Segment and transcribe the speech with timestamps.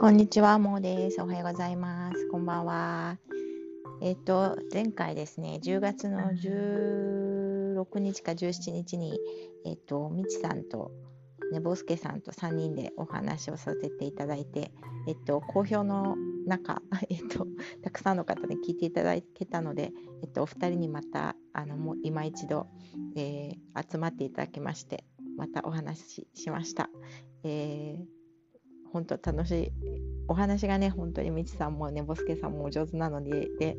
[0.00, 1.20] こんにちは、もうです。
[1.20, 2.26] おはようございます。
[2.28, 3.18] こんばんは。
[4.00, 9.20] えっ、と、前回ですね、10月の16日か17日に、
[9.66, 10.90] えっ、と、みちさんと、
[11.52, 14.72] ねぼすけさんと3人でお話をさせていただいて、
[15.06, 16.80] えっと、好評の中、
[17.10, 17.46] えっと、
[17.82, 19.92] たくさんの方に聞いていただけたので、
[20.22, 22.68] えっと、お二人にまた、あの、もう今一度、
[23.16, 25.04] えー、集まっていただきまして、
[25.36, 26.88] またお話ししました。
[27.44, 28.19] えー
[28.92, 29.72] 本当楽しい
[30.28, 33.76] お話がね本当にみちさんもねぼすけさんもお上手なのでで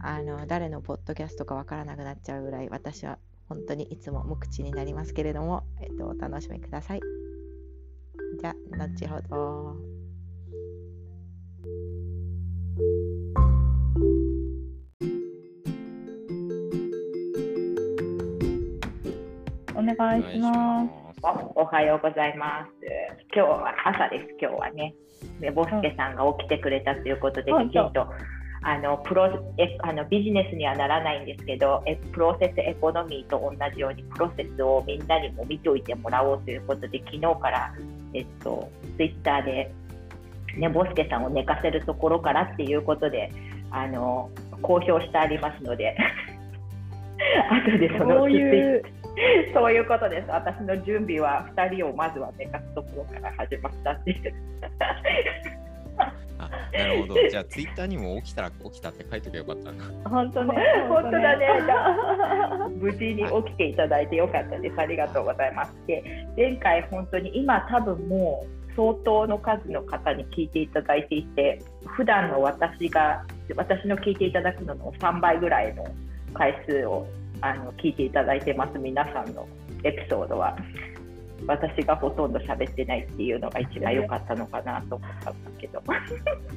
[0.00, 7.00] あの誰のポッドキャストかわからなくなっちゃうぐらい私は本当にいつも無口になりますけれども、えっと、お楽しみください。
[8.40, 9.76] じゃあ後ほど。
[19.76, 20.90] お願いします。
[21.54, 22.83] おはようございます。
[23.36, 24.36] 今日は朝です。
[24.40, 24.94] 今日はね、
[25.40, 28.06] ねボスケさんが起きてくれたということで、きちんと
[28.62, 29.26] あのプロ
[29.58, 37.74] えあのビジネスにはならないんですけどえ、プロセスエコノミーと同じようにプロセスをみんなにも見ておいてもらおうということで、昨日から
[38.12, 39.74] えっとツイッターで
[40.56, 43.32] ねボスケさんを寝かせるところからっていうことで
[43.72, 44.30] あの
[44.62, 45.96] 公表してありますので。
[47.50, 48.26] 後でその
[49.54, 50.28] そういうことです。
[50.28, 54.34] 私の準備は2人をまずは寝かすところから始まったっていう。
[56.36, 57.28] あなるほど。
[57.28, 59.84] じゃあ、ツイッターにも起きたら起きたって書いておけばよかったな。
[60.10, 60.54] 本当ね、
[60.88, 61.48] 本当だね。
[62.76, 64.80] 無事に起きていただいてよかったです。
[64.80, 65.86] ありがとうございます。
[65.86, 66.02] で、
[66.36, 73.24] 前回本当に今多分もう相当の数の方に聞いていただいていて、普段の私が、
[73.56, 75.86] 私の聞いていただくのの3倍ぐらいの
[76.34, 77.06] 回数を
[77.40, 78.78] あの聞いていただいてます。
[78.78, 79.46] 皆さんの
[79.82, 80.56] エピソードは
[81.46, 85.82] 私がほとんど喋ってないっていうのが一番良かったのかなと思ったんだけど。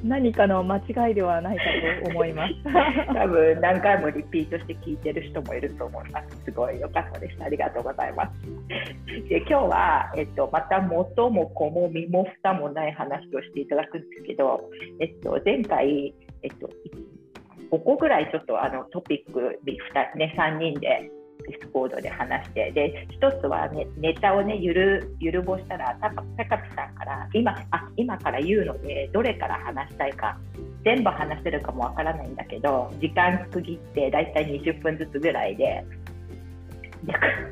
[0.04, 1.64] 何かの間違いではないか
[2.06, 2.54] と思います。
[3.14, 6.44] 多分何回もリピートして聞いてる人もいると思います。
[6.46, 7.38] すごい良かったです。
[7.44, 8.32] ありがとうございます。
[9.28, 16.70] で今日は、えっと、また元も子も身も蓋もない話をしていただくんですけど、えっと、前回、えっと、
[17.72, 21.10] 5個ぐらいちょっとあのトピックで 2,、ね、3人で
[21.48, 26.24] ディスコードで話してで1つは、ね、ネタをねゆるゆるぼしたら高
[26.58, 30.38] 木さんから今あ今から言うのでどれから話したいか
[30.84, 35.86] 全部話せるかもわからないんだけど時間区切ってだいたい20分ずつぐらいで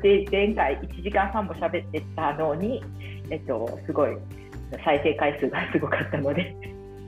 [0.02, 2.82] で前回1時間半も喋ってたのに、
[3.30, 4.16] えっと、すごい
[4.84, 6.54] 再生回数がすごかったので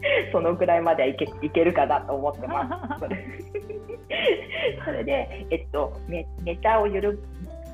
[0.32, 3.04] そのぐらいまではいけいけるかなと思ってます。
[4.84, 7.18] それで、えっと、ネネタをゆる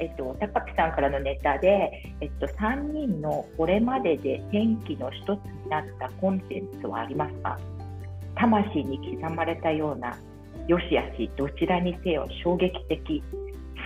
[0.01, 7.59] えっと、高木さんからのネタで、えっと、3人のこれまでで転機の一つになったコンテンツはありますか？
[8.35, 10.17] 魂に刻まれたような、
[10.67, 13.23] よしあし、どちらにせよ衝撃的。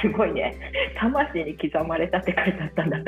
[0.01, 0.57] すごいね。
[0.99, 2.99] 魂に刻まれたって書いてあったんだ。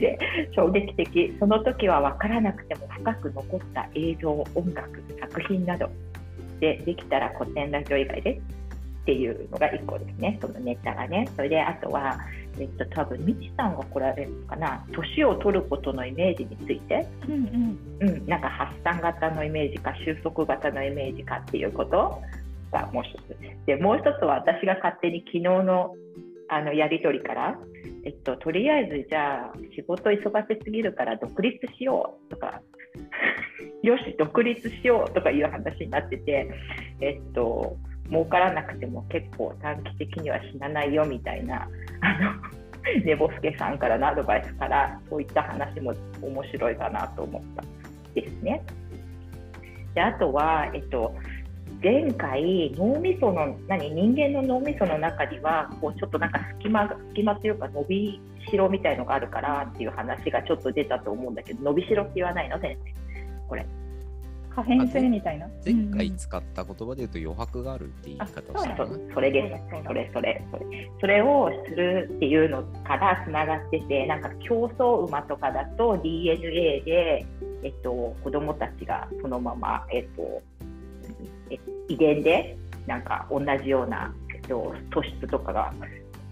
[0.00, 0.18] で
[0.54, 1.34] 衝撃的。
[1.38, 5.88] その時は分からなくても深く残った映像音楽作品など。
[6.60, 10.38] でできたら古典ラジオ以外でっていうのが1個ですね。
[10.40, 11.28] そのネタがね。
[11.36, 12.18] それであとは、
[12.58, 14.84] えっと、多分みちさんが来られるのかな。
[14.92, 18.08] 年を取ることのイメージについて、うんうん。
[18.08, 22.20] うん、なんか発散型のイメージか収束型のイメージかっていうこと
[22.70, 23.66] がもう一つ。
[23.66, 25.94] でもう一つは私が勝手に昨日の
[26.48, 27.58] あのやり取りから
[28.04, 32.62] えっと、とりあえずじゃあ仕事忙しすぎるから独立しようとか
[33.82, 36.50] よし独立しようとかいう話になってて、
[37.00, 37.76] えっと、
[38.08, 41.68] 儲からなくても結構短期的には死なないよみたいな
[42.00, 42.32] あの
[43.04, 47.64] 寝ぼすけさんからのアドバイスからそういった話も面白いかなと思った
[48.14, 48.62] ですね。
[49.94, 51.14] であとは、えっと
[51.82, 62.60] 前回脳みその何人間の脳みその中にはこうちょっとなんか隙間隙間というか伸びしろみたいのがあるからっていう話がちょっと出たと思うんだけど伸びしろって言わないの？
[62.60, 62.92] 先生。
[63.48, 63.66] これ。
[64.54, 65.46] 可変性みたいな？
[65.64, 69.84] 前回使った言葉で言うと余白があるって言い方をしたそそれです。
[69.86, 70.90] それそれそれ。
[71.00, 77.26] それをするっていうのからつながっててなんか競争馬とかだと DNA で
[77.62, 80.42] えっと、子供たちがそのまま、えっと、
[81.88, 82.56] 遺伝で
[82.86, 85.72] なんか同じような、えっと、素質とかが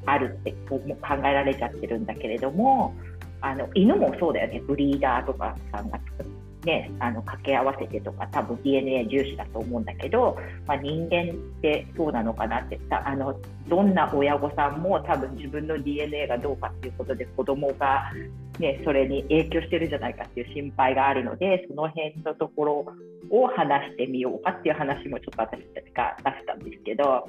[0.07, 0.81] あるって考
[1.19, 2.95] えられちゃってるんだけれども
[3.41, 4.61] あの犬もそうだよね。
[4.67, 6.31] ブリーダーとかさんが作る、
[6.69, 10.37] ね、あの掛け合わせてとか多分 DNA 重視だと思うんだけど、
[10.67, 13.35] まあ、人間ってそうなのかなってあの
[13.69, 18.13] どんな親御さんも多分自分の DNA がどうかっていうことで子供が
[18.59, 22.87] ね、それに影響してるんじゃないかっていう心配があるのでその辺のところ
[23.31, 27.25] を話してみようかっていう話もちょっと私たちが出したんですけど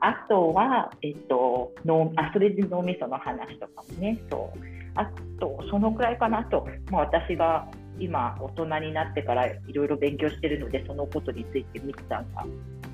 [0.00, 4.76] あとは、えっと、脳あそれで脳みその話とかもねそう。
[4.96, 5.04] あ
[5.38, 6.44] とそのくらいかな。
[6.44, 7.68] と、まあ、私が
[7.98, 12.44] 今大人になってからいろいろ勉強してるのでそのことについてミキさんが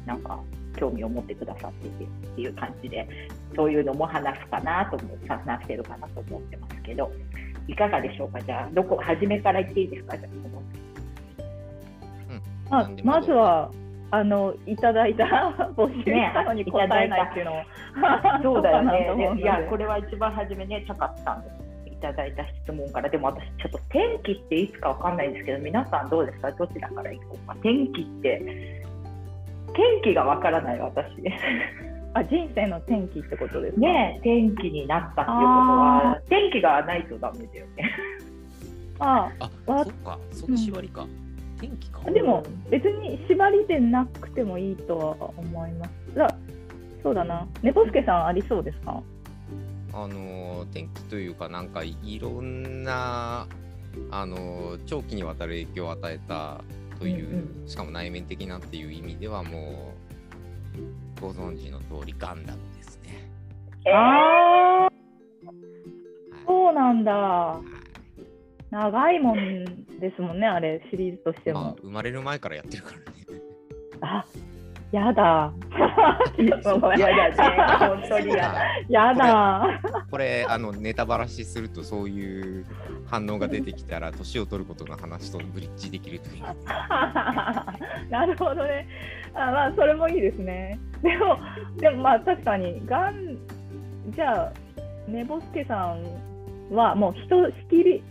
[0.06, 0.38] なんか
[0.76, 2.06] 興味を持ってくださっていてっ
[2.36, 3.06] ていう感じで
[3.54, 7.12] そういうのも話すかなと思話してるかなと思ってますけど
[7.68, 8.40] いかがでしょうか？
[8.40, 10.16] じゃあどこ初めから言っていいですか？
[10.18, 10.28] じゃ
[12.70, 13.70] あ、うん、まずは
[14.10, 15.24] あのいただいた
[15.76, 17.62] 募集したのに答えないっていうのも、
[18.42, 19.40] そうだよね。
[19.40, 21.42] いやこれは一番初めね、チャカさんい
[22.02, 26.50] ただいた質問から、でも私ちょっと天気っていつかわかんないんですけど、皆さんどうですか？
[26.52, 27.56] どちらからいこうか？
[27.62, 28.82] 天気って
[29.74, 31.06] 天気がわからない私。
[32.14, 37.90] あ人生の天気ってことですね天気になったっていうことは天気がないとダメだよね。
[39.00, 41.04] ああ、そっか、そっち割りか。
[41.04, 42.10] うん、天気か。
[42.10, 46.14] でも別に縛りでなくてもいいとは思います。
[46.14, 46.34] だ
[47.02, 47.46] そうだな。
[47.62, 49.02] ねぼすけさんありそうですか
[49.92, 53.46] あの天気というかなんかいろんな
[54.10, 56.62] あの長期にわたる影響を与えた
[56.98, 59.92] という、うんうん、しかも内面的なっていう意味ではも
[61.18, 63.28] うご存知の通りガンダムですね。
[63.92, 64.88] ああ、
[66.46, 67.60] そうなんだ。
[68.70, 69.64] 長いもん
[70.00, 71.60] ですもんね、あれ、シリーズとしても。
[71.60, 73.04] まあ、生まれる前からやってるからね。
[74.00, 74.24] あ
[74.92, 75.50] やだ。
[76.36, 78.62] やだね、本当にやだ。
[78.88, 79.80] やだ。
[80.10, 82.66] これ、あの、ネタばらしすると、そういう
[83.06, 86.42] 反応が出てきたら、年を取ることの話とブリッジできるという。
[88.10, 88.86] なるほどね。
[89.34, 90.78] あまあ、それもいいですね。
[91.02, 91.38] でも、
[91.78, 93.38] でもまあ、確かに、がん、
[94.10, 94.52] じゃ
[95.08, 98.04] あ、ねぼすけさんは、もう、ひとしきり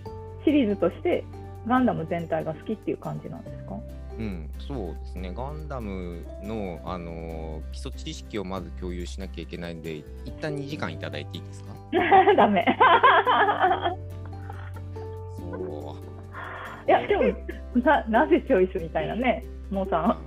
[0.44, 1.24] シリーズとして、
[1.68, 3.76] ガンダム全体が好きっていう感じなんですか？
[4.18, 5.34] うん、そうですね。
[5.36, 11.74] ガンダムの、あのー基礎知識をまず共有しなきゃいけないんで、一旦2時間いただいていいですか？
[12.38, 12.66] ダメ。
[15.40, 15.96] そ
[16.86, 16.90] う。
[16.90, 17.24] いや、でも、
[17.84, 20.18] ななぜチョイスみたいなね、モーさん。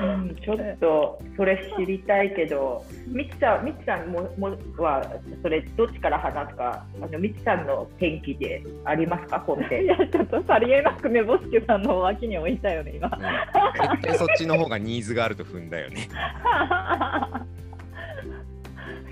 [0.00, 5.02] うん、ちょっとそれ知りたいけど、みちさん、みちさんももは
[5.42, 9.84] それどっちから話すか、あのみちさんの天気でありますか、本で。
[9.84, 13.10] いや、ちょっとさりげなくね、ボスケさんの脇に置いたよね、今。
[13.10, 16.08] 絶対そっちの方がニーズがあると踏んだよね。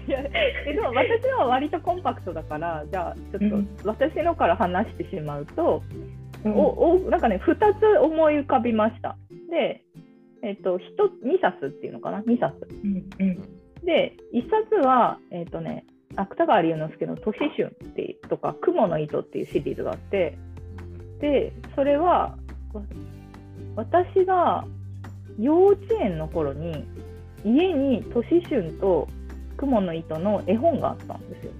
[0.08, 3.50] いやでも私は割とコンパクトだからじゃあちょっ
[3.84, 5.84] と私のから話してしまうと、
[6.44, 9.16] うん、おおなんかね2つ思い浮かびました。
[9.50, 9.84] で
[10.42, 12.66] えっ、ー、と、2冊っていうのかな、2冊。
[12.82, 15.84] うんうん、で、1冊は、えっ、ー、とね、
[16.16, 20.36] 芥川龍之介の「都市春」っていうとか「雲の糸」っていうシリーズがあって
[21.20, 22.36] でそれは
[23.76, 24.64] 私が
[25.38, 26.84] 幼稚園の頃に
[27.44, 29.08] 家に「都市春」と
[29.56, 31.52] 「雲の糸」の絵本があったんですよ。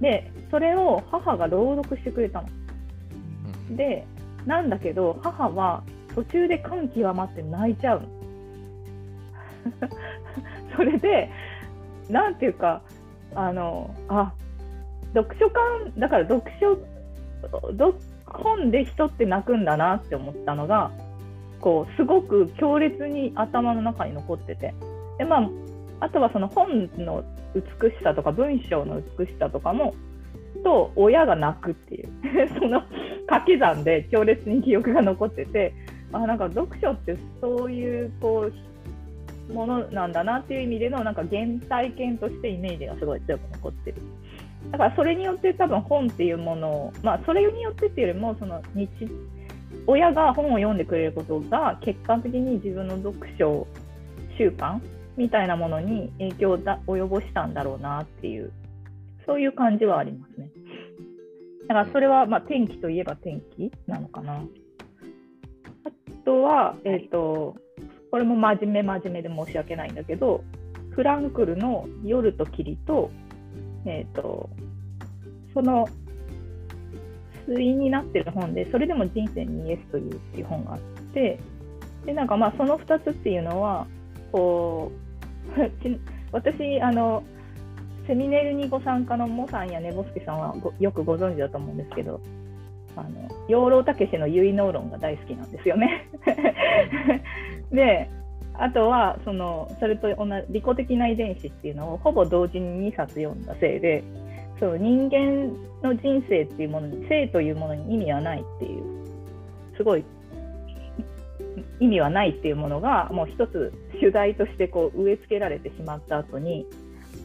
[0.00, 2.48] でそれを母が朗読してくれたの。
[3.76, 4.06] で
[4.46, 5.82] なんだけど母は
[6.18, 8.02] 途中で感極まって泣いちゃう。
[10.76, 11.30] それで
[12.10, 12.82] なんていうか
[13.36, 14.32] あのあ
[15.14, 16.76] 読書感だから読書
[18.26, 20.90] 本で人って泣くんだなって思ったのが
[21.60, 24.74] こうすごく強烈に頭の中に残ってて。
[25.18, 25.48] で、まあ、
[26.00, 27.22] あとはその本の
[27.54, 29.94] 美しさとか文章の美しさとかも
[30.64, 32.08] と親が泣くっていう。
[32.58, 32.82] その
[33.28, 35.74] 掛け算で強烈に記憶が残ってて。
[36.12, 38.50] あなんか読書ってそういうこ
[39.48, 44.02] うものなんだなっていう意味でのなんか原体験としてイメージがすごい強く残ってる。
[44.70, 48.88] だからそれによって多分本っていうものを、まあ、それによってっていうよりもその日
[49.86, 53.66] 親が本を読んでくれることが結果的に自分の読書
[54.36, 54.80] 習慣
[55.16, 58.52] みたいなものに影響を及ぼしたんだろうなっていう
[59.26, 60.50] そういう感じはありますね。
[61.68, 64.42] だからそれはまあ天気といえば天気なのかな。
[66.28, 67.56] とは、えーと、
[68.10, 70.44] これも真面目真面目で申し訳ないんだけど
[70.90, 73.10] フランクルの「夜と霧と」
[73.86, 74.50] えーと、
[75.54, 75.88] その
[77.46, 80.80] 対になってる本で「それでも人生にイエス」というっていう本があっ
[81.14, 81.38] て
[82.04, 83.86] でなんかまあその2つっていうのは
[84.30, 84.92] こ
[85.56, 85.60] う
[86.32, 87.22] 私あの
[88.06, 92.20] セミネルにご参加のモさんやネボスケさんはよくご存知だと思うんですけど
[93.00, 96.08] あの養老孟司の結納論が大好きなんですよね。
[97.72, 98.10] で
[98.54, 104.02] あとはそのそれと同じ利己的な遺伝子っていうのをほぼ同時に2冊読んだせいで
[104.58, 105.52] その人間
[105.82, 108.82] の人生っていうものに生というものに意味はないっていう
[109.76, 110.04] すごい
[111.80, 116.66] 意味はないっていうものがもう一つ主題としてこう植え付けられてしまった後に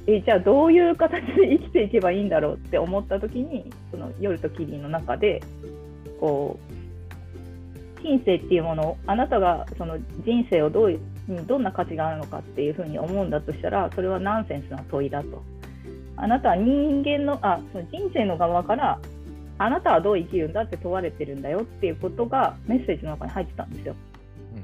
[0.06, 5.42] えじゃあどういう形で生きていけばいいんだろうって思った時にその夜と霧の中で
[6.20, 11.00] こう人生っていうものをあなたがその人生をどういう
[11.48, 15.42] どんな価値があるのかっていうふうに思うんだとしたらそれはナンセンスな問いだと。
[16.16, 19.00] あなたは人間のあその人生の側から
[19.58, 23.96] あなたはどう生きるんだって問われてるんだよっていうことがメッセージの中に入ってたんですよ。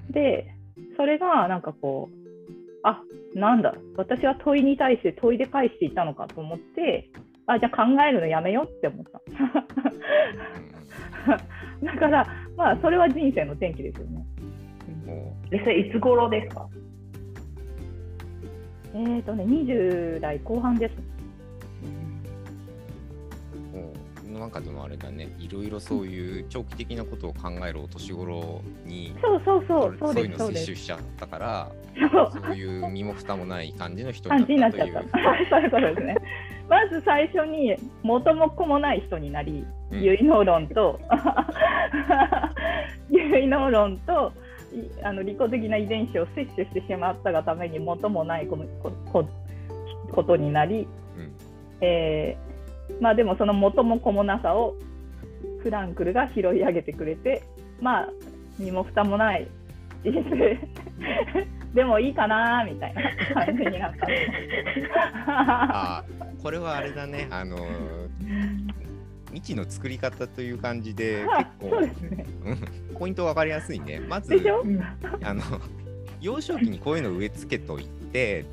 [0.10, 0.54] で
[0.98, 2.19] それがなんかこう
[2.84, 3.02] あ
[3.36, 3.76] なんだ。
[3.98, 7.10] 私は問いに対して問いで返していたのかと思って
[7.46, 9.22] あじゃあ考えるのやめようって思った。
[11.84, 14.26] だからまあそれは人生の転機ですよね。
[15.50, 16.68] でそれいつ頃ですか？
[18.94, 20.96] えっ、ー、とね20代後半です
[24.40, 25.30] なんかでもあれだね。
[25.38, 31.72] いろいろそういう長期的なことを考えるお年頃にそうそうそうそういうの摂取しちゃったから
[32.12, 32.56] そう。
[32.56, 34.94] いう身も蓋もない感じの人になったという。
[35.50, 36.16] そうそうですね。
[36.70, 41.00] まず最初に元も子もない人になり、うん、結納論と
[43.10, 44.32] 結納論と
[45.04, 48.58] あの利己的な遺伝子を摂取してしまったがために元もないこ
[49.12, 49.28] こ
[50.12, 51.32] ことになり、うん、
[51.82, 52.49] えー
[53.00, 54.76] まあでもその元も子もなさを
[55.64, 57.44] フランクルが拾い上げてくれて
[57.82, 58.10] まあ
[58.58, 59.48] 身も蓋もない
[60.04, 60.60] 人生。
[61.74, 64.08] でもいいかなみたいな感じになった。
[65.28, 66.04] あ
[66.42, 67.28] これはあれだね。
[67.30, 67.58] あの
[69.28, 71.24] 未知の作り方という感じで
[71.62, 72.26] 結構、ね、
[72.98, 74.00] ポイント分かりやすいね。
[74.00, 74.36] まず
[75.24, 75.42] あの
[76.20, 78.46] 幼少期にこういうの植え付けといてで、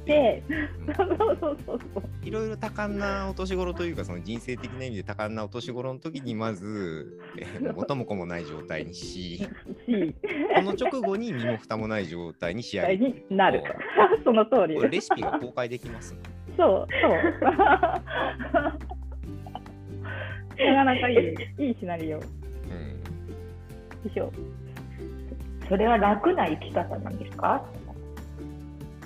[0.96, 1.80] そうそうそう
[2.22, 9.48] いろいろ多感なお年頃というかその人生的な意味で多感なお年頃の時にまず、えー、元も子もない状態にし
[10.56, 13.62] この直後に身も蓋もない状態に仕上げになる。
[14.24, 14.74] その通り。
[14.90, 16.20] レシピが公開できます、ね、
[16.56, 16.86] そう。
[17.00, 17.12] そう。
[20.58, 21.14] なかなかい
[21.58, 21.66] い。
[21.68, 22.24] いいシナリオ、うん、
[24.02, 24.32] でしょ
[25.68, 27.64] それは楽な生き方なんですか？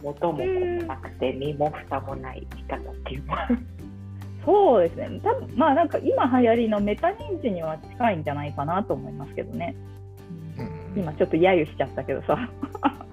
[0.02, 3.48] 元も子もなくて身も蓋もない生き方っていうのは。
[4.44, 9.74] そうですね、多分まあなんか今流行りのメタ認知には近いんじゃないかなと思いますけどね。
[10.58, 12.48] うん、今ちょっと揶揄しちゃったけどさ。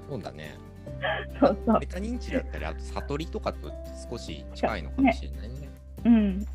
[0.10, 0.56] そうだね。
[1.40, 3.72] そうそうメタ認知だったり、あと悟りとかと
[4.10, 5.56] 少し近いのかもしれないね。
[5.60, 5.70] ね
[6.06, 6.46] うん。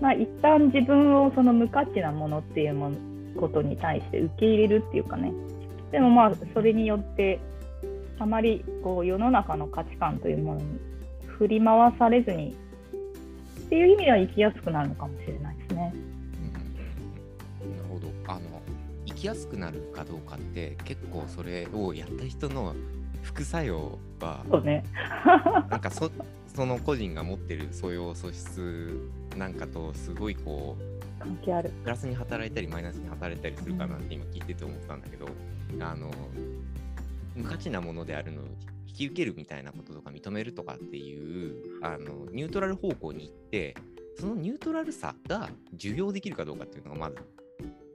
[0.00, 2.90] まあ一旦自分をその無価値なものっていうも
[3.36, 5.32] ことに対して受け入れるっていうかね。
[5.92, 7.38] でもまあそれによって
[8.18, 10.78] あまりこう世の中の価値観というものに
[11.26, 12.56] 振り回されずに
[13.66, 15.94] っていう意味では生きやすくなるのかもしれないですね。
[17.62, 18.08] うん、なるほど。
[18.26, 18.40] あの
[19.06, 22.74] 生きやすくなるかどうかって結構それをやった人の
[23.22, 24.84] 副作用はそう、ね、
[25.70, 26.10] なんかそ
[26.54, 31.70] その個人が持ってる素養素質なんかとすごいこう関係ある。
[31.82, 35.26] プラスに働いたりマイナスに働いたりするかなって今聞いてて思ったんだけど、
[35.72, 36.10] うん、あの
[37.34, 38.44] 無価値なものであるのを
[38.86, 43.74] 引き受けるみたいなこととか認めるとかっていうあのニュートラル方向に行って
[44.16, 47.16] そのニュートラルさが受容できるかどうかっていうのがまず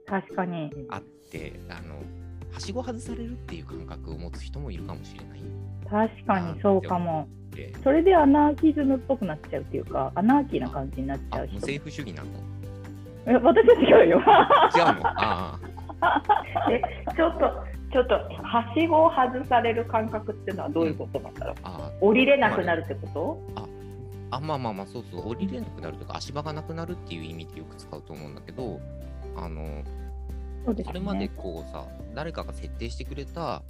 [0.06, 0.70] 確かに。
[0.90, 2.02] あってあの
[2.52, 5.40] はしご外されるっていう感覚を持つ人もいるかもしれない。
[5.88, 7.28] 確かにそうかも。
[7.82, 11.56] それでアナーキズムっぽくなっちゃうっていうかアナーキーな感じになっちゃう人。
[11.56, 12.28] 政府主義なの
[13.42, 14.10] 私は違う？
[14.10, 14.26] よ違うの？
[15.06, 15.60] あ
[16.00, 16.32] あ
[16.70, 16.80] え
[17.14, 21.56] ちょっとちょっとはしごを外される感覚っていうのはどういうことなんだろう、
[22.02, 23.66] うん、降りれなくなるってこと、あ
[24.36, 25.30] あまあまあまあそうそう。
[25.30, 28.80] 降りれなくなるとか足場がなくなるっていう意味でよく使うと思うんだけど
[29.36, 29.82] あの
[30.66, 33.62] そ、ね,、れまでこうさ誰かが設定してくれた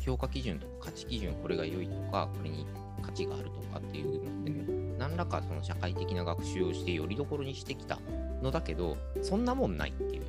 [0.00, 2.66] 評価基準とか価値基準これが良いとかこれに
[3.02, 4.64] 価値があるとかっていうのって、ね、
[4.98, 8.00] 何らかその社会的な学習をしてよりどころにしてきた
[8.42, 10.22] のだけどそんなもんないっていう。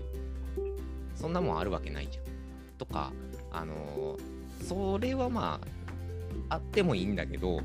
[1.19, 2.25] そんなもんあるわけないじゃん。
[2.77, 3.11] とか
[3.51, 4.17] あの
[4.67, 5.59] それはま
[6.49, 7.61] ああってもいいんだけど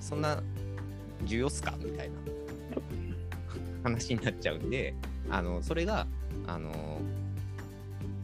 [0.00, 0.42] そんな
[1.24, 2.16] 重要っすかみたいな
[3.82, 4.94] 話になっちゃうんで
[5.30, 6.06] あのそれが
[6.46, 6.72] あの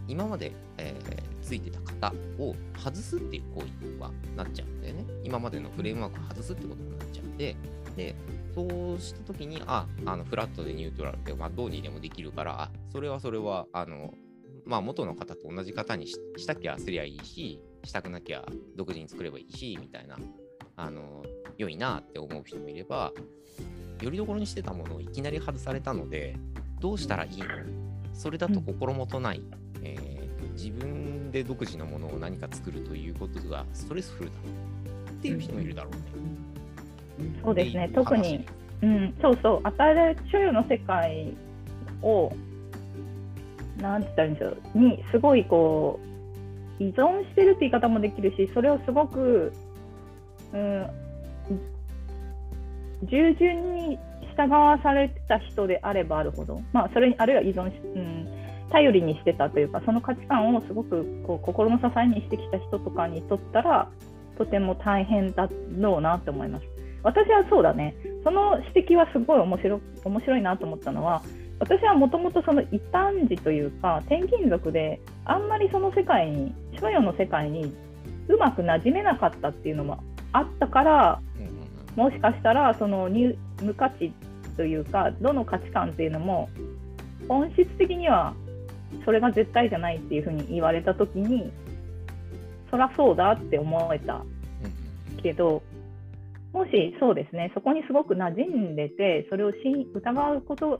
[0.06, 5.04] 今まで、えー、ついてた方を外すっていう行為はなっちゃうんだよね。
[5.24, 7.56] 今までのフレームワークを外すってことになっちゃうんで
[7.96, 8.14] で、
[8.54, 14.12] そうしたときに、あ、あのフラットでニュートラルで、まあ、どうにでもできるから、それはそれは、あの、
[14.64, 18.44] まあ、元の方と同じ方にししたきゃすりゃいいし、したくなきゃ
[18.76, 20.16] 独自に作ればいいし、みたいな、
[20.76, 21.22] あの、
[21.58, 23.12] 良いなって思う人もいれば、
[24.00, 26.36] よりどころにしてたものをいきなり外されたので、
[26.80, 27.46] どうしたらいいの？
[28.12, 29.42] それだと心もとない、
[29.82, 34.36] えー自分で独自のものを何か作るということがストレスフルだ
[35.10, 35.92] っていう人もいるだろう
[37.24, 37.32] ね。
[37.42, 37.90] そうですね。
[37.92, 38.46] 特に
[38.80, 41.34] うん、そうそう、与えられ所有の世界
[42.02, 42.30] を、
[43.80, 46.00] なんて言ったらいいんでしょう、にすごいこ
[46.80, 49.52] う、依存してるって言い方もできるし、それをすごく、
[50.52, 50.86] うん、
[53.04, 53.98] 従順に
[54.36, 58.26] 従わされてた人であればあるほど、まあ、それにあるいは依存し、うん、
[58.70, 63.88] 頼りにしてたというか、その価値観をすごくこう心の支えにしてきた人とかにとったら、
[64.36, 66.66] とても大変だろうなと思います。
[67.04, 71.22] 私はそうだね、その指摘はすごい面白面白いなと思ったのは、
[71.64, 77.74] 私はもともとその異端児というか、転勤族で、あんまりその世界に、所与の世界に
[78.28, 79.98] うまく馴染めなかったっていうのも
[80.32, 81.20] あったから、
[81.96, 83.08] もしかしたらその
[83.62, 84.12] 無価値
[84.58, 86.50] というか、どの価値観っていうのも、
[87.28, 88.34] 本質的には
[89.06, 91.50] それが絶対じゃないっていうふうに言われたときに、
[92.70, 94.22] そらそうだって思えた
[95.22, 95.62] けど、
[96.52, 99.56] もしそうですね、そこにすごく馴染んでて、それをし
[99.94, 100.78] 疑うこと、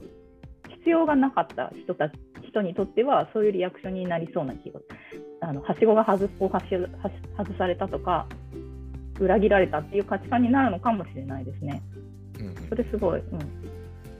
[0.85, 2.13] 必要がなかった人たち
[2.47, 4.79] 人にとっては、そういうリアクションになりそうな気が、
[5.41, 8.27] あのはしごが外こうはしはし外されたとか、
[9.19, 11.81] 裏切られたっていう価値観になるのかもしれないですね。
[12.39, 13.19] うんうんそれすごい。
[13.19, 13.39] うん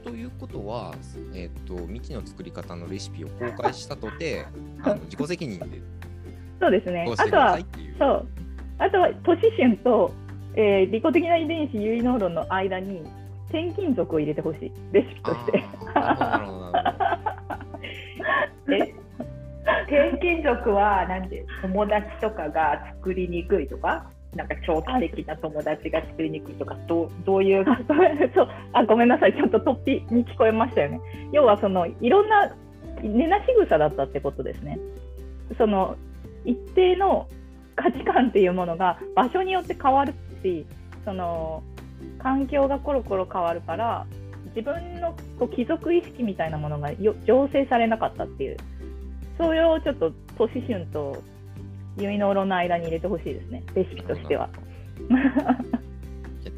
[0.04, 0.94] ということは、
[1.34, 4.44] えっ、と、未知の作り方のレシピを公開したとて、
[4.82, 5.82] あの自己責任で
[6.60, 7.58] そうですねあとは。
[7.98, 8.26] そう。
[8.78, 10.12] あとは都市春と、
[10.54, 13.02] えー利己的な遺伝子有能論の間に
[13.48, 14.72] 転勤族を入れてほしい。
[14.92, 15.64] レシピとして。
[18.72, 18.94] え？
[19.88, 24.10] 転勤族はなんで友達とかが作りにくいとか？
[24.34, 26.76] なんか長期的な友達が作りにくいとか？
[26.86, 27.64] どうどういう？
[27.68, 31.00] あごめんそうあごめんなさい、ちょっと突飛に聞こえましたよね。
[31.32, 32.54] 要はそのいろんな
[33.02, 34.78] 根なし草だったってことですね。
[35.56, 35.96] その
[36.44, 37.28] 一定の
[37.76, 40.66] 価値観っていうものが場所によって変わるし、
[41.04, 41.62] その
[42.26, 44.04] 環境がコロコロ変わるから、
[44.56, 48.56] 自分のこう貴族意識みたいなものがよ醸成されなかったっていう、
[49.38, 51.22] それをちょっと都市春と
[51.96, 54.50] 結納論の間に入れてほしいですね、レシピとしては。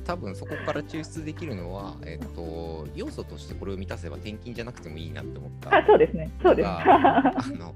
[0.06, 5.76] 多分そこから抽出できるのは、えっ、と、要素としてこれを満たせば転勤じゃなくてもいいなって思った。
[5.76, 6.64] あそうですね、そうです。
[6.64, 7.74] があの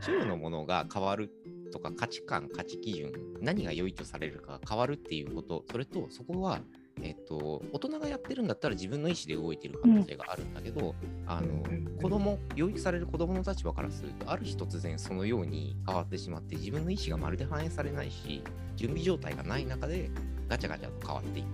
[0.00, 1.28] 所有のものが変わる
[1.72, 3.10] とか価値観価値基準
[3.40, 6.60] 何が良いとされるかが変わるっていうことそれとそこは、
[7.02, 10.94] えっと大人がやってるんだったら自分の意思で動いてる可能性があるんだけど、
[11.26, 11.62] あの
[12.00, 18.42] 子供養育される子供の立場からするとある日突然そのように変わってしまって自分の意思がまるで反映されないし
[18.76, 20.10] 準備状態がない中で
[20.48, 21.46] ガチャガチャと変わっていく。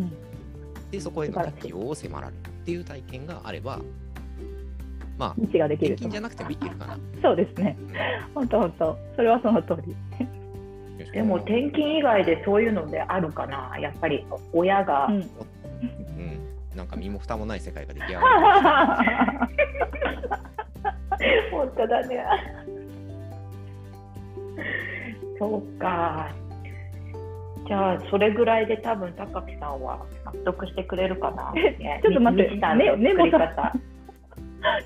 [0.00, 0.12] うん
[0.90, 3.80] でそこへの適応を迫られるっていう体験があれば
[5.16, 6.98] まあ道ができるじゃなくてもいけるかな。
[7.22, 7.76] そうですね。
[8.34, 8.98] 本当本当。
[9.14, 9.94] それはその通り。
[11.12, 14.24] でも転勤以外でそういうのであるかなやっぱり。
[14.52, 15.14] 親が、うん。
[15.14, 15.26] うん、
[16.76, 18.26] なんか身も蓋もない世界が出来上がる。
[21.50, 22.24] 本当だね。
[25.38, 26.28] そうか。
[27.66, 32.50] じゃあそれぐらいで多分高木さんは納得してくれるかな、ねちょっと待って。
[32.50, 33.72] みちさ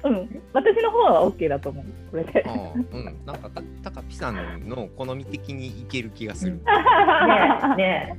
[0.05, 0.43] うん。
[0.53, 1.85] 私の方は OK だと思う。
[2.11, 2.45] これで。
[2.47, 6.55] ああうん、なんかた高ピさんの好み的にいける気がする。
[6.63, 6.63] ね
[7.75, 8.19] えね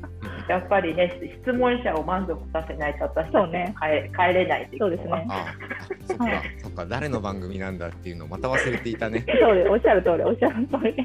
[0.50, 5.26] えやっぱりね質問者を満足させないと私たちそうね帰れ帰れないそうですね。
[5.30, 6.26] ああそっか、
[6.62, 9.26] そっか、誰の番組なんだっていうのをまた忘れていたね。
[9.42, 9.70] そうです。
[9.70, 10.96] おっしゃる通り、おっしゃる通り。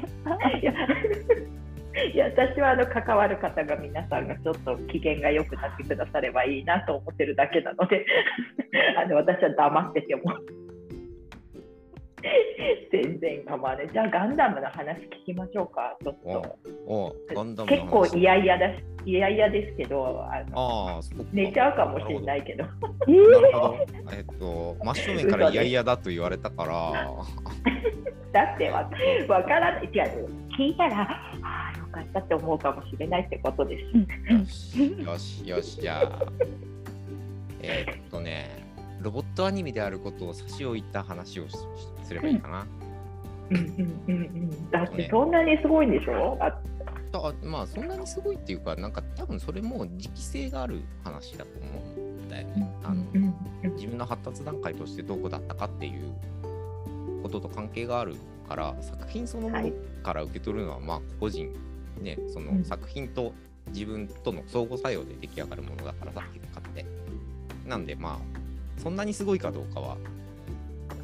[1.93, 8.05] いやいや私はあの関わる方が皆さんがちょっと機嫌が良くなってくださればいいなと思ってるだけなので
[8.97, 10.21] あの私は黙ってても。
[12.91, 13.89] 全然構わない。
[13.91, 15.97] じゃあガンダムの話聞きましょうか。
[16.03, 17.65] ちょっと。
[17.65, 17.89] 結話。
[17.89, 21.01] 構嫌々だし嫌々ですけどあの
[21.33, 22.65] 寝ちゃうかもしれないけど。
[24.15, 26.93] えっと、真正面から嫌々だと言われたから、
[28.31, 28.89] だってわ
[29.27, 29.85] わからない。
[29.85, 31.07] 違う聞いたら
[31.91, 33.83] かったって思うかもしれないってことです。
[33.93, 35.05] うん。
[35.05, 36.25] よし、よし、じゃあ、
[37.61, 38.65] えーっとね、
[39.01, 41.55] ロボットアニメであることを差し置いた話をし
[42.03, 42.67] すればいいかな。
[43.51, 43.65] うんうん
[44.07, 44.71] うんうん。
[44.71, 46.37] だってそんなにすごいんでしょ？
[46.41, 46.57] あ
[47.13, 52.73] あまあ、そんなにすごいっていうか、なんか多分それも時期性がある話だと思うんだよね。
[52.83, 53.33] あのうん
[53.75, 56.13] 自分の発達段階としてどこだったかっていう
[57.21, 58.15] ことと関係がある
[58.47, 61.53] から作品そのものはいから受け取るのはまあ個人
[62.01, 63.33] ねそのうん作品と
[63.67, 66.85] 自分との相互作用で出来上がるものだからさ結果って
[67.67, 69.97] なんでまあそんなにすごいかどうかは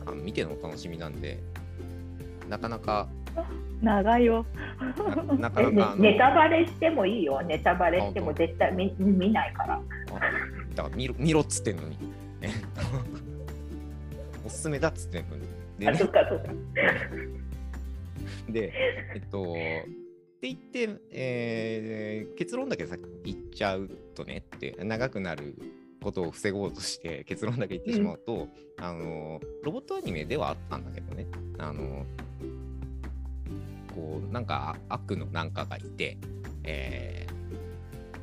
[0.06, 1.40] あの見てのお楽しみなんで
[2.50, 3.08] なかなか
[3.82, 4.46] 長いよ。
[5.38, 9.76] ななかえなか ネタバレしてもいいよ、ネタバレしても絶対見見ないから。
[9.76, 9.82] あ
[10.76, 11.98] だから見ろ見ろっつってんのに。
[12.42, 12.50] え
[14.46, 15.44] おすすめだっつってんのに。
[15.78, 16.52] であ、ねそっかそっか。
[18.50, 18.72] で、
[19.14, 19.56] えっと、
[20.38, 25.56] って言って、えー結論だけ先言っちゃうとねって、長くなる
[26.02, 28.48] ことを防ごうとして結論だけ言ってしまうと、
[28.80, 31.26] あの、ロボットアニメではあったんだけどね、
[31.58, 32.06] あの、
[33.96, 36.18] こう、なんかあ悪のなんかがいて、
[36.64, 37.38] えー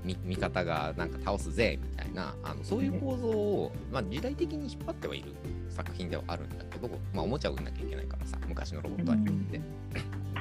[0.04, 5.34] み味方がなんか倒すぜみたいなあのそういう構造を、まあ、時代的に引っ張ってはいる
[5.70, 9.60] 作品ではあるんだけど、まあ、おもちゃを売んなきゃいけないからさ昔のロボットアニメって。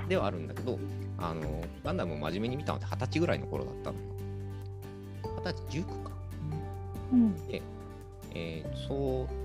[0.07, 0.79] ではあるんだけど、
[1.17, 4.03] あの、ガンダムを真面目に見たのって二十歳ぐらいの頃だったのよ。
[5.43, 6.11] 二十歳、19か。
[7.11, 7.35] うん
[8.35, 9.43] えーそう、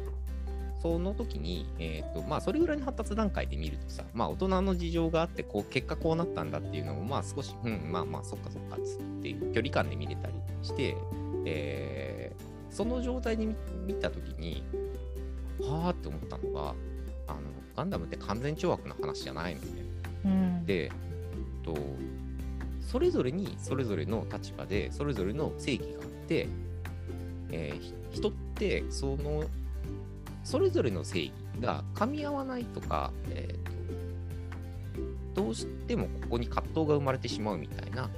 [0.80, 10.96] その時に、えっ、と、まあ、それぐらいの発達段階で見るとさ、まあ、大人の事情があって、こう、結果こうなったんだっていうのも、まあ、少し、うん、まあまあ、そっかそっかっつっていう距離感で見れたりして、
[11.44, 14.62] えーその状態で見見た時に、
[15.60, 16.74] はあって思ったのが、
[17.26, 17.40] あの、
[17.76, 19.87] ガンダムって完全懲悪の話じゃないのね。
[20.24, 20.66] うん。
[20.66, 20.90] で、
[21.62, 21.76] と、
[22.80, 26.48] それぞれにそれぞれの立場でそれぞれの正義があって、
[27.50, 29.44] えーひ人ってその
[30.44, 38.10] それぞれの正義が噛み合わないとか、えーとどうしてもここに葛藤が生まれてしまうみたいな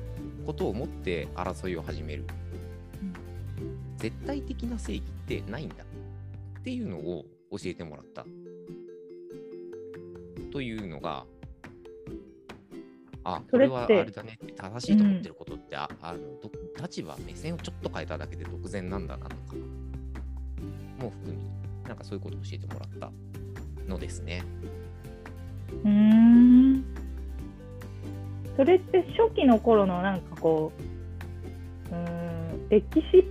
[0.47, 2.25] ことを思って争いを始める、
[3.99, 8.25] 絶対的な正義ってないんだっていうのを教えてもらった。
[10.51, 11.27] というのが
[13.25, 19.37] あこれはあれだねって正しいと思ってることって、ああのど立場目線をちょっと変えただけで独善なんだなとか
[20.99, 21.39] も含み
[21.87, 23.13] なんかそういうことを教えてもらった
[23.87, 24.43] のですね。
[25.85, 26.85] うーん。
[28.57, 30.73] それって初期の頃のなんかこ
[31.91, 33.25] ううーん歴史っ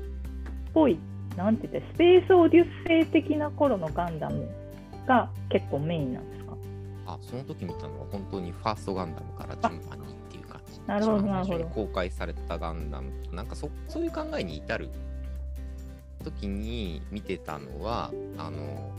[0.73, 0.97] ぽい
[1.35, 4.49] なんて言ってスペースオデュッセイ的な頃のガンダム
[5.07, 6.38] が結構メインなんですか
[7.09, 10.79] あその時見たのは本当にファーストガンダムから順番にっていう感じ。
[10.85, 14.89] なるほどなるほ公開されたガンダムとなんかそそういう考えに至る
[16.23, 18.91] 時に見てたのはあの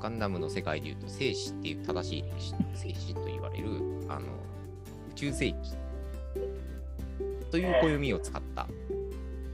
[0.00, 3.68] ガンダムの世界でいうと生死っていう正しい歴史の生死と言われる
[4.08, 4.26] あの
[5.10, 5.56] 宇宙世紀
[7.50, 8.66] という暦を使った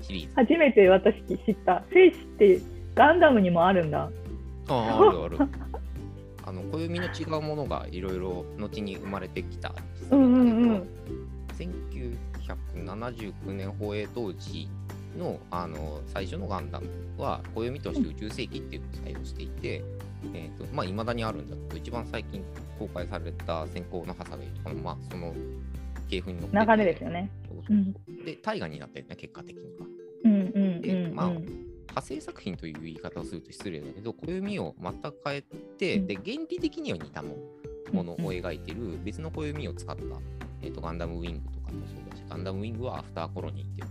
[0.03, 0.35] シリーズ。
[0.35, 1.15] 初めて私
[1.47, 2.61] 知った聖子って
[2.95, 4.11] ガンダムにもあるんだ
[4.69, 5.39] あああるある。
[6.45, 9.75] あの暦の違うものがいろいろ後に生まれてきたり
[10.05, 11.83] するうんんだうけど、ん
[12.83, 14.69] 1979年放映当時
[15.19, 16.87] のあの最初のガンダム
[17.19, 19.85] は暦として宇宙世紀っていうのを採用していて、
[20.35, 22.43] えーとまあ、未だにあるんだけど一番最近
[22.79, 25.35] 公開された先行のハサウェイとかの、まあ、その
[26.09, 27.31] 系譜に乗ってて流れですよね。
[27.49, 27.81] そうそうう。
[27.81, 27.93] ん
[28.25, 29.87] で大河になってるね結果的には。
[30.25, 35.43] うんうんうんでまあうん派生作品という言い方をすると失礼だけど暦を全く変え
[35.79, 36.07] て、うん。
[36.07, 37.37] で原理的には似たも
[37.93, 40.03] ものを描いている別の暦を使った、
[40.63, 43.89] えー、とガンダムウィングとかもそうだしガンダムウィングはアフターコロニーっていう、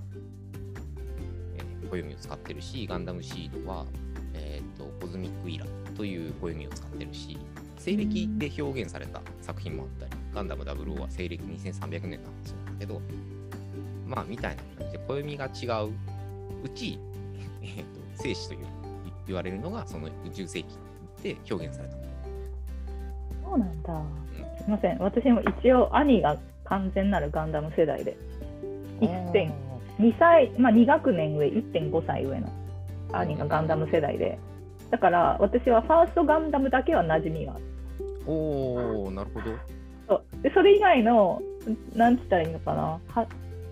[1.57, 3.85] えー暦を使ってるしガンダムシードは、
[4.33, 7.37] えー、とコズミックイラという暦を使ってるし
[7.77, 13.01] 西暦で表現された作品もあったり、ガンダム00は西暦2300年の話なんだけど
[14.05, 15.91] まあみたいな感じで暦が違う。
[16.63, 16.99] うち、
[17.61, 18.59] えー、と生死という
[19.27, 20.77] 言われるのがその宇宙世紀
[21.23, 21.95] で表現された。
[23.43, 24.01] そうなんだ。
[24.57, 24.97] すいません。
[24.99, 28.17] 私も一応兄が完全なるガンダム世代で。
[29.01, 29.51] 1点
[29.99, 32.47] 2歳、まあ、2学年上1.5歳上の
[33.11, 34.39] 兄がガンダム世代で。
[34.89, 37.63] だから私はファーストガンダムだけは馴染みがある。
[38.27, 39.45] おおなるほど。
[40.07, 40.43] そう。
[40.43, 41.41] でそれ以外の
[41.95, 42.99] なんつったらいいのかな。
[43.07, 43.27] は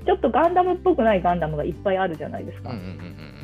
[0.06, 3.39] ちょっとガンダムっぽくないガンダムがいっぱいあるじゃないですか、うんうんうん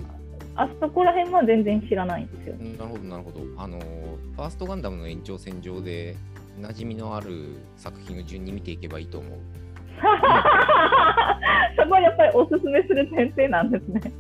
[0.58, 2.56] あそこら辺は全然知らないんですよ。
[2.56, 3.42] なるほどなるほど。
[3.58, 6.18] あのーファーストガンダムの延長線上で
[6.60, 9.40] 馴染みのある作品を順に見ていけばいいと思う。
[11.78, 14.12] そこはやっぱりおすすめする前提なんですね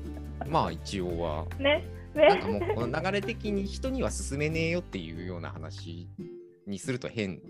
[0.50, 1.46] まあ一応は。
[1.60, 6.08] ねなんかもねうこの流れ的に人には勧めねえよっていうような話
[6.66, 7.42] にすると変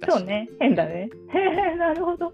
[0.00, 0.18] だし。
[0.18, 2.32] そうね変だねへえなるほど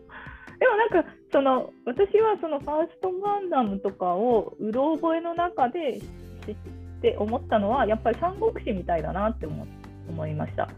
[0.59, 6.01] でもなんかその私はそのファーストガンダムとかをうろ覚えの中で
[6.47, 6.55] 知っ
[7.03, 9.67] て思ったのはやっぱり三国志みたいだなって思
[10.09, 10.69] 思いました。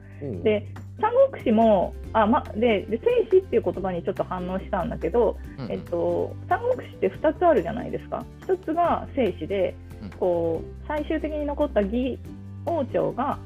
[0.43, 0.67] で
[1.01, 8.25] 三国志もあ、ま、でで戦士っていう言葉にちょっと反応したんだけど、うんうんえっと、三国志って2つあるじゃないですか。
[8.47, 12.19] 1つが正史でうんこう最終的に残った義
[12.67, 13.39] 王朝が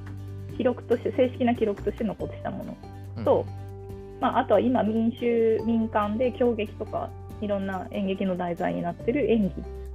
[0.56, 2.76] 記録として正式な記録として残したもの
[3.18, 3.44] うんと、
[4.22, 9.50] まあ、あとは今民衆民間で狂劇とかいろんな演劇の題材になってる演技っ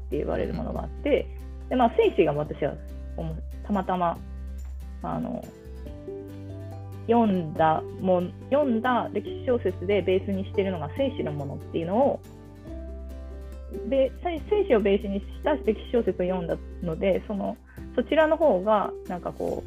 [0.10, 1.26] て言われるものがあって
[1.70, 2.74] で、まあ、正史が私は
[3.66, 4.18] たまたま
[5.02, 5.42] あの
[7.08, 12.20] 読んだもん読んだ歴史小説でベースにしてるのが正史のものっていうのを
[13.90, 17.56] で正正史をベースにした歴史小説を読んだのでその
[17.96, 19.64] そちらの方がなんかこ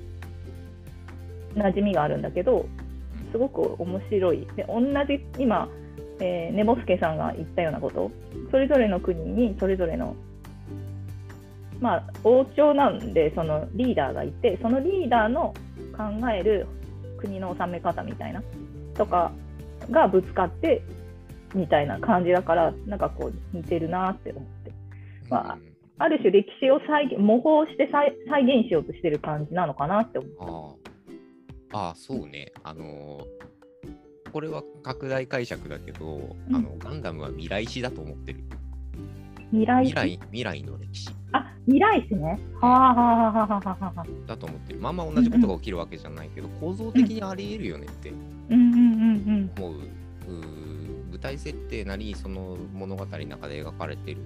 [1.57, 2.67] う馴染みがあるんだけど
[3.31, 4.47] すごく面白い。
[4.57, 5.69] で同じ今、
[6.21, 8.11] えー、ネボスケさんが言ったようなこと。
[8.51, 10.17] それぞれの国にそれぞれの
[11.81, 15.55] まあ王朝なんでそのリーダーがいてそのリーダーの
[15.97, 16.67] 考える
[17.19, 18.43] 国の治め方みたいな
[18.95, 19.33] とか
[19.91, 20.83] がぶつかって
[21.55, 24.73] みたいな感じだからなんかこう似てるなって思って。
[25.29, 30.90] まあうんある種歴史を再現模倣して再再現しようとしてる感じなのかなって思った。
[31.73, 32.53] ああそうね。
[32.63, 33.61] あのー
[34.33, 36.57] これは拡大解釈だけど、うん。
[36.57, 38.41] あのガンダムは未来史だと思ってる。
[39.51, 41.11] 未来未来未来の歴史。
[41.33, 42.39] あ未来史ね。
[42.61, 44.07] はあはあはあはあはあはあ。
[44.27, 44.81] だと思ってる。
[44.81, 48.11] まあまあ同じことが起きるわけじゃないけど、構造的にありえるよねって。
[48.11, 49.65] うんうんうん。
[49.65, 54.19] 思う,、うー舞台設定なりその物語の中で描かれてる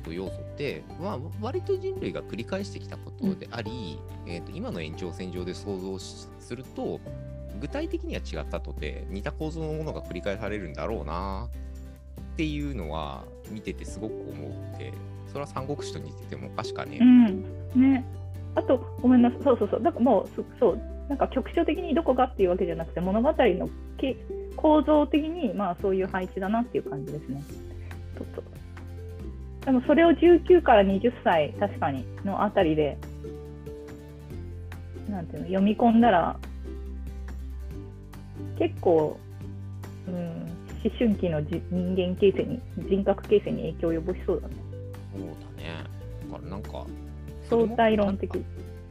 [0.00, 7.00] うーんと要素って、まあ、割と人類が繰り返してきたことであり、えー、と今の延長線上で想像しすると
[7.60, 11.48] 具体的には違ったとて似た構造のものが繰り返されるんだろうな
[12.34, 14.92] っていうのは見ててすごく思うって
[15.28, 17.44] それは三国志と似ててもおかしかねう、ん。
[17.74, 17.92] うん。
[17.92, 18.04] ね。
[18.54, 19.42] あとごめんなさい。
[19.44, 19.82] そうそうそう。
[19.82, 24.16] だからもうそそうなんか局所的にどこかっていうわけじゃなくて物語のけ
[24.56, 27.42] 構造的にまあそういう配置だなっていう感じですね。
[28.16, 28.42] ちょっと。
[29.64, 32.96] でもそれを19から20歳確かにのあたりで
[35.08, 36.36] なんていうの読み込んだら
[38.58, 39.18] 結構、
[40.06, 44.54] うん、思春期のじ人間形成に人格形成に影響を及ぼしそうだね。
[45.12, 45.84] そうだね
[46.30, 46.86] だからなんか
[47.48, 48.30] 相対論的。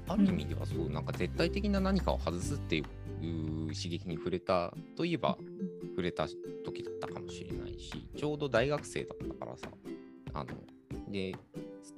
[0.08, 2.84] ある意味ではそう、なんか絶対的な何かを外すっていう
[3.76, 5.38] 刺激に触れたといえば
[5.92, 6.28] 触れた
[6.66, 9.70] 時だったかもしれないし、ちょうど大学生だったからさ、
[10.40, 11.36] あの、で、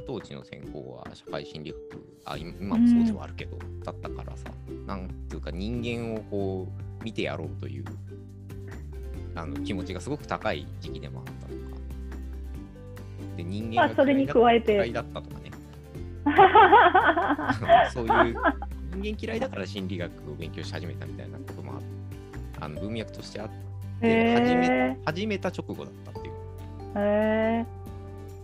[0.08, 1.80] 当時の専攻は社会心理学、
[2.26, 4.52] あ今今もそうではあるけど、だったからさ、
[4.88, 6.68] なんていうか人間をこ
[7.00, 7.86] う見てやろうという
[9.36, 11.78] あの気持ちがすごく高い時期でもあったとか。
[13.38, 15.52] で、人間がまあそれに加えて嫌いだったとかね。
[17.92, 18.36] そういう
[18.96, 21.74] 人間嫌いだから心理学を勉強し始めたみたいなことも
[22.60, 23.50] ああの文脈としてあっ
[24.02, 26.34] てへ始めえ始めた直後だったっていう。
[26.96, 27.81] へえ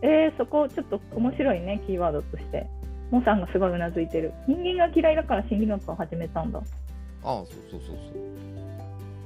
[0.01, 2.67] えー、そこちょっと面白いねキーワードとして
[3.09, 6.65] モさんがすごいうなずいてる人間が嫌いだから心理学を始めたんだああ、
[7.23, 7.97] そうそうそうそう。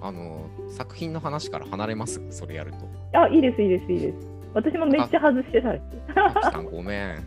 [0.02, 2.22] あの作品の話から離れます？
[2.32, 3.20] それやると。
[3.20, 5.82] あいいですいいですいいです私もめっちゃ外してたし
[6.16, 7.24] あきさんごめん。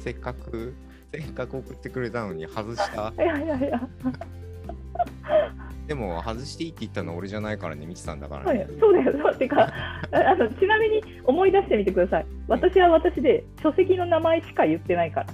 [0.00, 0.74] せっかく
[1.12, 3.12] せっかく送ってくれたのに外した？
[3.22, 3.88] いやいやいや
[5.86, 9.04] でも外していいって言ったのは俺じゃないからね、みちさんだからねそうだよ。
[9.04, 9.62] そうだよそうてか
[10.10, 15.26] あのちなみに思い出してみてください私は私で書籍の名前しか言ってないから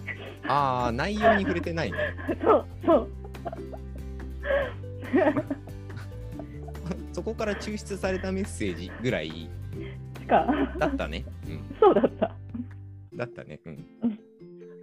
[0.48, 1.98] ああ、内容に触れてないね。
[2.42, 3.08] そうそう
[7.12, 9.48] そこから抽出されたメッセージぐらいし
[10.26, 10.46] か
[10.78, 11.24] だったね。
[11.46, 11.60] うん。
[11.78, 12.32] そうだった
[13.14, 13.60] だったね。
[13.66, 13.84] うん。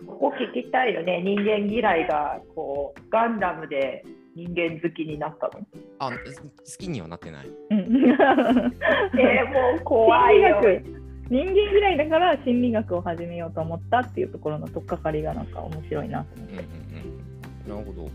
[0.06, 4.04] ここ聞きたいよね、人間嫌いがこうガンダムで
[4.36, 5.66] 人間好きになったの？
[6.00, 6.50] あ、す好
[6.84, 7.48] きにはなってない。
[7.48, 10.62] うん えー、もう怖いよ。
[10.62, 16.66] 心理学人間嫌いだから心理学を始めようと思ったっていうところの取っかかりがなんか面白いなと思っうんうんて。
[17.66, 17.76] うん。
[17.76, 18.10] なるほど。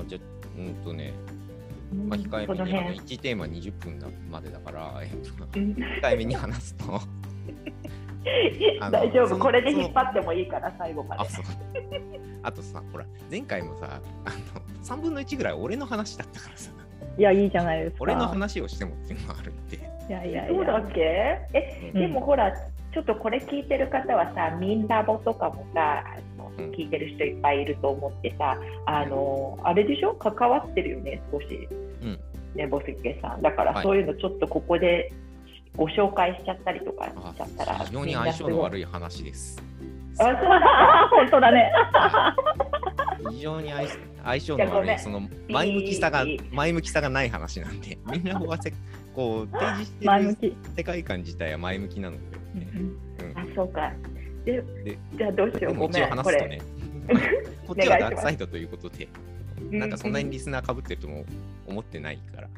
[0.00, 1.12] あじゃあ、うんとね、
[2.08, 2.98] まあ、控えめにあの辺。
[2.98, 7.00] 1テーマ20分だまでだから、えっと、うん 控えめに話すと、
[8.90, 11.30] 大丈夫、これで引っ張ってもいいから、最後まあ、で。
[11.30, 11.44] そう。
[12.42, 16.70] あとさ、ほら、前回もさ、あの3分の1ぐらい俺の話だったからさ、
[17.16, 17.96] いや、いいじゃないですか。
[18.00, 19.76] 俺の話をしてもっていうのがあるんで。
[19.76, 20.78] いやいやいそうだや。
[20.78, 21.00] っけ？
[21.52, 26.04] え、うんでもほら、ちょっとこれ聞いてる方はさ、ミンラボとかもさ、
[26.72, 30.14] 聞いてる人いっぱいいると思ってさ、あの、あれでしょ？
[30.14, 31.68] 関わってるよね、少し。
[32.54, 35.12] ねぼすけさんだからはいそういうのちょっとここで
[35.78, 39.62] ご紹介しちゃったりとかあしちゃったら非常に相性の悪い話です。
[40.18, 40.34] あそう。
[41.16, 41.72] 本当だね。
[43.30, 43.88] 非常に相
[44.24, 48.72] 相性の悪いその前向きさが前向きさがない話なんで みんながせ
[49.14, 50.56] こう提示してる。
[50.76, 52.22] 世界観自体は前向きなので、
[53.36, 53.92] あそうか。
[54.44, 55.74] ででじゃあどうしよう。
[55.74, 56.60] ごでも一応めんこれ話すとね。
[57.68, 59.08] こっちはダークサイドということで
[59.70, 61.24] なんかそんなにうリスナーかぶってるとも
[61.68, 62.48] 思ってないから。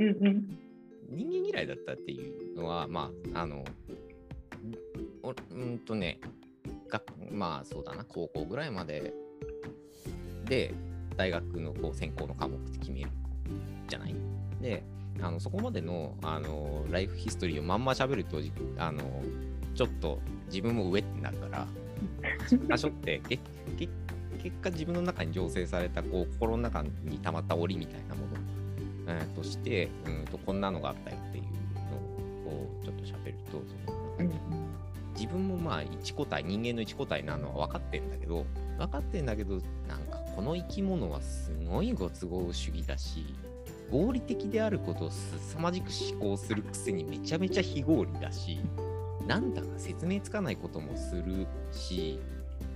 [0.00, 0.65] うんうん
[1.08, 3.64] 人間嫌いだったっていうのはまああの
[5.22, 6.20] おうんとね
[6.88, 9.12] がまあそうだな高校ぐらいまで
[10.44, 10.74] で
[11.16, 13.10] 大学のこう専攻の科目って決める
[13.88, 14.14] じゃない？
[14.60, 14.82] で
[15.20, 18.38] あのそこまでのあのライフヒストリーをまんま喋ると
[18.78, 19.22] あの
[19.74, 21.66] ちょっと自分も上ってなるから
[22.50, 23.38] 箇所ってけ
[23.78, 23.88] け
[24.42, 28.35] 結果自分の中に醸成されたこう心の中に溜まった檻みたいなもの
[29.06, 34.76] えーとして、うんとこんなのがあったよっていうのをちょっと喋るとそのうん。
[35.16, 38.44] 自分もまあ一個体人間の一個体なのは分かってんだけど
[38.78, 39.54] 分かってんだけど
[39.88, 43.34] なんかこの生き物はすごいご都合主義だし
[43.90, 48.60] 合理的であることを凄まじく思考するくせにめちゃめちゃ非合理だし
[49.26, 52.20] なんだか説明つかないこともするし、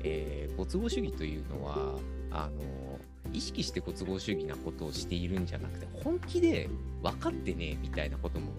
[0.03, 1.99] えーご都合主義というのは
[2.31, 2.90] あの
[3.33, 6.69] 意識してご都合主義なことをしているんじゃなくて本気で
[7.03, 8.53] 分かってねえみたいなことも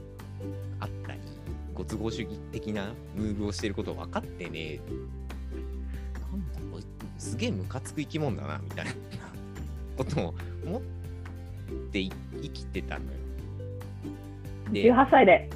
[0.79, 1.19] あったり
[1.73, 4.81] ご都合主義的なムーブをしていることを分かってねえ
[6.31, 6.83] なんだこれ
[7.17, 8.91] すげえムカつく生き物だなみたいな
[9.97, 10.81] ことを思っ
[11.91, 13.11] てい生きてたのよ。
[14.71, 15.49] で、18歳で。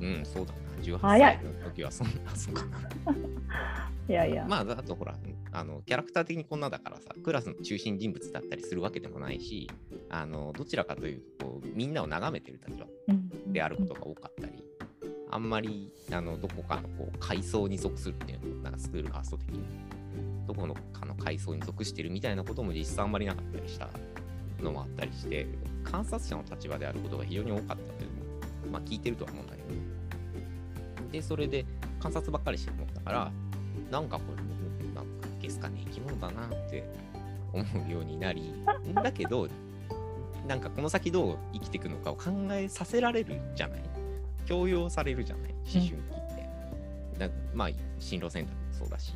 [0.00, 0.58] うん、そうだな。
[0.82, 3.14] 18早い歳の時はそんな、そうかな。
[4.10, 4.44] いやいや。
[4.48, 5.14] まあ、あとほら、
[5.52, 9.70] あのキャラクター的にこんなだからさ、クラスの中心人物だったりするわけでもないし、
[10.08, 14.64] あのどちらかというとこう、みんなを眺めてる立場うんであることが多かったり、
[15.30, 19.64] あんまりあのどこかのこう階層に属するっていうのなんかスクールカースト的に、
[20.48, 23.88] どこのかの階層に属してるみたいなことも実際あんまりなかったりした
[24.60, 25.46] のもあったりして、
[25.84, 28.10] 観察者の立場であることが非常に多かったという
[28.64, 29.68] のも、まあ、聞いてるとは思うんだけど、
[31.12, 31.64] で、それで
[32.00, 33.32] 観察ばっかりしてるもんだから、
[33.90, 34.42] なんかこれ、
[34.94, 36.84] なんかゲスかね生き物だなって
[37.52, 38.52] 思うようになり、
[38.94, 39.48] だけど、
[40.46, 43.82] なんかこの先どう生きていくのかを考えさせられるじゃない
[44.46, 45.96] 強要されるじゃない思春期っ
[47.14, 47.18] て。
[47.18, 49.14] だまあ、進路選択もそうだし、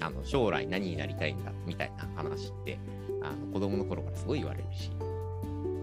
[0.00, 2.78] あの将来何になりたいんだみたいな話って
[3.22, 4.90] あの子供の頃からすごい言われるし、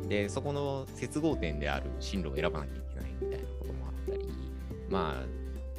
[0.07, 4.29] で、そこの接合点である進路を選ばなきゃいけないみたいなこともあったり、
[4.89, 5.25] まあ、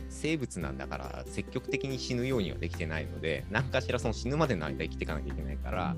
[0.08, 5.96] 生物なんだから積極的に死ぬようにはできてないので、何かしらその死ぬまでの間生きていかなきゃいけないから、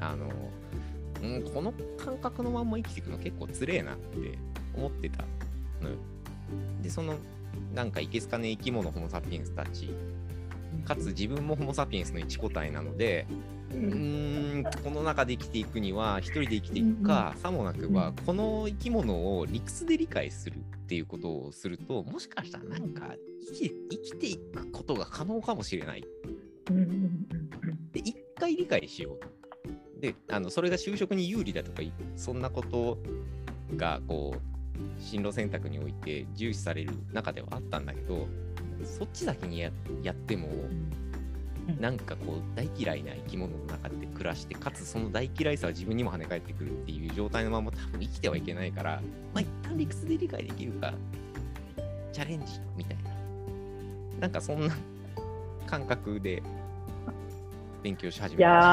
[0.00, 0.28] あの、
[1.22, 4.38] うん、この感覚のまんま生きていくの結構つれえなって
[4.76, 5.24] 思ってた
[5.82, 5.96] のよ。
[6.82, 7.16] で、その、
[7.74, 9.90] なんかいけすかね生き物ホモ・サピエンスたち、
[10.84, 13.26] かつ自分もホモ・サピエンスの一個体なので、
[13.70, 23.14] うーん、この中で生きていくには、一人で生きていくか、さもなくば、この生き物を理屈で理解するっていうことをすると、もしかしたら何か
[23.46, 26.04] 生き生きていくことが可能かもしれない。
[27.92, 29.18] で、一回理解しよ
[29.96, 30.00] う。
[30.00, 32.98] で、あのそれが就職に有利だとかい、そんなこと
[33.76, 34.58] が、こう、
[35.00, 38.28] 進路選択において重視される中ではあったんだけど、
[38.84, 39.70] そっち先にや
[40.02, 40.48] やっても、
[41.80, 49.02] なんかこう、大嫌いな生き物の中で暮らして、かつその大嫌いさは自分にも跳ね返ってくるっていう状態のまま多分生きてはいけないから、
[49.34, 50.94] まあ一旦理屈で理解できるか、
[52.12, 53.10] チャレンジみたいな。
[54.20, 54.74] なんかそんな
[55.66, 56.42] 感覚で
[57.82, 58.64] 勉強し始いめまし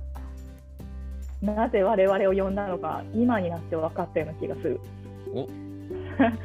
[1.42, 4.80] なぜ我々を呼んだのか、今になって分かったような気がする。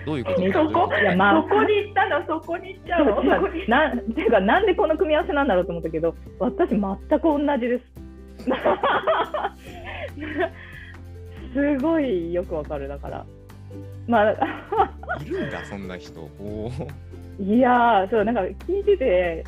[0.06, 0.40] どういうこと？
[0.40, 0.90] ねそこ？
[0.94, 1.42] いやまあ。
[1.42, 2.26] そこに行ったの？
[2.26, 3.16] そこに行っちゃうの？
[3.16, 3.68] そこに。
[3.68, 7.84] なていうか、なんでこの組み合わせなんだろうと思ったけど、私、全く同じです。
[11.54, 13.24] すごいよくわかる、だから。
[14.06, 14.32] まあ、
[15.24, 16.20] いるんだ、そんな人。
[16.20, 17.56] おー。
[17.56, 19.44] いやー、そう、なんか聞いてて、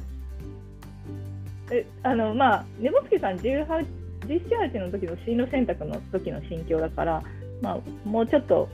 [1.70, 3.66] えあの、まあ、ねぼすけさん18、
[4.26, 7.22] 17、8の時の進路選択の時の心境だから、
[7.60, 8.68] まあ、もうちょっと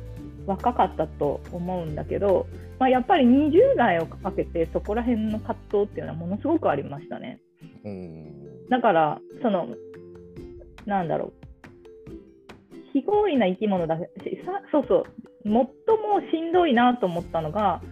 [0.46, 2.46] 若かったと思うんだけど、
[2.78, 7.40] まあ、やっぱり20代をかけて、そこら辺の葛藤っていうのはものすごくありましたね。
[7.84, 9.68] おーだから、その、
[10.86, 11.32] なんだろう、
[12.92, 14.00] 非合理な生き物だし、
[14.44, 15.04] さそうそう、
[15.44, 15.66] 最も
[16.32, 17.82] しんどいなと思ったのが、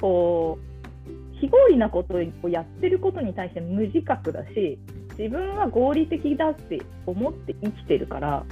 [0.00, 4.78] こう、非合理なことをやってることに対して無自覚だし、
[5.18, 8.44] 自分は合理的だって思って生きてるから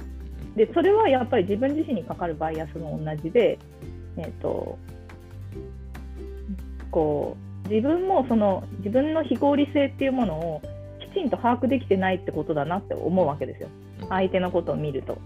[0.55, 3.59] でそれはやっぱり自分自身にかかるバイアスも同じで、
[4.17, 4.77] えーと
[6.91, 10.61] こう自分もその自分の非合理性っていうものを
[11.11, 13.69] きちんと把握できてないってことだなって思うわけですよ。
[14.09, 15.17] 相手のことを見ると。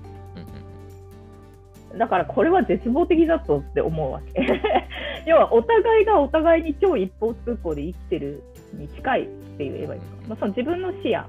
[1.97, 4.45] だからこれは絶望的だとって思うわけ。
[5.27, 8.41] 要はお互いがお互いに超一方通行で生きてる
[8.73, 11.25] に近いって言えばいいのか、まあ、その自分の視野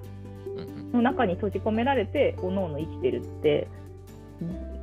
[0.93, 3.67] の中に閉じ込められておのおの生きてるって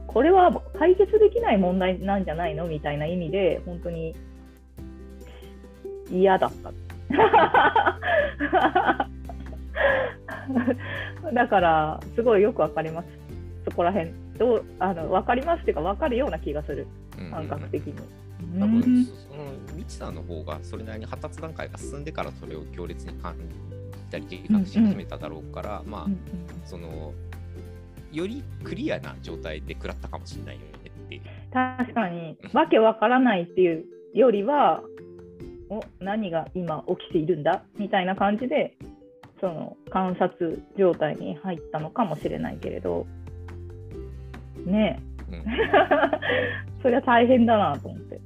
[0.07, 4.15] これは解決できない問題なんじゃないのみたいな意味で本当に
[6.09, 6.71] 嫌だった。
[11.33, 13.07] だからすごいよくわかります。
[13.65, 14.11] そこら辺。
[14.37, 16.87] どうあの分かりますっていうか分かるような気がする。
[17.31, 17.93] 感覚的に。
[18.59, 19.43] 多分その
[19.75, 23.43] みちさんの方がそれなりに発達段階が進んでからそれを強烈に感じ
[24.11, 26.09] たり自覚し始めただろうから、まあ、
[26.65, 27.13] その
[28.11, 30.67] よりクリアな状態で食らったかもしれないよね
[31.05, 31.21] っていう。
[31.51, 34.81] 確かに、わけわからないっていうよりは、
[35.69, 37.63] お何が今起きているんだ？
[37.77, 38.77] みたいな感じで、
[39.39, 43.05] その観察状態に入ったのかもしれないけれど、
[44.65, 45.01] ね
[45.31, 45.43] え、うん、
[46.81, 48.21] それは大変だなと思って。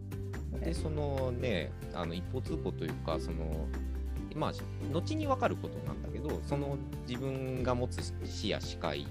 [0.63, 3.67] で、そのね、あの一方通行というか、その
[4.35, 4.51] まあ、
[4.93, 6.77] 後に分かることなんだけど、その
[7.07, 9.05] 自分が持つ視野、視界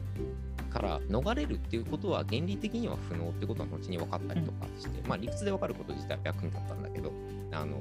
[0.70, 7.12] から逃れるっていうことは原理的には不能ってことは後に分かったりとかして、まあ理屈で分かること自体は役に立ったんだけど、
[7.52, 7.76] あの、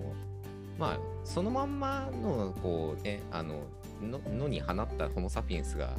[0.78, 3.64] まあそのまんまのこうね、あの、
[4.02, 5.92] ののに放ったホモ・サピエンスが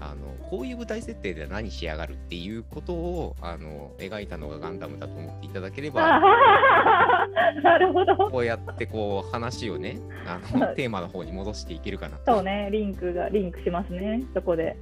[0.00, 6.20] あのこういう舞台設定で何しやがるっていうことをあの描いたのがガンダムだと思っていただければ
[7.62, 8.16] なるほど。
[8.16, 14.76] こうやってこう話をねあのテーマの方に戻していけるかなそうねリンクがリンクしますねそこで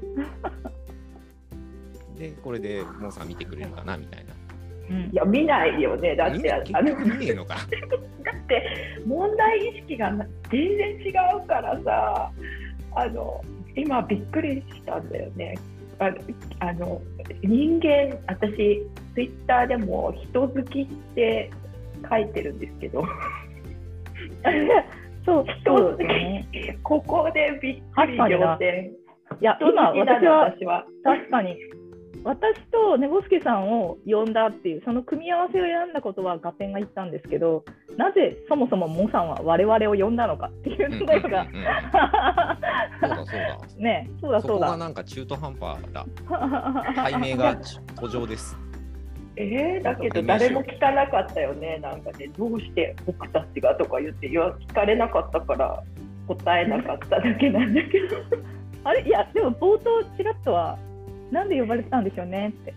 [2.22, 4.34] でこれでモンさん見てくれるかなみたいな。
[4.90, 6.14] うん、いや見ないよね。
[6.14, 7.56] だってあの見ねえのか。
[8.22, 8.64] だって
[9.04, 10.12] 問題意識が
[10.50, 12.30] 全然違うからさ
[12.94, 13.42] あの
[13.74, 15.54] 今びっくりしたんだよね。
[15.98, 16.12] あ
[16.60, 17.02] あの
[17.42, 21.50] 人間私ツイッターでも人好きって
[22.08, 23.04] 書いてるんですけど。
[25.24, 28.90] そう人好き、ね、ここでびっくり仰天。
[29.40, 30.84] いや今私は。
[31.04, 31.56] 確かに
[32.24, 37.64] 私と寝ぼすけさんを呼んだっていうその組み合わせを選んだことは合点が言ったんですけど
[37.96, 43.58] なぜそもそもモさんは我々を呼んだのかっていうのが、そうだそうだ。
[43.78, 44.66] ねそうだそうだ。
[44.66, 46.06] そこがなんか中途半端だ。
[46.94, 47.56] 解明が
[47.96, 48.56] 途上です。
[49.36, 51.78] えー、だけど誰も聞かなかったよね。
[51.82, 55.82] なんかねどうして僕たちがとか言っていや聞かれなかったから
[56.28, 58.16] 答えなかっただけなんだけど。
[58.84, 59.02] あれ？
[59.02, 60.78] いやでも冒頭ちらっとは
[61.32, 62.74] なんで呼ばれてたんでしょうねって。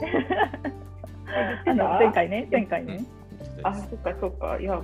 [1.68, 3.04] あの前回ね前回ね、
[3.64, 4.60] あそっかそっか。
[4.60, 4.80] いや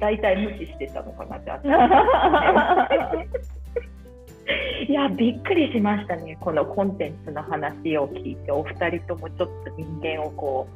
[0.00, 1.50] 大体無視してたのかなって
[4.88, 8.52] いやびっくりしましたねこのコンテンツの話を聞いて。
[8.52, 10.66] お二人ともちょっと人間をこ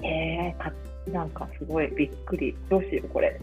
[0.00, 2.56] うえー、なんかすごいびっくり。
[2.70, 3.38] どうしようこれ。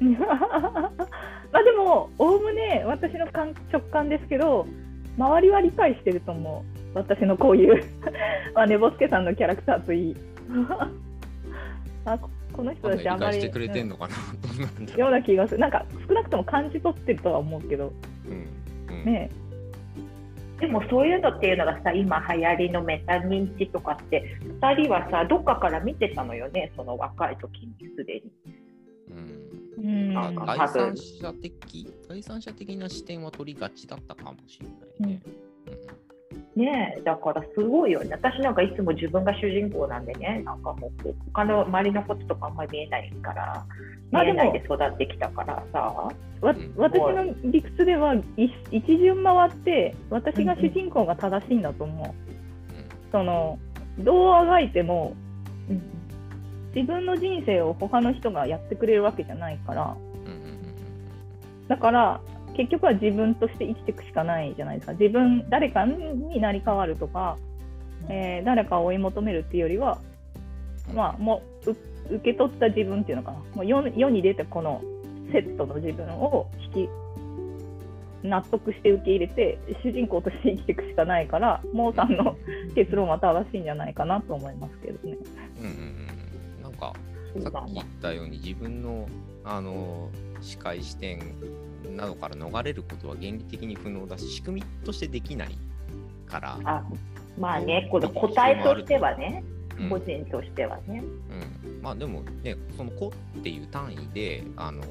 [0.00, 3.54] まあでもおおむね私の直
[3.90, 4.66] 感ですけど
[5.16, 7.84] 周りは理解してると思う私のこういう
[8.54, 10.16] まあ寝ぼすけさんのキャラクターといい。
[12.04, 12.18] あ
[12.52, 14.14] この人たちあんまり、してくれてんのかな、
[14.80, 15.60] うん、ような気がする？
[15.60, 17.92] なんか少なくとも感じ取ってるとは思うけど、
[18.26, 19.30] うんうん、ね
[20.58, 26.72] でもそういうのっていうのがさ今流行りのメタ認知とかって2人はさどっかから見てたのよね？
[26.76, 28.32] その若い時にすでに。
[29.78, 35.22] うん、あ第三者的第三者的な視点は取りがちだったかもしれないね。
[35.24, 36.09] うん
[36.56, 38.10] ねだからすごいよね。
[38.12, 43.64] 私なんかいつも自分が主人公なんでねなんかもう他の周りのこととかあんまり見えないから
[44.12, 45.78] 見えないで育ってきたからさ、
[46.40, 52.12] わ私の理屈では一巡回って私が主人公が正しいんだと思う、うん、
[53.12, 53.58] その
[54.00, 55.14] どうあがいても、
[55.68, 55.82] うん、
[56.74, 59.96] 自分の人生を他の人がやってくれるわけじゃないから、
[61.68, 62.20] だから
[62.60, 64.92] 結局は自分として生きていくしかないじゃないですか。
[64.92, 67.38] 自分誰かになり変わるとか、
[68.10, 69.98] えー、誰かを追い求めるっていうよりは
[70.94, 71.70] まあもう
[72.16, 73.38] 受け取った自分っていうのかな。
[73.54, 74.82] もう世世に出てこの
[75.32, 76.88] セットの自分を引き
[78.22, 82.36] 納得して受け入れて主人公として生きていくしかないからモーさんの
[82.74, 85.16] 結論は正しいんじゃないかなと思いますけどね。
[85.58, 85.70] うんうん
[86.58, 86.92] うん、なんか
[87.50, 89.08] さっき言ったように自分の
[89.44, 90.10] あの
[90.42, 91.20] 視界視点
[91.96, 95.58] などから逃れることは原理的に不能だし仕組みとしてできない
[96.26, 96.82] から、あ
[97.38, 99.42] まあね、この個体としてはね、
[99.78, 99.90] うん。
[99.90, 101.02] 個人としてはね。
[101.64, 104.82] うん、まあでもねその個っていう単位であの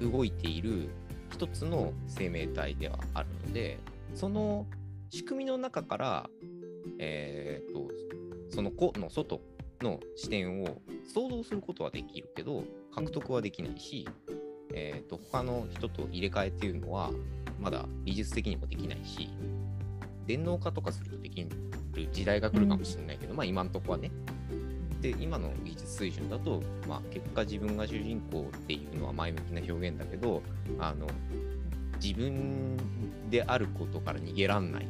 [0.00, 0.88] 動いている
[1.32, 3.78] 一つの生命体ではあるので
[4.14, 4.66] その
[5.10, 6.30] 仕組みの中から、
[6.98, 7.88] えー、と
[8.50, 9.40] その個の外
[9.80, 10.80] の視点を
[11.12, 12.64] 想像することはできるけど
[12.94, 14.08] 獲得はできないし、
[14.72, 17.10] えー、と他の人と入れ替えっていうのは
[17.60, 19.30] まだ技術的にもできないし
[20.26, 21.50] 電脳化とかするとできる
[22.12, 24.10] 時代が来るかもしれないけど、まあ今のとこはね。
[25.00, 30.42] で今の技術水準だと、まあ、結果自分が主人公っていうのは前向きな表現だけど
[30.78, 31.06] あの
[32.02, 32.78] 自分
[33.28, 34.84] であることから逃げらんない。
[34.84, 34.86] っ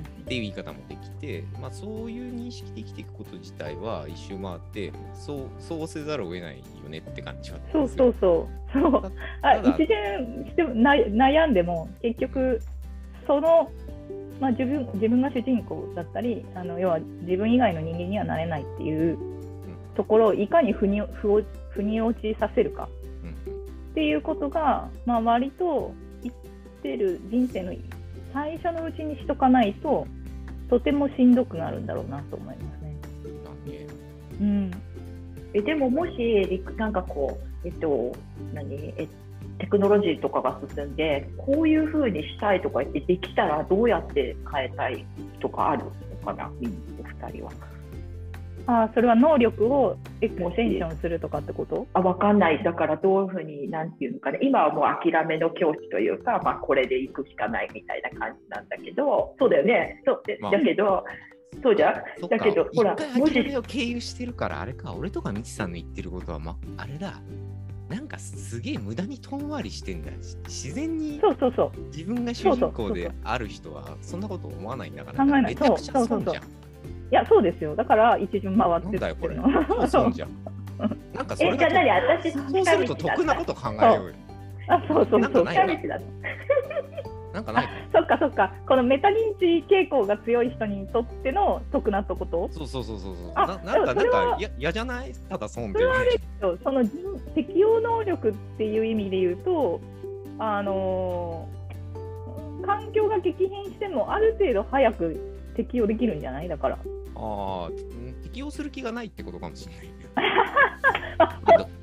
[0.00, 8.72] ていう言い方もできて、まあ、そういう認識で生きていくこと自体は一周回ってそうそうせざるを得ないよねって感じはそうそうそう。
[8.72, 9.02] そう。
[9.42, 12.60] たあ一巡してもな悩んでも結局
[13.26, 13.70] その、
[14.40, 19.18] まあ、自分自分が主人公だったりあの要は自分以外の人間にはなれないっていう
[19.96, 22.88] ところをいかに腑に腑を腑に落ちさせるか
[23.92, 26.34] っていうことが、まあ、割と生き
[26.82, 27.72] てる人生の
[28.34, 30.06] 最初のうちにしとかないと
[30.68, 32.96] とてもしんどくなるんだろうなと思いますね。
[34.40, 34.70] うん、
[35.54, 38.12] えでももしりなんかこう、えっと、
[38.52, 38.74] 何？
[38.74, 39.06] え
[39.60, 45.06] テクノロジーとかが進んでこういうふうにしたいとか言ってできたらどうやって変えたい
[45.40, 45.90] とかあるの
[46.24, 47.52] かな、みんお二人は。
[48.66, 51.86] あそれは能力をエクステンションするとかってこと？
[51.92, 60.52] あ分かんない、だからどういうふうに、なんていうのかね、今はもう諦めの境地というか、まあ、これでいくしかないみたいな感じなんだけど、そうだよね、そうでまあ。
[60.52, 61.04] だけど、
[61.62, 67.20] そうじゃだけど、ほら、もしを経由してるから、あれか、俺とかみちさんの言ってることは、ま、あれだ。
[67.86, 70.10] なんかすげえ無駄に遠回りしてんだ
[70.46, 71.80] 自然にそうそうそう。
[71.94, 75.54] 自分が主人公である人はそんなこと思わないんだから、考えない。
[75.54, 76.44] めちゃくちゃそうそうそう損じゃん。
[76.44, 76.46] い
[77.14, 77.74] やそうですよ。
[77.76, 79.36] だから一巡回ってなんだよこれ。
[79.36, 80.28] っていうじゃん。
[81.14, 84.12] なんかそえ、れじゃあ何、が私、そうすると得なこと考えようよ。
[84.68, 85.20] あそうそうそう。
[85.20, 86.04] なんかない近道だと
[87.34, 88.52] なんかない そっかそっか。
[88.68, 92.48] このメタ認知傾向が強い人にとっての得なってこと？
[92.50, 93.32] そうそうそうそうそう。
[93.34, 95.12] あななんか、なんか、や嫌じゃない？
[95.28, 96.10] ただ損ってそれはあれ
[96.40, 96.90] そうその人
[97.34, 99.80] 適応能力っていう意味で言うと
[100.38, 101.54] あのー
[102.66, 106.48] 環境が激変してもある程度早く適応できるんじゃない？
[106.48, 106.78] だからあ
[107.16, 107.68] あ、
[108.22, 109.88] 適応する気がないってことかもしれない。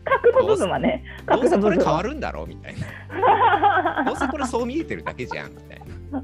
[0.04, 4.04] 核の部分はねどうせこれ変わるんだろうみたいな。
[4.06, 5.80] どうせこれそう見えてるだけじゃんみたい
[6.12, 6.22] な。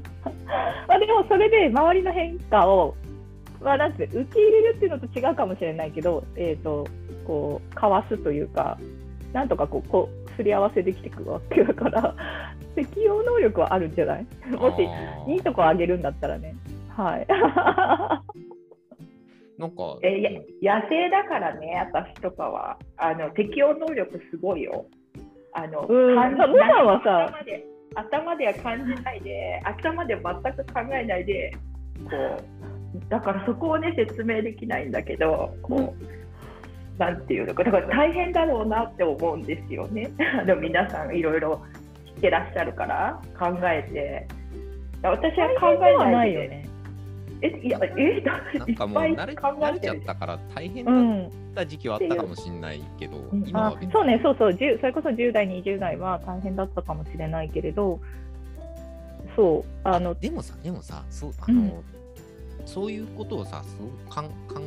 [0.86, 2.94] まあでもそれで周りの変化を、
[3.62, 6.86] まあ、なんて受け入れるっていうのと違うかもしれないけど、えー、と
[7.26, 8.78] こうかわすというか
[9.32, 12.14] なんとかこうこうすり合わせできていくわけだから
[12.74, 14.26] 適応能力はあるんじゃない？
[14.52, 14.88] もし
[15.32, 16.54] いいとこあげるんだったらね。
[16.98, 17.26] はい。
[19.56, 20.30] なんか、えや
[20.80, 22.76] 野生だからね、私とかは。
[22.96, 24.86] あの適応能力すごいよ。
[25.52, 26.36] あのうんさん
[26.86, 31.52] はさ頭で頭では感じないで、頭では全く考えないで、
[32.10, 40.10] こうだからそこをね説明できないんだけど、こう、なんていうのか、だから大変だろうなって思うんですよね。
[40.42, 41.62] あの皆さんいろいろ
[42.06, 44.26] 知ってらっしゃるから考えて。
[45.00, 46.67] 私は考えないいよね。
[47.40, 53.42] え、いや、え、だなんかもう慣れ慣れちゃったから大変うだっん、た時期はあったかもしれないけど、うん。
[53.44, 58.00] あ今はそうね、そうそう、10それこそ10代、20代は大変だったかもしれないけれど、
[59.36, 61.82] そう、あの、でもさ、でもさ、そうあの、
[62.64, 64.24] そういうことをさ、すごくかん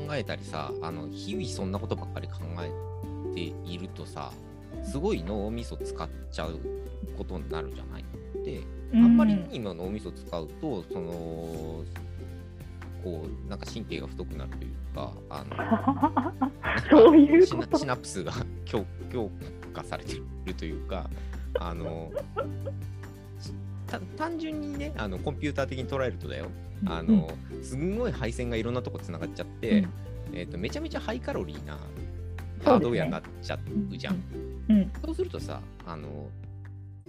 [0.08, 4.32] 考えたりさ、あの日々そんなことばっかり考えているとさ、
[4.84, 6.58] すごい脳みそ使っちゃう
[7.18, 8.06] ことになるじゃない？
[8.46, 8.62] で、
[8.94, 9.50] あんまりうん。
[9.52, 11.84] 今脳みそ使うと、その、
[13.04, 16.42] こう、なんか神経が太くなるというか、あの、
[16.90, 17.78] そういうこと？
[17.78, 18.34] シナプスが
[18.66, 19.30] 強強
[19.74, 21.10] 化されてるというか、
[21.60, 22.12] あの、
[23.88, 26.48] た単純にね、あのコンピューター的に捉えるとだよ、
[26.86, 27.30] あの、
[27.62, 29.86] すんごい配線がいろんなとこつながっちゃって、
[30.34, 31.78] えっ、と、めちゃめちゃハイカロリーな
[32.64, 33.60] ハードウェアになっちゃ
[33.92, 34.24] うじゃん。
[34.70, 36.30] うん、そうするとさ、あの、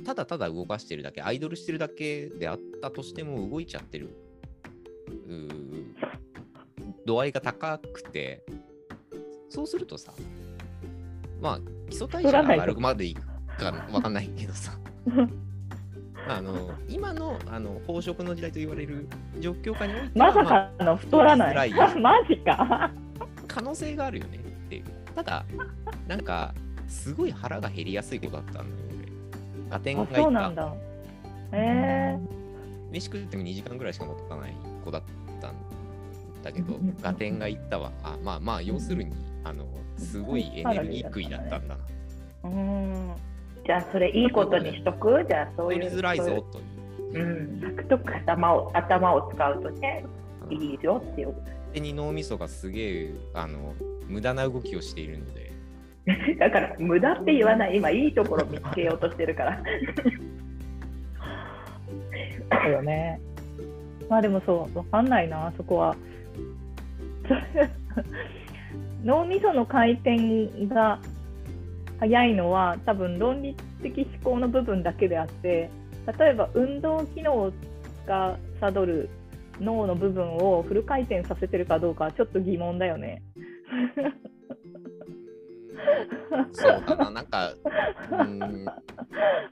[0.05, 4.22] ただただ動かしてるだけ、アイドルしてるだけであったとしても動いちゃってる、うー
[7.07, 8.45] 度合いが高くて、
[9.49, 10.13] そうするとさ、
[11.41, 13.23] まあ、基礎代謝が上がるまでいく
[13.59, 14.73] かわかんないけどさ、
[16.29, 19.09] あの今のあの飽食の時代と言われる
[19.41, 21.71] 状況下においては、まさまあかの太らない。
[21.71, 22.91] 太りづらマジか。
[23.49, 24.85] 可能性があるよねっていう。
[25.15, 25.45] ただ、
[26.09, 26.55] なんか、
[26.89, 28.67] すごい腹が減りやすい子だったんだよ、
[28.99, 29.71] 俺。
[29.71, 30.15] ガテンがあいた。
[30.23, 30.75] そうなんだ
[31.53, 32.43] へえ
[32.91, 35.03] 飯食っても2時間ぐらいしか持たない子だっ
[35.41, 35.55] たん
[36.43, 37.93] だけどうんうんうん、ガテンがいったわ。
[38.03, 39.13] あまあまあ、要するに、
[39.45, 39.67] あの、
[39.97, 41.81] すごいエネルギー食いだったんだな。
[42.45, 43.13] うん。
[43.65, 45.25] じゃあそれいいことにしとく？
[45.29, 47.19] じゃあそういう取りづらいそうぞという。
[47.19, 47.79] いううん、
[48.25, 50.05] 頭を頭を使うとね
[50.51, 51.35] いいよっていう。
[51.73, 53.75] 手に脳みそがすげえあの
[54.09, 55.53] 無駄な動きをしているので。
[56.41, 57.77] だから無駄って言わない。
[57.77, 59.63] 今いいところ見つけようとしてるから。
[62.63, 63.21] そうよね
[64.09, 65.97] まあでもそうわかんないなそこは
[69.05, 70.99] 脳みその回転が
[71.99, 75.71] 速いのは多分論理的思考の部分だけであって
[76.19, 77.53] 例えば運動機能を
[78.07, 79.09] 司る
[79.61, 83.23] 脳の部分をフル回転させてるかどうかはちょっと疑問だよね。
[86.53, 87.53] そうだななんか
[88.11, 88.65] うん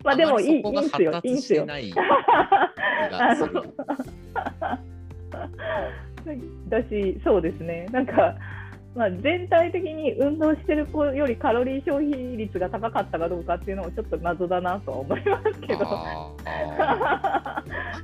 [0.04, 1.66] まあでもいいいいすよ発いいんすよ。
[1.66, 1.78] だ
[6.82, 8.34] し、 そうですね、なんか、
[8.94, 15.84] まあ、全体的に運動してる子よりカロリー消費率が高かったかどうかっていうのもちょっと謎だなとは思いますけど。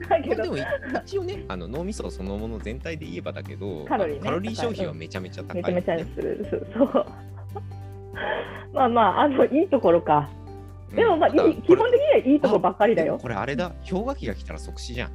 [0.09, 0.43] だけど。
[0.45, 0.57] でも
[1.05, 7.07] 一応ねあの脳みそそのもの全体で言えばだけどカロリーねリー消費はめちゃめちゃ高い、めちゃめちゃする、そう。
[8.73, 10.29] まあまあ、あのいいところか。
[10.95, 13.19] でも、まあ、いい基本的にはいいところばっかりだよ。
[13.21, 13.73] これあれだ。
[13.89, 15.11] 氷河期が来たら即死じゃん。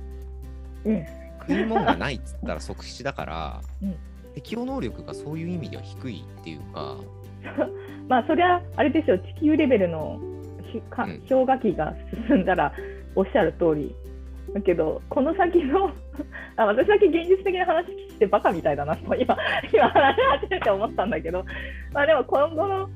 [0.85, 1.05] うん、
[1.41, 3.95] 食い物がないっつったら即死だから、 うん。
[4.33, 6.97] 適応能力がそういう意味では低いっていうか。
[8.07, 10.19] まあ、そりゃ、あれですよ、地球レベルの
[10.71, 11.21] ひかうん。
[11.27, 11.93] 氷河期が
[12.27, 12.73] 進んだら、
[13.15, 13.95] おっしゃる通り。
[14.53, 15.91] だけど、この先の、
[16.57, 19.37] あ私だけ現実的な話してバカみたいだなと、今、
[19.73, 21.45] 今話し始めて思ったんだけど、
[21.93, 22.89] まあでも今後の、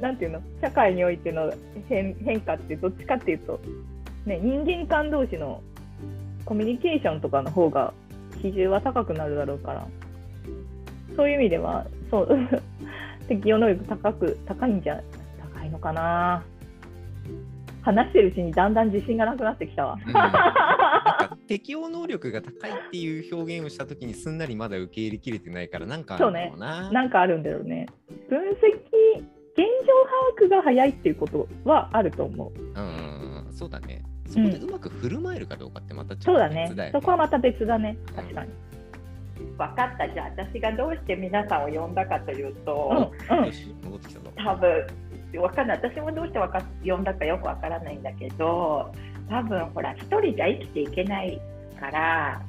[0.00, 1.52] なんていうの、社会においての
[1.88, 3.60] 変変化って、どっちかっていうと、
[4.24, 5.62] ね、人間間同士の
[6.44, 7.92] コミュニケーションとかの方が
[8.40, 9.86] 比重は高くなるだろうから、
[11.14, 12.38] そういう意味では、そう、
[13.28, 15.00] 適応能力高く、高いんじゃ、
[15.54, 16.42] 高いのかな。
[17.82, 19.98] 話してるうちにだんだん自信がなくなってきたわ。
[21.52, 26.90] 適応能力が高いっていう表現をしたときにすんなりまだ受け入れきれてないからなんかあるんだろうな。
[26.90, 27.86] なんかあるんだろうね。
[28.30, 32.58] 分析、現状把握が早いっていうことはあると思う。
[32.58, 34.02] うんうん、そうだね。
[34.26, 36.92] そこでうまく振る舞えるかどうかってまたちょっとそうだね別だよ。
[36.94, 37.98] そこはまた別だね。
[38.16, 38.50] 確かに。
[39.58, 43.52] 分かったじゃあ私がどうして皆さんを呼んだかというと、うん、うんよ。
[43.52, 44.32] し、戻ってきたぞ。
[44.36, 44.86] 多分
[45.38, 48.90] わかんない私もどうしてわか呼んだかよくわからないんだけど
[49.28, 51.40] 多分ほら一人じゃ生きていけない
[51.78, 52.42] から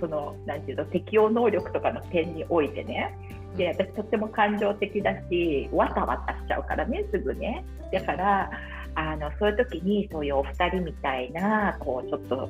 [0.00, 3.16] そのなんていうの適応能力とかの点においてね。
[3.56, 7.64] で私とっても感情的だしわたわたしちゃうからねすぐね。
[7.92, 8.50] だから
[8.96, 12.48] あのそういう時にそういうお二人みたいなこうちょっと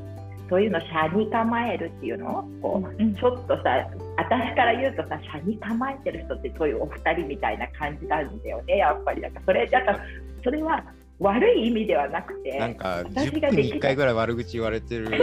[0.48, 2.46] そういうの車に構えるっていうの？
[2.60, 3.14] こううん。
[3.14, 3.88] ちょっとさ、
[4.18, 9.22] 私から言うとさ、車に構えてる人ってそういうお二人みたいな感じなんだよね、やっぱり。
[9.22, 10.00] だからそれ、だから
[10.42, 10.84] それは
[11.20, 15.10] 悪い意味ではなくて、なんか10私ができない分に1回ぐらい悪口言われてる。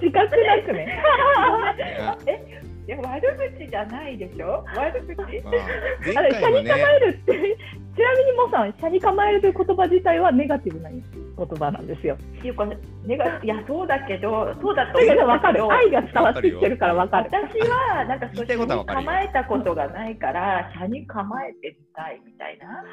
[0.00, 1.02] 自覚なくね。
[2.26, 3.22] えいや悪
[3.58, 4.64] 口じゃないでしょ？
[4.76, 5.14] 悪口？
[5.14, 5.54] まあ、
[6.04, 7.32] 前あれ、車に構ね、えるって、
[7.96, 11.02] ちなみにもさん、車に構えるという言葉自体はネガティブな言
[11.46, 12.16] 葉なんですよ。
[12.16, 15.72] っていうか、ねがいや、そうだけど、そうだと思うんど分かる。
[15.72, 17.30] 愛が伝わってきてるから分かる。
[17.30, 22.84] 私は、なんかそう、言いたいことは分かるよ車に構えたことがないから、車に構えてみたいみたいな。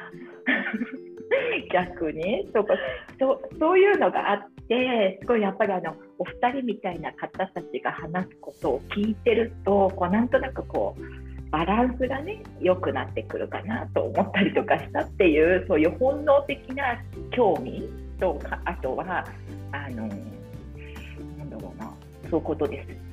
[1.72, 2.74] 逆にそうか
[3.18, 4.38] そうそういうのがあっ
[4.70, 16.96] てすごいやっぱりあのお二人みたいな方たちが話すことを聞いてるとこうなんとなくこうバランスがね良くなってくるかなと思ったりとかしたっていうそういう本能的な
[17.32, 17.90] 興味
[18.20, 19.26] とかあとは
[19.72, 21.92] あのなんだろうな
[22.30, 23.10] そういうことです。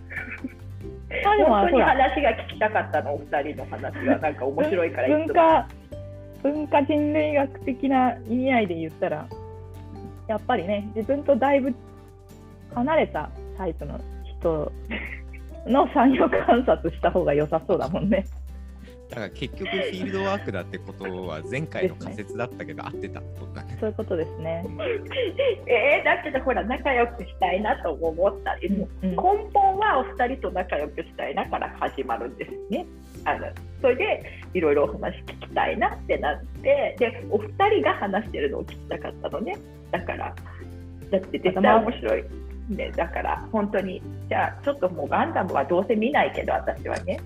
[1.24, 5.68] 本当に話が聞きたかったのお二人の話はなんか面白いから文化
[6.44, 9.28] 文化人類学的な意味合いで言ったら
[10.28, 11.74] やっぱりね自分とだいぶ
[12.74, 14.00] 離れたタイプの
[14.40, 14.72] 人
[15.66, 18.26] の産業観察した方が良さそうだもんね。
[19.10, 23.78] だから結局フィールドワークだってことは前回の仮説だったけど合ってたってことだね。
[23.80, 24.66] そういうことですね。
[25.66, 29.16] えー、だけどほら仲良くしたいなと思ったり、うん根
[29.54, 32.86] 本はお二人と仲良くしたいなから始まるんですね。
[33.24, 33.48] あの
[33.82, 34.24] それで
[34.54, 39.56] いろいろお話聞きたいなってなってでお二人が話してるのを聞きたかったのね
[39.92, 40.36] だから。
[41.12, 42.24] だって絶対面白い。
[42.70, 44.02] ね、だから本当に。
[44.28, 47.20] じゃあちょっともうガンダムはどうせ見ないけど私はね。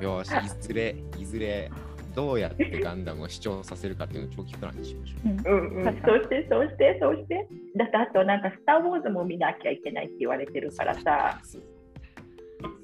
[0.00, 1.70] よし、いずれ、いずれ、
[2.14, 5.28] どうやってガンダムを視聴させるかっていうのを長期プランにしましょう。
[5.28, 5.68] うん。
[5.76, 7.46] うん、そして、そして、そして、
[7.76, 11.38] だってあとなんか、スター・ウォーズも見なきゃいけないって言われてるからさ、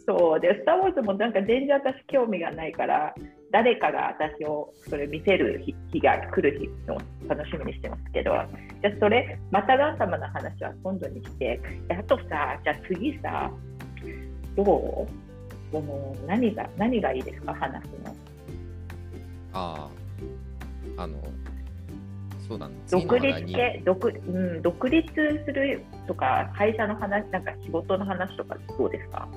[0.06, 0.40] そう。
[0.40, 3.14] で、スター・ウォーズもなんか全然私興味がないから、
[3.52, 8.32] 誰かが私をそれ見せる日日が来る日の楽しみにしてますけど、
[8.82, 13.50] じゃあそれ、またガンダムの話は今度にして、あとさ、じゃあ次さ、
[14.56, 15.06] どう？
[15.72, 18.16] もう何が何がいいですか、話すの。
[19.52, 19.90] あ
[20.96, 21.18] あ、あの、
[22.48, 22.74] そうだね。
[22.90, 25.08] 独立次の話題に系独,、うん、独立
[25.44, 29.28] するとか会社の話なんか仕事の話とかどうですか？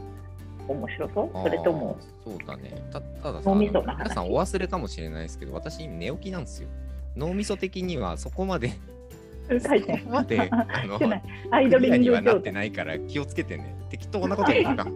[0.73, 1.29] 面白そう？
[1.43, 1.97] それとも？
[2.23, 2.81] そうだね。
[2.91, 3.71] たたださ、皆
[4.09, 6.69] さんお忘れかもしれないですけど、私、寝起きなんですよ。
[7.15, 8.71] 脳みそ的にはそこまで、
[9.49, 10.99] 書いてそこまで、 あの
[11.51, 12.53] アイドクリング状にはなって態。
[12.53, 13.75] ないから気をつけてね。
[13.89, 14.93] 適当なこと言ったらあかん。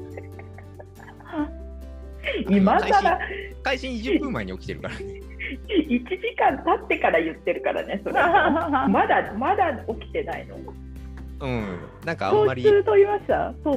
[2.49, 3.19] 今さら
[3.63, 5.03] 開始20分前に起きてるからね。
[5.67, 10.55] 1時間経ってから言ってるからねそれまだまだ起きてないの？
[11.41, 11.79] うん。
[12.05, 12.71] なんかあん糖まり糖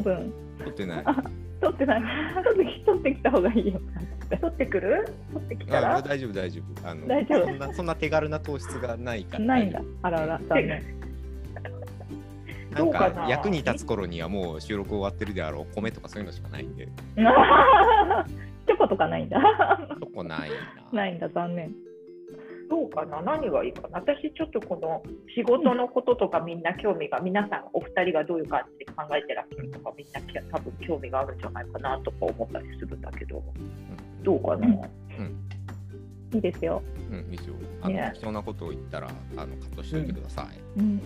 [0.01, 0.33] 分。
[0.59, 1.05] 取ってない。
[1.61, 2.03] 取ってない。
[2.57, 3.81] 取って取ってきた方がいいよ。
[4.41, 5.05] 取ってくる？
[5.33, 6.89] 取ってきたあら大丈夫、大丈夫。
[6.89, 9.45] あの大丈夫そんなそんな手軽な糖質がないから。
[9.45, 9.81] ないんだ。
[10.03, 10.97] あらあら、残念。
[12.71, 16.87] なんか役に立つ頃にはもう収録終わってるであろう米とかそういうのしかないんで、
[17.17, 19.39] チョコとかないんだ。
[20.01, 20.51] そこない
[20.93, 20.99] な。
[21.01, 21.73] ないんだ、残念。
[22.69, 23.23] どうかな？
[23.23, 24.01] 何がいいかな？
[24.01, 25.03] 私ちょっとこの
[25.35, 33.43] 仕事のこととかみんな興味が皆さんお二人がどういう感じで考えてらっしゃるとかみんなき多分興味があるんじゃないかなとか思ったりするんだけど。
[34.23, 34.75] どうかな、うん。
[36.35, 36.83] いいですよ。
[37.13, 37.55] うん、うん、いいですよ。
[37.81, 40.81] あの、ね適当なことを言ったら、あの、カットしておいてください。
[40.81, 41.01] うん。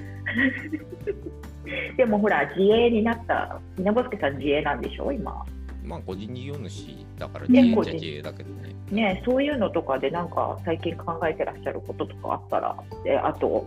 [1.99, 4.39] でもほら自営になった稲ボスケさん。
[4.39, 4.81] 自営なん。
[4.81, 5.45] でしょ今
[5.85, 8.75] まあ、個人事業主だからね自営っちゃ自営だけどね。
[8.91, 13.67] ねそういうのとかでなんか最近考えてらっしゃることとかあったらであと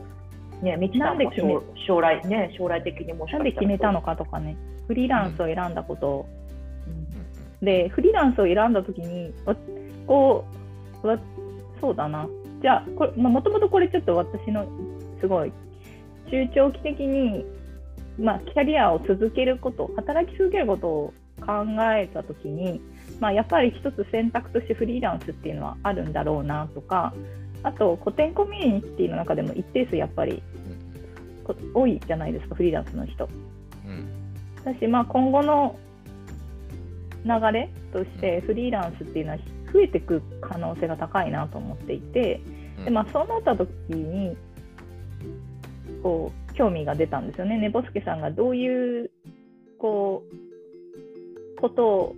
[0.61, 4.57] ねみちさんもなんで決め将将来ね将来的にもしなんで決めたのかとかね。
[4.88, 6.30] フリーランスを選んだことを。
[6.88, 6.89] う
[7.61, 9.55] んで、フリーランスを選んだときに、わ
[10.05, 10.43] こ
[11.01, 11.17] う、わ
[11.80, 12.28] そうだな。
[12.61, 14.67] じゃあ、これもともとこれちょっと私の
[15.21, 15.53] すごい
[16.30, 17.45] 中長期的に、
[18.19, 21.65] まあ、キャリアを続けること、働き続けることを考
[21.95, 22.82] えたときに、
[23.24, 27.13] まあ、やっぱり一つ選択としてフリーランスっていうのはあるんだろうなとか、
[27.63, 30.43] あと古典コミュニティの中でも一定数やっぱり
[31.45, 33.30] こ多いじゃないですか、フリーランスの人。
[33.86, 34.24] うんうん
[34.65, 35.78] だし、まあ、今後の
[37.26, 39.38] 流れとしてフリーランスっていうのは
[39.71, 42.41] 増えていく可能性が高いなと思っていて、
[42.80, 44.36] うんでまあ、そうなった時に
[46.01, 47.57] こう興味が出たんですよね。
[47.57, 49.11] ねぼすけさんがどういう
[49.80, 52.15] こうこと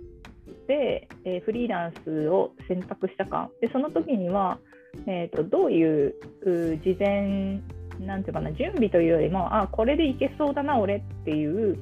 [0.66, 4.58] で、えーフリーランスを選択したかでその時には、
[5.06, 7.60] えー、とどういうう事前
[8.00, 11.78] なんていうかな準備というよりもあこれでいけそうだな俺っていう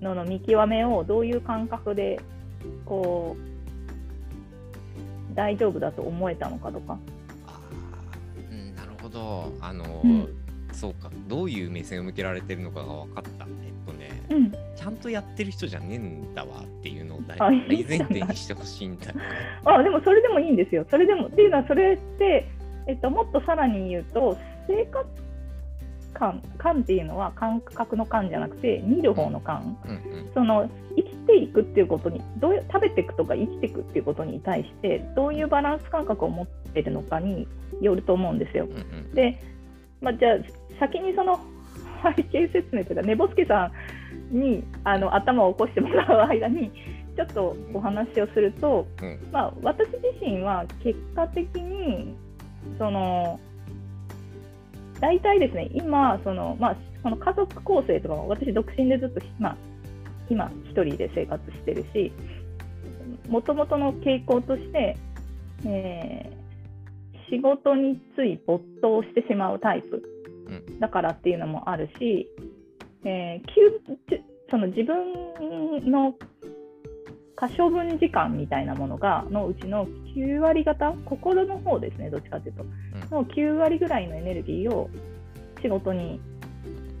[0.00, 2.20] のの見極めをどういう感覚で
[2.84, 6.98] こう大丈夫だと思えたのかとか。
[7.46, 9.50] あーうん、なるほど。
[9.62, 10.41] あの、うん
[10.72, 11.10] そうか。
[11.28, 13.46] どういう目線を向けられてるのかが分かった。
[13.64, 19.22] えっとね、うんちゃんとやってる人じゃねえんだわっていうのを大前提にしてほしいんだよね。
[19.64, 20.84] あでもそれでもいいんですよ。
[20.90, 22.48] それでもっていうのはそれって、
[22.86, 25.06] えっと、もっとさらに言うと生活
[26.12, 37.48] 感感っていうのは感覚の感じゃなくて見る方の感、うんうんその生きていくっていうことにどう食べていくとか生きていくっていうことに対してどういうバランス感覚を持ってるのかに
[37.80, 38.66] よると思うんですよ。
[38.66, 39.42] うんうんで、
[40.02, 40.36] まあ、じゃあ
[40.82, 41.38] 先にその
[42.16, 43.70] 背景説明というかねぼすけさ
[44.32, 46.72] んにあの頭を起こしてもらう間に
[47.14, 49.18] ちょっとお話をすると、うん。
[49.30, 52.14] まあ、私自身は結果的に
[52.78, 53.38] その
[54.98, 59.56] 大体ですね今その、まあ、この家族構成とかも私独身でずっと、まあ、
[60.30, 62.10] 今一人で生活してるし
[63.28, 64.96] もともとの傾向として、
[65.64, 66.42] えー
[67.30, 69.96] 仕事につい没頭してしまうタイプ。
[69.96, 70.11] うん
[70.80, 72.28] だからっていうのもあるし、
[73.04, 76.14] えーその自分の
[77.34, 82.64] 可処分時間みたいなものがのうちの9割方心の方ですねどっちかというと、
[83.10, 84.90] の9割ぐらいのエネルギーを
[85.62, 86.20] 仕事に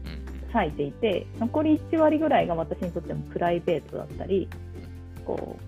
[0.06, 0.54] うん。
[0.54, 4.48] 割いていて残り1割ぐらいが私にとってもプライベートだったり
[5.26, 5.58] こ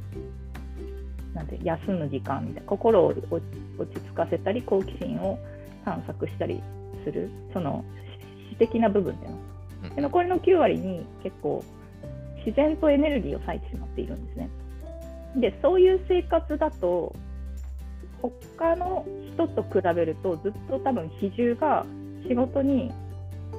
[1.33, 5.39] うなんて休む時間みたいな心を落落ち着かせたり好奇心を
[5.85, 6.63] 探索したり
[7.05, 7.85] するその
[8.51, 9.39] 詩的な部分っていうの
[9.85, 11.63] うんで残りの9割に結構
[12.45, 14.51] 自然とエネルギーを割いてしまっているんですね。
[15.37, 17.15] でそういう生活だと
[18.23, 21.85] 他の人と比べるとずっと多分比重が
[22.29, 22.93] 仕事に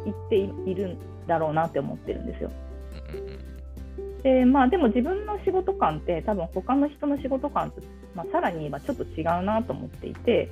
[0.05, 2.51] 行っているんだろうなって思ってるんですよ。
[4.23, 7.79] でまあ、でも自分の仕事感って多分他の人の仕事感と、
[8.15, 10.49] まあ、さらに言えばちょっと違うなと思っていて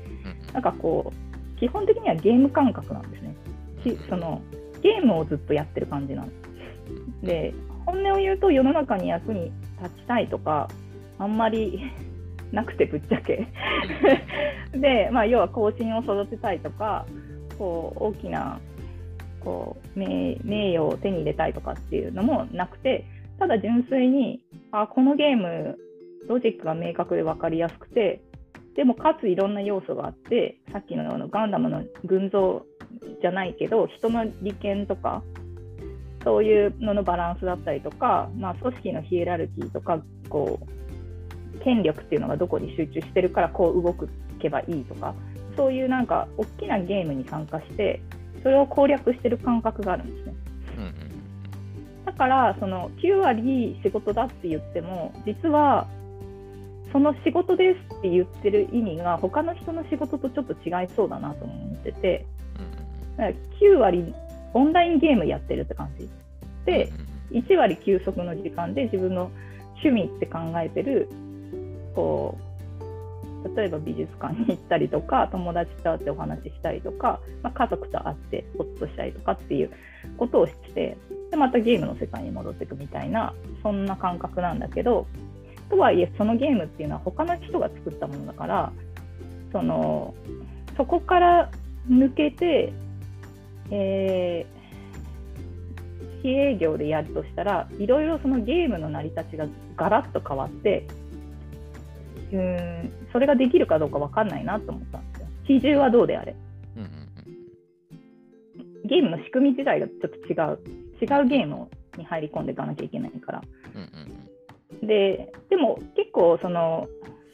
[0.54, 3.36] なんかこう基本的にはゲーム感覚なんですね。
[4.10, 4.42] その
[4.82, 6.34] ゲームをずっとやってる感じなんで
[7.22, 7.26] す。
[7.26, 7.54] で
[7.86, 9.52] 本音を言うと世の中に役に
[9.82, 10.70] 立ちたいとか
[11.18, 11.82] あんまり
[12.52, 13.48] なくてぶっちゃけ
[14.78, 17.06] で、まあ、要は後進を育てたいとか
[17.58, 18.60] こう大きな
[19.44, 23.06] こう名名誉を手に入れたいとかっていうのもなくて
[23.40, 24.42] ただ純粋に
[24.72, 25.80] あこのゲーム
[26.28, 28.22] ロジックが明確で分かりやすくて
[28.76, 32.66] でもかついろんな要素があってさっきのようなガンダムの群像
[33.22, 35.24] じゃないけど人の利権とか
[36.24, 43.96] そういうののバランスだったりとか、まあ、組織のヒエラルキーとかこう権力っていうのがどこに集中してるからこう動
[44.40, 45.14] けばいいとか
[45.56, 48.02] そういうなんか大きなゲームに参加して
[48.42, 50.34] それを攻略してる感覚があるんですね。
[52.06, 55.88] だからその9割仕事だって言っても実は
[56.94, 62.26] その仕事ですって言ってる意味が他の人の仕事とちょっと違いそうだなと思ってて
[63.18, 64.14] だから9割
[64.54, 66.08] オンラインゲームやってるって感じ。
[66.66, 66.92] で
[67.32, 69.32] 1割休息の時間で自分の
[69.84, 71.10] 趣味って考えてる
[71.96, 79.72] こう例えば美術館に行ったりとか友達と会ってお話ししたりとか、まあ、家族と会ってほっとしたりとかっていう
[80.18, 80.98] ことをして
[81.32, 83.34] でまたゲームの世界に戻っていくみたいな
[83.64, 85.08] そんな感覚なんだけど
[85.70, 88.72] とはいえそのゲームっていうのは他の人が作ったものだから
[89.52, 90.14] その
[90.78, 91.52] そこから
[91.90, 92.74] 抜けて、
[93.72, 99.46] えー、非営業でやるとしたらいろいろそのゲームの成り立ちが
[99.76, 100.88] ガラッと変わって
[102.32, 105.28] うんそれができるかどうか分かんないなと思ったんですよ。
[105.46, 106.36] 比重はどうであれ？
[108.86, 110.60] ゲームの仕組み自体がちょっと違う。
[111.02, 113.42] 違うゲームに入り込んでいかなきゃいけないから。
[114.88, 116.88] ででも結構その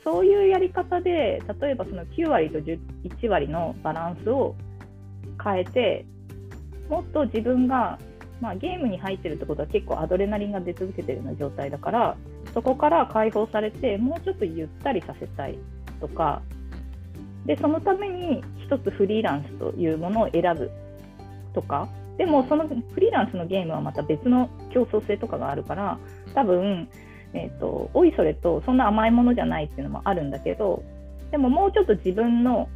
[0.04, 4.56] そういうやり方で例えばその9割と1割のバランスを
[5.44, 6.06] 変えて
[6.90, 8.00] もっと自分が、
[8.42, 12.18] まあ、ゲームに入ってるってことは結構アドレナリンが出続けてるような状態だから
[12.54, 15.58] そこから解放されてもうちょっとゆったりさせたい
[16.02, 16.42] とか
[17.46, 20.72] でそのために一つフリーランスというものを選ぶ
[21.54, 21.88] とか
[22.18, 26.00] でもそのフリーランスのゲームはまた別の競争性とかがあるから
[26.34, 26.90] 多分、
[27.34, 30.84] えーと、おいそれとそんな甘いものじゃないっていうのもあるんだけど
[31.32, 32.70] でももうちょっと自分の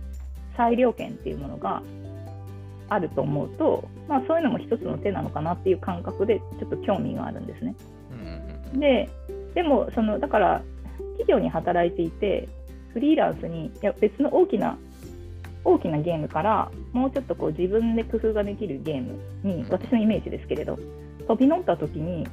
[0.56, 1.82] 裁量権っていうものが
[2.90, 7.76] あると思うと、まあ、そういうのも一つの手なのかなっていう感覚でちょっと興味があるんですね。
[8.76, 9.10] で
[9.56, 10.62] でもそのだから
[11.18, 12.50] 企業に働いていて
[12.94, 14.78] フリーランスにいや別の大きな
[15.64, 20.78] 大きなゲームからもうちょっとこう自分で工夫ができるゲームに私のイメージですけれど
[21.28, 22.28] 飛び乗った時に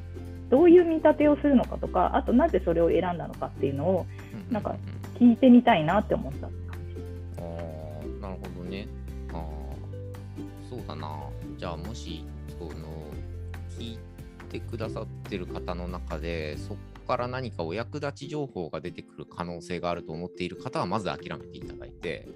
[0.51, 4.07] どういう見立てをするのかとかあとなぜそれを選んだのかっていうのを
[4.51, 4.75] なんか
[5.19, 6.53] 聞いてみたいなって思った感
[6.89, 6.97] じ。
[7.39, 8.89] あなるほどね。
[9.33, 9.45] あ
[10.69, 11.19] そうだな。
[11.57, 12.25] じゃあもし
[12.59, 12.71] その
[13.79, 13.99] 聞い
[14.51, 16.77] てくださってる方の中でそ
[17.11, 22.29] から何かお役立ち情報が出てくる可能性があると思っている方はまず諦めていただいて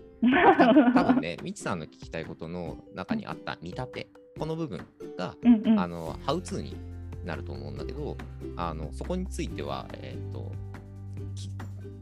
[0.94, 4.08] 多分ね、 みちさんの聞きたいことの中にあった見立て、
[4.38, 4.80] この部分
[5.18, 6.76] が、うんうん、あのハウツーに
[7.24, 8.16] なると思うんだけど、
[8.56, 10.52] あのそこについては、え、ー、と、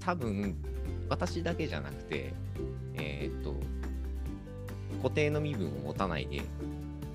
[0.00, 0.56] 多分
[1.08, 2.32] 私だけじゃなくて、
[2.94, 3.54] え、ー、と、
[5.02, 6.42] 固定の身分を持たないで、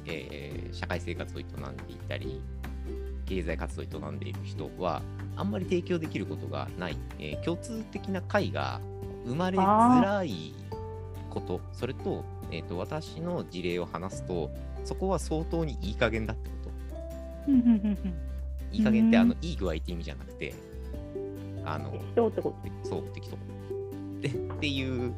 [0.05, 2.41] えー、社会生活を営んでいたり、
[3.25, 5.01] 経済活動を営んでいる人は、
[5.35, 8.79] あんまり提供できることがない、えー、共通的な会が
[9.25, 10.53] 生まれづらい
[11.29, 11.61] こと。
[11.73, 14.49] それと,、えーと、私の事例を話すと
[14.83, 16.49] そこは相当にいい加減だって
[18.71, 20.53] いい加減ってあのいい具合って意味じゃなくて
[21.65, 22.89] あの適当ってこと？
[22.89, 23.37] そう適当。
[24.21, 25.13] でっていう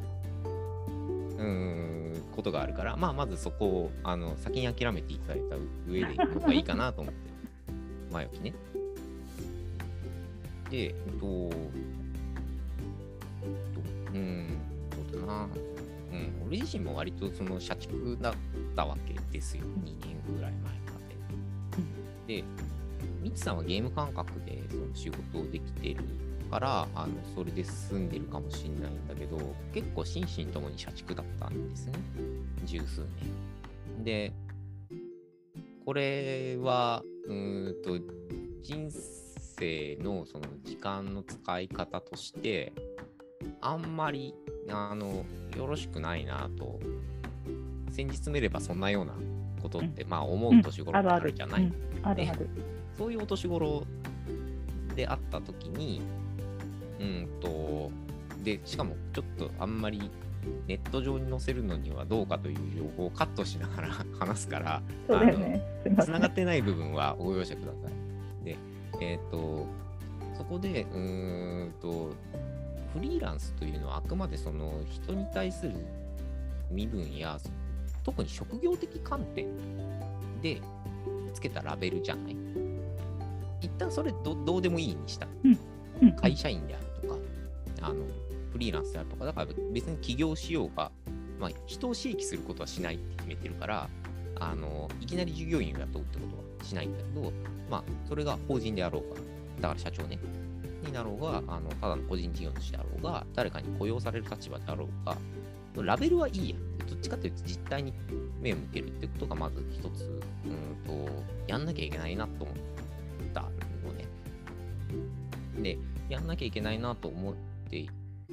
[1.38, 5.56] うんことがあるから、まあ、まずそこをあの先に諦めていただいた
[5.88, 7.30] 上でいくのがいいかなと思って。
[8.12, 8.52] 前置きね。
[10.70, 11.26] で、えっと、
[14.12, 14.48] うん、
[15.12, 15.48] そうだな。
[16.12, 18.34] うん、俺自身も割とその社畜だっ
[18.74, 20.60] たわけですよ、2年ぐらい前。
[20.62, 20.79] ま
[22.30, 22.36] で。
[22.36, 22.44] で、
[23.22, 25.96] みちさんはゲーム感覚でその仕事をできてる
[26.50, 29.38] から、あのそれで済んでるかもしれないんだけど、
[29.72, 31.92] 結構心身ともに社畜だったんですね、
[32.64, 33.02] 十数
[33.98, 34.04] 年。
[34.04, 34.32] で、
[35.84, 37.98] これは、うんと、
[38.62, 42.72] 人生のその時間の使い方として、
[43.60, 44.34] あんまり、
[44.68, 45.24] あの、
[45.56, 46.78] よろしくないなと、
[47.90, 49.14] 先日見ればそんなような
[49.60, 51.62] ことって、まあ思う年頃ってあるじゃない。
[51.62, 51.74] うん。
[52.02, 52.48] あるある。
[52.96, 53.84] そういうお年頃
[54.94, 56.02] であったときに、
[57.00, 57.90] うんと、
[58.42, 60.10] で、しかもちょっとあんまり
[60.66, 63.88] ネット上に載せるのにはどうかという情報をカットしながら
[64.18, 64.82] 話すから、
[66.02, 67.88] つながってない部分はご容赦くださ
[68.42, 68.44] い。
[68.44, 68.56] で、
[69.00, 69.66] えっ、と、
[70.36, 72.12] そこで、うーんと、
[72.94, 75.74] フリーランスというのはあくまでその人に対する
[76.70, 77.38] 身分や、
[78.04, 79.46] 特に職業的観点
[80.42, 80.60] で
[81.32, 82.36] つけたラベルじゃない？
[83.60, 85.26] 一旦それどどうでもいいにした。
[85.44, 85.58] うん
[86.16, 87.20] 会社員であるとか、
[87.82, 87.96] あの、
[88.52, 90.90] フリーランスであるとか、だから別に起業しようが、
[91.38, 93.86] まあ、人を刺激することはしないって決めてるから、
[94.38, 97.30] あの、いきなり従業員を雇うってことはしないんだけど、
[97.70, 99.16] まあ、それが法人であろうが、
[99.60, 100.18] だから社長ね、
[100.86, 106.56] になろうが、あの、ただの個人事業主であろうが、誰かに雇用される立場であろうが、ラベルはいいや。
[106.90, 107.92] どっちかというと実態に
[108.40, 110.02] 目を向けるってことがまず一つ、
[110.44, 111.08] うんと、
[111.46, 112.56] やんなきゃいけないなと思っ
[113.32, 113.48] たの
[113.92, 114.06] ね。
[115.62, 115.78] で、
[116.08, 117.34] やんなきゃいけないなと思っ
[117.70, 117.86] て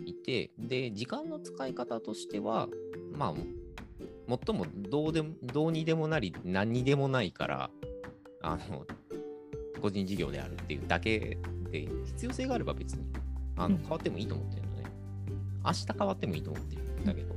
[0.04, 2.68] いて、で、時間の使い方としては、
[3.14, 3.34] まあ、
[4.46, 7.70] 最もどうでも、どうにでもなり、何にでもないから、
[8.42, 8.86] あの、
[9.82, 11.38] 個人事業であるっていうだけ
[11.72, 13.06] で、必要性があれば別に、
[13.56, 14.84] あの、うん変わってもいいと思ってるのね。
[15.64, 17.36] 明日変わってもいいと思ってるんだけど、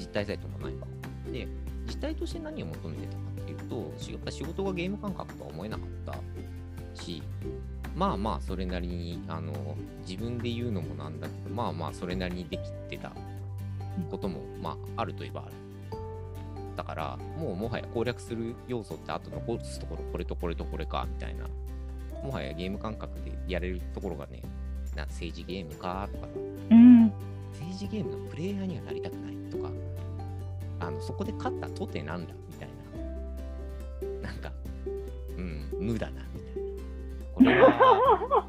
[0.00, 0.86] 実態さえ伴えば。
[1.30, 1.46] で、
[1.86, 6.14] 実態として何を求めてたかっていうと、しやっぱ仕事がゲーム感覚とは思えなかっ
[6.94, 7.22] たし、
[7.94, 9.52] まあまあ、それなりに、あの、
[10.08, 13.12] 自分で言うのもなんだけど、まあまあ、それなりにできてた
[14.10, 15.52] ことも、まあ、あるといえばある。
[16.76, 21.46] だから、もうもはや攻略する要素ってあと残すところ、これとこれとこれか、みたいな。
[22.22, 24.42] もはやゲーム感覚でやれるところがね、
[24.96, 26.32] な政治ゲームかとかさ、
[26.70, 27.12] うん。
[27.52, 29.70] 政治ゲームのプレイヤーにはなりたくないとか、
[30.80, 32.68] あのそこで勝ったとてなんだみたい
[34.22, 34.52] な、なんか、
[35.36, 36.60] うん、無だなみたいな。
[37.34, 38.46] これは、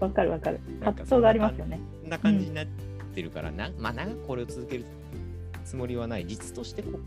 [0.00, 0.60] わかるわかる。
[0.80, 1.80] 葛藤がありますよね。
[2.02, 2.66] そんな感じになっ
[3.14, 4.84] てるから、なまあ、長くこれを続ける
[5.64, 6.26] つもりはない。
[6.26, 6.98] 実としてこ、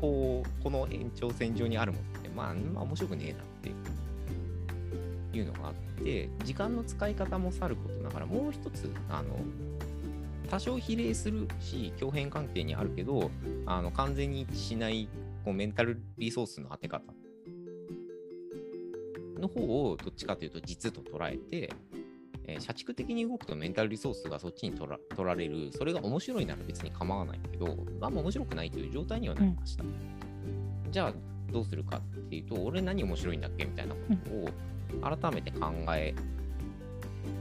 [0.00, 3.42] こう、この延長線上にあるものって、まあ、まあ、面白くねえなっ
[5.32, 9.40] ていうのがあって、時間の使い方もさることながら、もう一つ、あの、
[10.50, 13.30] 多少比例するし、共変関係にあるけど、
[13.66, 15.08] あの完全に一致しない
[15.44, 17.04] こうメンタルリソースの当て方
[19.38, 21.72] の方をどっちかというと実と捉えて、
[22.46, 29.84] えー社畜的に動くとメンタルリソースがそっちに取ら取られる、それが面白いなら別に構わないけど、まあ面白くないという状態にはなりました。
[30.90, 31.14] じゃあ
[31.52, 36.12] どうするかっていうと、俺何面白いんだっけみたいなことを改めて考え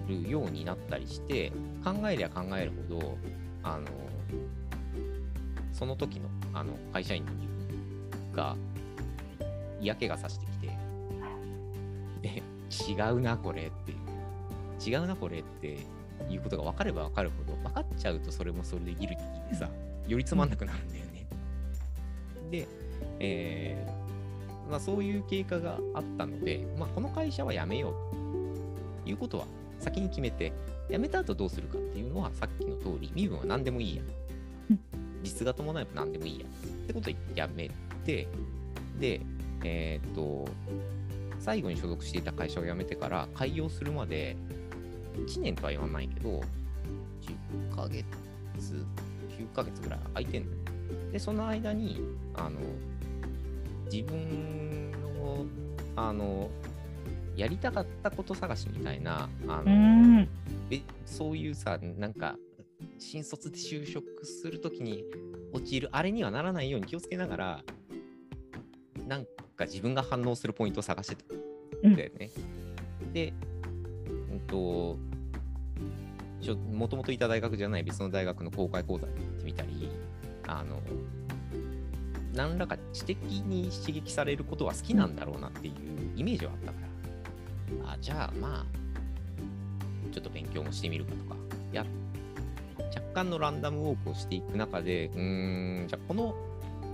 [0.08, 1.52] るようになったりして、
[1.84, 3.18] 考えりゃ考えるほど、
[3.64, 3.88] あの、
[5.74, 7.26] その時のあの会社員
[8.34, 8.56] が
[9.80, 10.70] 嫌気がさしてきて、
[12.22, 12.44] で、
[12.92, 14.00] 違うな、これっていう。
[14.96, 15.78] 違うな、これって
[16.30, 19.70] いうことが分かれば分かるほど、分かっちゃうとそれもそれでギルティでさ、
[20.08, 21.28] よりつまんなくなるんだよね。
[22.52, 22.68] で、
[23.20, 24.00] えー
[24.70, 29.46] まあ、そういう経過があったので、まあ、この会社は辞めようということは
[29.80, 30.54] 先に決めて、
[30.90, 34.04] 辞めた後どうするかっていうのはさっきの通り、身分は何でもいいや
[34.72, 34.80] うん。
[35.24, 36.46] 実が伴えば何でもいいや。
[36.46, 36.50] っ
[36.88, 37.70] てことで辞め
[38.06, 38.28] て、
[39.00, 39.22] で、
[39.64, 40.50] えーっと、
[41.40, 44.36] 最後に所属していた会社を辞めてから開業するまで、
[45.16, 46.42] 1年とは言わないけど、
[47.70, 48.06] 10ヶ月、
[48.58, 50.58] 9ヶ月ぐらい空いてんのよ。
[51.12, 52.02] で、その間に、
[52.36, 52.60] あの、
[53.92, 55.46] 自分の、
[55.96, 56.50] あの、
[57.40, 60.28] やりたかったこと探しみたいな、あうの、ん。
[60.70, 62.36] べそういうさ、なんか、
[62.98, 65.06] 新卒で就職するときに
[65.54, 67.64] 陥る、あれにはならないように気をつけながら、
[69.08, 69.26] なん
[69.56, 71.16] か自分が反応するポイントを探して
[71.82, 72.30] たんだよね。
[73.14, 73.34] で、
[74.32, 74.98] うんと、
[76.42, 79.90] しょもともといた大学じゃない別の大学の公開講座に行ってみたり、
[80.46, 80.82] あの、
[82.34, 85.74] 何らか知的に刺激されることは好きなんだろうなっていう
[86.18, 86.89] イメージはあったから、
[87.86, 88.66] あ、じゃあまあ、
[90.12, 91.36] ちょっと勉強もしてみるかとか、
[91.72, 91.86] や、
[92.96, 96.36] 若干のランダムウォークをしていく中で、うーん、じゃあこの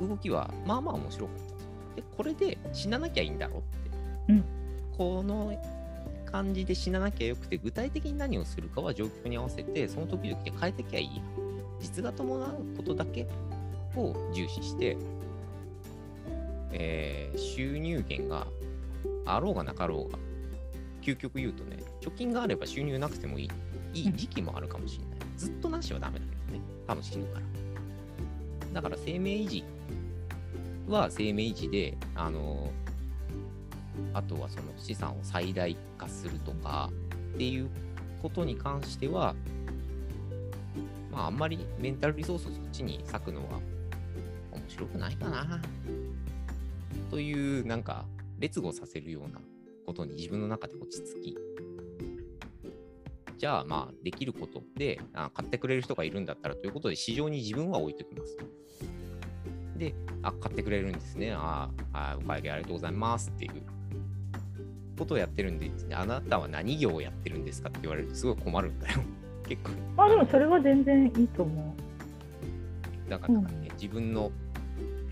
[0.08, 2.02] 動きはまあまあ面白かった。
[2.02, 4.34] で、これで死ななきゃいいんだろうって。
[4.34, 4.44] うん
[4.98, 5.54] この
[6.32, 11.24] 感じで死ななきゃよくて、具体的に何をするかは状況に合わせて、その時々で変えてきゃいいや。
[11.80, 13.28] 実が伴うことだけ
[13.96, 14.98] を重視して、
[16.72, 18.48] えー収入源が
[19.26, 20.18] あろうがなかろうが、
[21.06, 23.50] 究極言うとね、貯金があれば収入なくてもいい、
[23.94, 25.20] いい時期もあるかもしれない。
[25.38, 27.46] ずっとなしはダメだけどね、多分死ぬから。
[28.74, 29.64] だから生命維持
[30.88, 32.72] は生命維持で、あの、
[34.14, 36.90] あとはその資産を最大化するとか
[37.36, 37.70] っていう
[38.22, 39.36] ことに関しては、
[41.12, 43.60] まああんまりメンタルリソースをそっちに割くのは
[44.52, 45.62] 面白くないかな。
[47.12, 48.06] という、なんか、
[48.40, 49.40] 劣後させるような
[49.86, 51.38] ことに自分の中で落ち着き、
[53.38, 58.38] じゃあまあできることであ買ってくれる人がいるんだったらということで市場に自分は置いておきます。
[59.78, 61.34] で、あ、買ってくれるんですね。
[61.34, 63.52] ああ、お会計ありがとうございますっていう
[64.98, 69.02] ことをやってるんで、あなたは何業をやってるんですかって言われるとすごい困るんだよ。
[69.48, 69.72] 結構。
[70.04, 71.76] あでもそれは全然いいと思
[73.10, 74.32] だからね、自分の、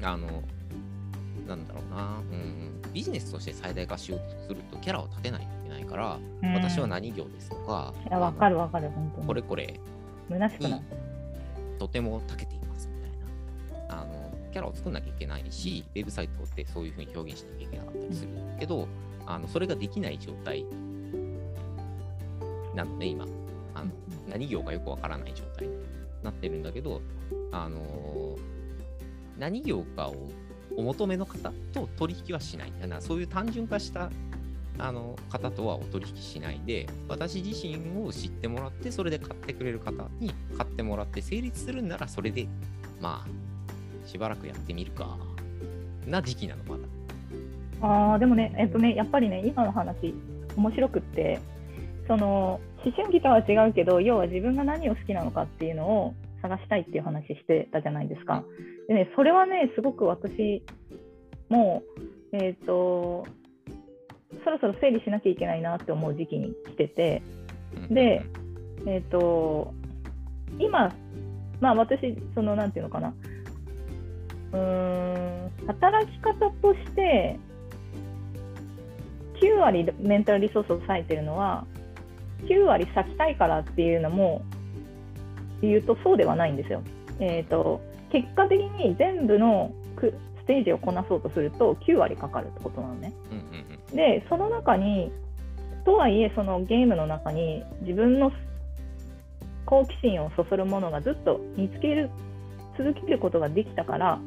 [0.02, 0.44] あの、
[1.48, 6.46] なんだろうな、うん、ビジネスとして最大化しようとするとキャラを立てないといけないから、う。
[6.46, 9.28] うん私は何業ですとか、いや、わかるわかる、本当に。
[9.28, 9.80] これこれに
[10.36, 10.82] 虚しくない。
[11.80, 14.02] とても長けていますみたいな。
[14.02, 18.30] あのキャラを作んなきゃいけないし、ウェブサイトってそういうふうに表現しなきゃいけなかったりする
[18.60, 18.88] けど、
[19.26, 20.66] あのそれができない状態
[22.76, 23.26] なので、今
[23.74, 23.92] あの、
[24.30, 25.74] 何業かよくわからない状態に
[26.24, 27.02] なってるんだけど、
[27.52, 28.38] あの
[29.38, 30.30] 何業かを
[30.78, 32.74] お求めの方と取引はしない。
[32.82, 34.10] だからそういう単純化した
[34.80, 42.48] あの方とはお取引しないで、私自身を知ってもらって、それで買ってくれる方に買ってもらって成立するんなら、それで、
[43.00, 45.18] まあ、しばらくやってみるか、
[46.08, 47.88] な時期なの、まだ。
[47.88, 50.16] ああ、でもね、えっとね、やっぱりね、今の話、
[50.56, 51.40] 面白くって、
[52.08, 58.44] その、思春期とは違うけど、要は自分が何を好きなのかっていうのを探したいっていう話してたじゃないですか。
[58.88, 60.64] でね、それはね、すごく私
[61.50, 61.84] も、
[62.32, 63.26] えっ、と、
[64.44, 67.22] そろそろ整理しなきゃいけないなって思う時期に来てて、
[67.90, 68.26] で、
[68.86, 69.74] えっ、と、
[70.60, 70.94] 今、
[71.62, 73.14] まあ私、その、なんていうのかな、
[74.54, 77.40] うん、働き方として、
[79.42, 81.66] 9割メンタルリソースを割いてるのは、
[82.48, 84.44] 9割割きたいからっていうのも、
[85.62, 86.82] 言うとそうではないんですよ。
[87.20, 87.82] えっ、と、
[88.14, 93.12] 結果的に全部のくステージをこなそうとすると、9割かかるってことなのね。
[93.94, 95.12] でその中に
[95.84, 98.32] とはいえそのゲームの中に自分の
[99.66, 102.10] 好奇心をそそるものがずっと見つける
[102.78, 104.20] 続けることができたから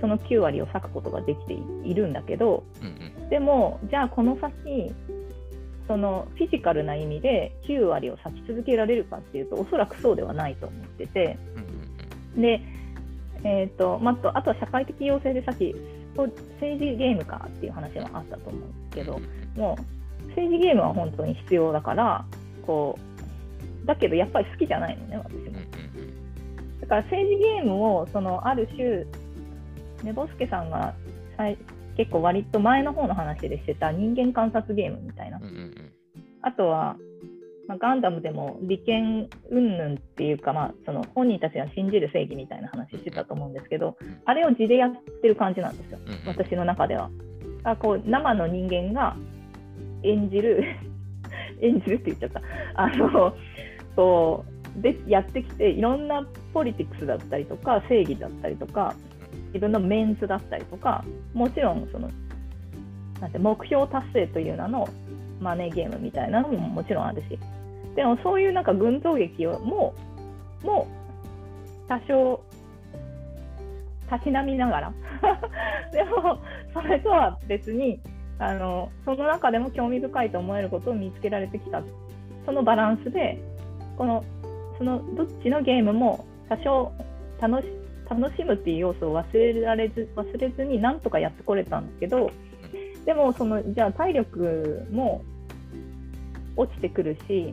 [0.00, 4.92] その9割を割くことができているんだけどうんうんでもじゃあこの先
[5.88, 11.38] そのフィジカルな意味で9割を割き続けられるかっていうとおそらくそうではないと思ってて。
[12.36, 12.60] で、
[13.44, 15.74] えーとまあ、あとあとは社会的要請でさっき
[16.16, 19.20] 政治ゲームかっていう話もあったと思うんですけど、
[19.56, 19.78] も
[20.24, 22.24] う政治ゲームは本当に必要だから
[22.66, 22.98] こ
[23.84, 25.58] うだけどやっぱり好きじゃないのね私も。
[26.80, 29.04] だから政治ゲームをそのある種
[30.02, 30.94] 寝ぼすけさんが
[31.96, 35.40] 結構割と前の方の話でしてた人間観察ゲームみたいな。
[36.42, 36.96] あとは、
[37.68, 44.92] まあ、ガンダムでも利権云々っていうか、まあ、その本人たちが信じる正義みたいな話してたと思うんですけどうん、あれを地でやっ
[45.22, 47.10] てる感じなんですよ、私の中では。
[47.64, 49.16] あこう生の人間が
[50.02, 50.64] 演じる、
[51.60, 52.42] 演じるって言っちゃった、
[52.74, 53.34] あの
[53.94, 54.44] こ
[54.78, 58.94] うでやってきて、いろんなポリティクスだったりとか、正義だったりとか、
[59.48, 61.04] 自分のメンツだったりとか、
[61.34, 62.08] もちろんその
[63.20, 64.88] なんて目標達成という名の
[65.40, 67.38] マネーゲームみたいなのももちろんあるし、
[67.98, 69.92] でもそういうなんか群像劇をも
[70.62, 72.40] う、もう多少、
[74.08, 74.92] たしなみながら、
[75.90, 76.38] でも
[76.72, 77.98] それとは別に
[78.38, 81.82] あの、その中でも興味深いと思えることを見つけられてきた、
[82.46, 83.42] そのバランスで、
[83.96, 84.24] この
[84.78, 86.92] そのどっちのゲームも多少
[87.40, 87.68] 楽し
[88.08, 92.30] 楽しむっていう要素を忘れられず忘れずになんとかやってこれたんですけど、
[93.04, 95.24] でもそのじゃあ体力も
[96.54, 97.52] 落ちてくるし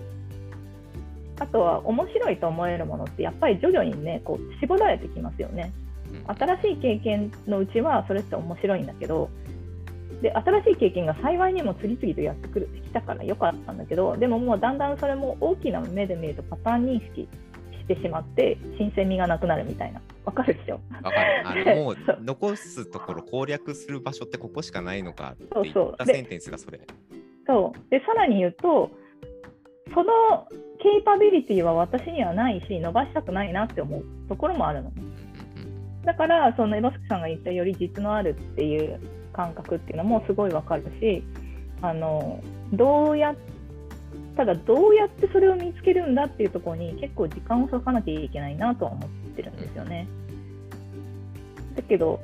[1.39, 5.71] あとは面白いと思えるものってやっぱり徐々にねこう絞られてきますよね。
[6.11, 6.35] うん。
[6.35, 9.29] 新しい経験のうちはそれって面白いんだけど
[10.21, 17.27] で新しい経験が幸いにも次々とやってくるきたからよかったんだけどでももうだんだんそれも大きな目で見るとパターン認識
[17.81, 20.01] してしまって新鮮味がなくなるみたいな。
[20.23, 20.79] わかるでしょ？
[21.03, 21.47] わかる。
[21.47, 25.93] あの もう残すところ攻略する場所ってここしかないのかって言そうそう。
[25.93, 26.79] ったセンテンスがそれ。
[27.45, 27.91] そう。
[27.91, 28.89] でさらに言うと
[29.95, 30.47] その
[30.83, 34.91] ケイパビリティは私にはないし伸ばしたくないなって思うところもあるの
[36.03, 38.99] だからそのエバスクさんが言ったより実のあるっていう
[39.33, 41.23] 感覚っていうのもすごいわかるし
[41.81, 42.43] あの
[42.73, 43.35] どうやっ
[44.35, 50.07] ただどうやってそれを見つけるんだっていうところに結構時間を割かなきゃいけないなとは思ってるんですよね。
[51.75, 52.19] だけど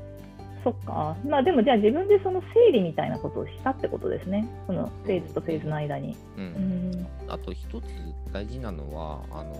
[0.63, 1.15] そっか。
[1.27, 4.47] まあでもじゃあ自分でその整理みたいなことをしたってことですね。
[4.67, 6.15] そのフェーズとフェーズの間に。
[6.38, 6.43] うん。
[6.43, 7.07] うん。
[7.27, 7.83] あと一つ
[8.31, 9.51] 大事なのはあの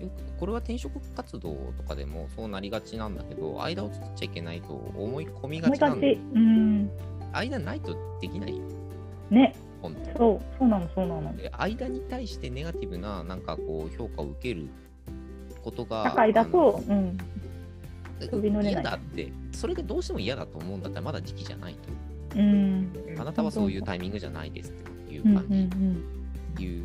[0.00, 6.14] よくこれは転職活動とかでもそうなりがちなんだけど間を作っちゃいけないと思い込みがちちなんで。
[6.34, 6.90] うん。
[7.32, 8.56] 間ないとできない。
[8.56, 8.64] よ
[9.30, 9.54] ね。
[9.82, 10.40] 本当そう。
[10.58, 11.36] そうなのそうなの。
[11.36, 14.68] で間に対してネガティブななんかこう評価を受ける
[15.62, 17.18] ことが社会だと、うん、
[18.20, 21.76] あの嫌だってそれがどうしても嫌だと思うんだったらまだ時期じゃない
[22.36, 24.72] うん、とあなたはそういうタイミングじゃないですっ
[25.08, 26.10] ていううん、うん、感
[26.56, 26.84] じ、いう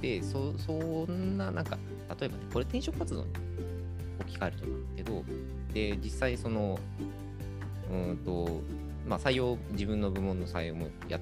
[0.00, 0.72] でそそ
[1.10, 1.78] んななんか
[2.20, 3.28] 例えばねこれ転職活動に
[4.20, 5.24] 置き換えるとなんだけど
[5.72, 6.78] で実際その
[7.90, 8.60] うーんと
[9.06, 11.20] まあ採用自分の部門の採用もやっ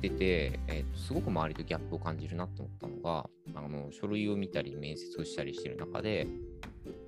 [0.00, 6.26] てて、えーとすごく周りとギャップを感じるなと思ったのがあの書類を見たり面接をしたりしてる中で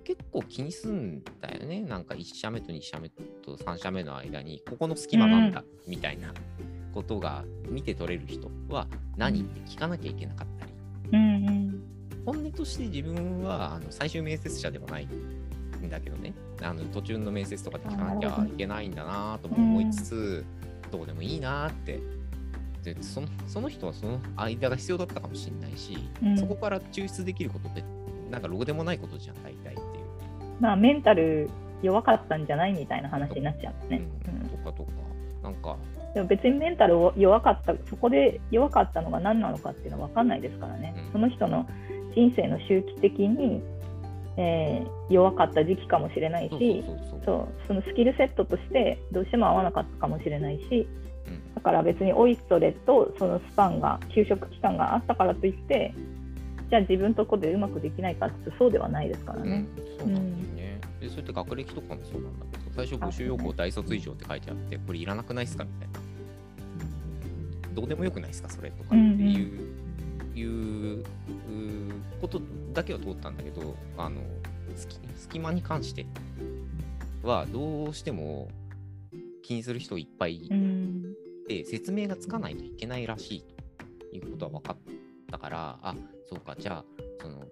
[0.04, 1.80] 結構気にすんだよね。
[1.82, 6.32] なんか1社目と2社目と3社目の間にここの隙間なんだみたいな
[6.92, 8.86] ことが見て取れる人は
[9.16, 9.40] 何？
[9.40, 10.72] って聞かなきゃいけなかったり。
[11.12, 11.82] うん、うん、
[12.26, 16.34] 本音として自分はあの最終面接者ではないんだけどね。
[16.62, 20.44] あの途中の面接とかで聞かなきゃいけないんだなとも思いつつ、
[20.90, 22.00] どうでもいいなって。
[22.84, 26.38] でそのその人はその間が必要だったかもしれないし、うん。
[26.38, 27.82] そこから抽出できることって
[28.30, 29.76] なんかろくでもないことじゃん大体っていう。
[30.60, 31.50] まあメンタル
[31.82, 34.02] 弱かったんじゃないみたいな話になっちゃうね。
[34.26, 34.90] うん、とかとか。
[35.42, 35.76] なんか
[36.14, 41.12] でも別にメンタルを弱かった、そこで弱かったのが何なのかっていうのは分かんないですからね、うん。
[41.12, 41.66] その人の
[42.14, 43.62] 人生の周期的に、
[44.36, 46.82] えー弱かった時期かもしれないし、
[47.26, 50.88] そのスキルセットとしてどうしても合わなかったかもしれないし、
[51.26, 51.54] うん。
[51.54, 55.92] だから別にオイストレとそのスパンが、休職期間があったからといって、
[56.74, 59.64] じゃあ自分のとこでうまくできないかってそうではないですからね。
[59.76, 60.80] うん、そうなんだよね。
[61.00, 66.00] で、それって学歴とかもそうなんだけど、最初募集要項大卒以上って書いてあって、これいらなくないですかみたいな。
[67.74, 69.58] どうでもよくないですかそれとかってい
[70.34, 71.04] う、いうう
[72.20, 72.40] こと
[72.72, 74.20] だけは通ったんだけど、あの、
[74.74, 76.06] 隙隙間に関して
[77.22, 78.48] はどうしても
[79.44, 81.14] 気にする人いっぱいいうん
[81.46, 83.44] て、説明がつかないといけないらしい
[84.10, 84.76] ということは分かっ
[85.30, 85.94] たから、あ
[86.28, 86.84] そうか、じゃあ、
[87.20, 87.46] その、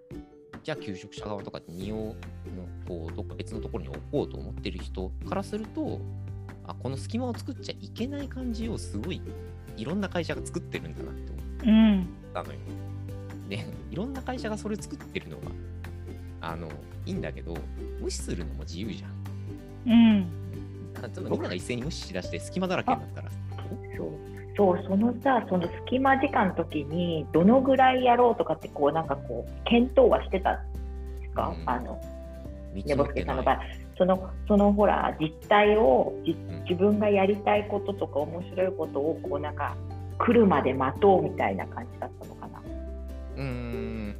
[0.62, 2.14] じゃあ、求職者側とか荷をの
[2.86, 6.00] こうどっか別のところに置こうと思ってる人からすると、
[6.64, 9.20] あこの隙間を作っちゃいけない感じをすごい
[9.76, 11.32] いろんな会社が作ってるんだなって
[11.64, 12.58] 思うんったのよ。
[13.48, 15.50] で、いろんな会社がそれ作ってるのが、
[16.40, 16.68] あの、
[17.04, 17.56] いいんだけど、
[18.00, 19.12] 無視するのも自由じゃん。
[19.84, 20.26] うん
[21.02, 30.72] あちょっとみんなが一斉に無視しだして隙間だらけになったら、そうそうそのさその隙間時間の時にどのぐらいやろうとかってこうなんかこう検討はしてたん
[31.20, 31.68] ですか、うん。
[31.68, 32.00] あの
[32.74, 33.60] 見寝ぼすけさんの場合。
[33.96, 39.76] そのそのほら実態をじうん自分がやりたいこととか面白いことをこうなんか
[40.18, 42.62] 来るまで待とうみたいな感じだったのかな？
[43.36, 44.16] うーん。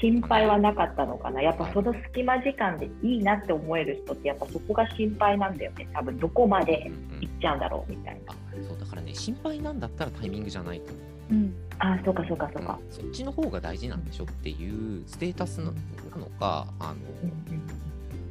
[0.00, 1.42] 心配はなかったのかな？
[1.42, 5.88] やっぱその隙間時間でいいなって思える人ってやっぱそこが心配なんだよね。
[5.92, 6.90] 多分どこまで
[7.20, 8.32] 行っちゃうんだろうみたいな。
[8.32, 8.36] あ
[8.68, 10.92] そうだからね心配なんだったらタイミングじゃないと。
[10.92, 11.00] 思
[11.30, 11.54] ううん。
[11.78, 15.70] あそうかそうかそうか、うんそっちの方が大事なんでしょっていうステータスなな
[16.18, 17.84] のかあのうんうん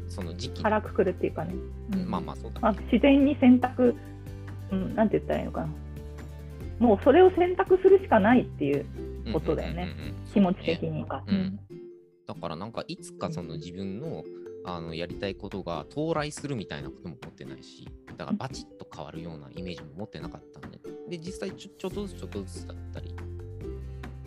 [0.09, 0.61] その時期。
[0.61, 1.55] 腹くくるっていうかね、
[1.93, 2.09] うん。
[2.09, 3.95] まあまあそうだまあね、自然に選択、
[4.71, 5.67] うん、なんて言ったらいいのかな。
[6.79, 8.85] もうそれを選択するしかないっていう
[9.31, 9.83] ことだよね。
[9.83, 11.59] うんうんうんうん気持ち的に、かうん。
[12.25, 14.23] だからなんかいつかその自分の
[14.65, 17.87] あのやりたいことが到来するみたいなことも持ってないし
[18.17, 20.79] だからバチッと変わるようなイメージも持ってなかったんで。
[21.09, 23.15] で実際ちょちょっとずつちょっとずつだったり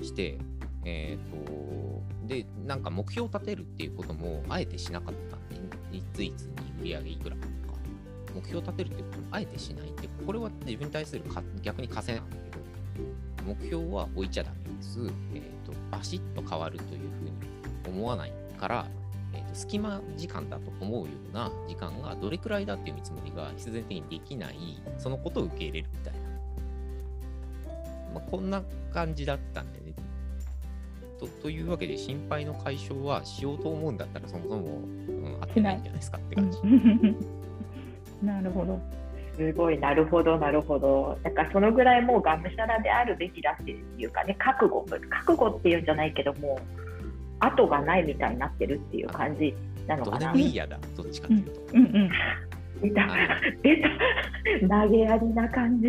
[0.03, 0.39] して
[0.85, 5.57] えっ、とでなんか目標を立てるっていうこともあえてしなかったんで
[5.97, 7.49] いついつに売り上げいくらとか
[8.35, 12.59] 目標を立てるっていうこともあえてしないってこれは自分に対するか逆に稼なんだけど
[13.47, 15.01] 目標は置いちゃダメです、
[15.35, 17.33] えー、とバシッと変わるというふうに
[17.89, 18.87] 思わないから、
[19.57, 26.21] 隙間時間だと思うような時間がどれくらいだっていう見積もりが必然的にできないそのことを受け入れるみたいな、
[28.15, 28.63] まあ、こんな
[28.93, 29.95] 感じだったんでね
[31.19, 36.59] とというわけで心配の解消はしようと思うんだったらそもそも、うん、合ってないんじゃないですかって感じ。
[38.23, 38.79] なるほど。
[39.37, 46.59] すごいなるほどなるほどだからそのぐらいもうがむしゃらであるべきだっていうかね覚悟覚悟っていうんじゃないけども
[47.41, 49.55] 後がないみたいになってるっていう感じ
[49.87, 51.61] なのかなもいいやだ、どっちかっていうと。
[51.75, 52.11] うんうん。
[52.83, 53.07] 出た
[53.63, 53.83] 出
[54.69, 55.89] た投げやりな感じ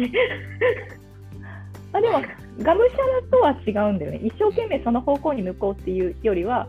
[1.93, 2.21] あでも、
[2.61, 4.19] がむしゃらとは違うんだよね。
[4.23, 6.67] 一生懸命その方向に向こうっていうよりは、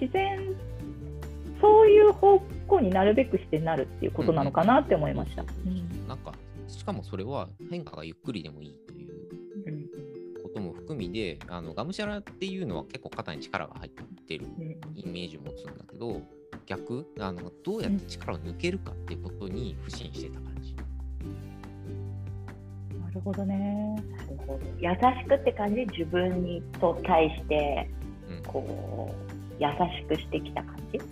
[0.00, 0.38] 自然、
[1.60, 5.44] そういう方向になるべくしてなるっていうことなのかなって思いました。
[6.08, 6.32] なんか、
[6.68, 8.76] しかもそれは変化がゆっくりでもいい
[10.84, 13.90] 含みで、あのがむしゃらっていうのは結構肩に力が入っ
[14.26, 14.46] てる
[14.94, 16.20] イメージを持つんだけど、
[16.66, 20.76] 逆あの、どうやって力を抜けるかっていうことに不信してた感じ。
[23.00, 23.96] なるほどね。
[24.78, 27.88] 優しくって感じ自分にと対して、
[28.46, 30.98] こう優しくしてきた感じ？
[30.98, 31.02] あ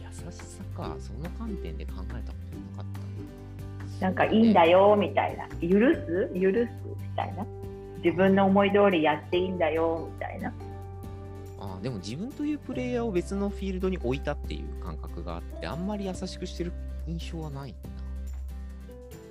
[0.00, 4.00] 優しさか、その観点で考えたことなかったな。
[4.00, 5.46] なんかいいんだよみたいな。
[5.48, 6.30] 許す？
[6.34, 6.68] 許す？
[7.00, 7.46] みたいな
[8.04, 10.52] 自分の思い通りやっていいんだよみたいな
[11.58, 16.72] あでも自分というプレイヤーを別のフィールドに置いたっていう感覚があって、あんまり優しくしてる
[17.06, 17.74] 印象はない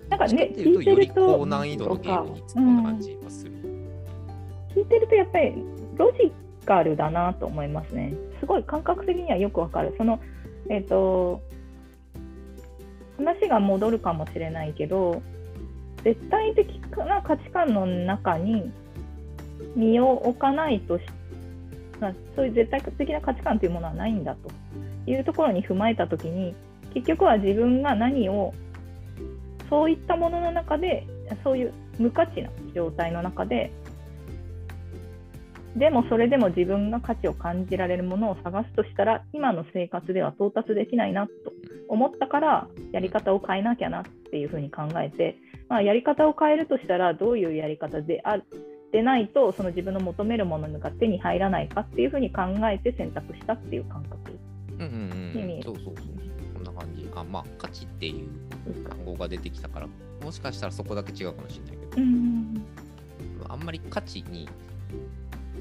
[0.10, 0.18] な。
[0.18, 3.52] なんかね聞いてると高難易度のゲームに突っ込んだ感じはする。
[4.76, 5.54] 聞いてるとやっぱり
[5.96, 6.32] ロジ
[6.66, 8.14] カルだなと思いますね。
[8.40, 9.94] すごい感覚的にはよくわかる。
[9.98, 10.20] その
[10.70, 11.42] えっ、と
[13.18, 15.22] 話が戻るかもしれないけど
[16.04, 18.72] 絶対的な価値観の中に
[19.76, 21.06] 身を置かないとし
[22.36, 24.50] そういう絶対的な価値観というものはないんだと
[25.10, 26.54] いうところに踏まえたときに
[26.94, 28.54] 結局は自分が何を
[29.70, 31.08] そういったものの中で
[31.44, 33.72] そういう無価値な状態の中で
[35.76, 41.32] でもそれでも自分が価値を感じられるものを探すとしたら今の生活では到達できないなと
[41.90, 45.38] 思ったからやり方を変えなきゃなっていうふうに考えて、
[45.70, 48.44] まあ、やり方を変えるとしたらどういうやり方である
[48.92, 54.40] でないとその自分の求めるものが手に入らないかっていうふうに考えて選択したっていう感覚。
[54.70, 55.34] うんうんうん。
[55.34, 55.96] に見えるそうそうそう。
[56.54, 57.10] こんな感じ。
[57.16, 59.88] あ、まあ、価値っていう単語が出てきたから、
[60.24, 62.66] もしかしたらそこだけ違うかもしれないけど、うん
[63.50, 64.48] あんまり価値に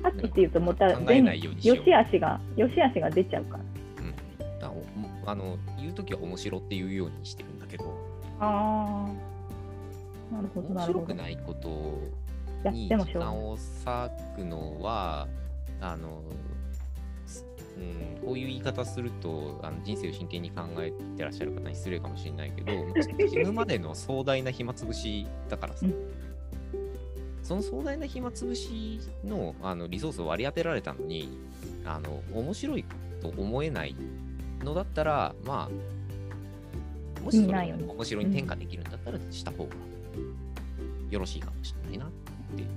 [0.03, 3.65] 価値っていうとまた考えないようにしようよし悪しがよし悪しが出ちゃうから。
[4.61, 7.85] だおあの言うときは面白っていうようにしてるんだけど、
[8.41, 9.32] ああ、
[10.33, 10.87] なるほど面。
[10.87, 15.29] 白くないことに時間を割くのは、
[15.81, 16.23] あの、
[17.27, 17.45] す
[17.77, 22.73] うん、こういう言い方するとあの人生を真剣に考えてらっしゃる方に失礼かもしれないけど
[23.29, 25.95] 死ぬまでの壮大な暇つぶしだからさ、うん。
[27.43, 31.29] その壮大な暇つぶしのあのリソースを割り当てられたのに
[31.85, 32.85] あの面白い
[33.21, 33.97] と思えない
[34.63, 39.71] のだったらまあもしそれ面白いに転化できるんだったらした方が
[41.13, 42.11] よろしいかもしれないなっ
[42.57, 42.69] ていう。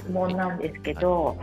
[0.00, 1.38] 質問なんですけど、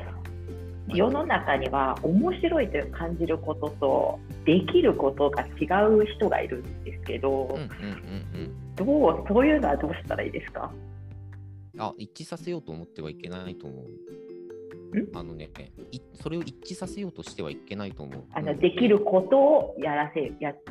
[0.87, 7.67] 世の中には面白いと感じることとできることが違う人がいるんですけど、うんうんうんう
[8.43, 8.75] ん。
[8.75, 8.83] ど
[9.23, 10.71] うそういうのはどうしたらいいですか？
[11.77, 13.85] あ、一致させようと思ってはいけないと思う。
[15.15, 15.49] あのね
[15.91, 18.23] い、それを一致させようとしてはいけないと思う。
[18.33, 20.63] あのできることをやらせやっ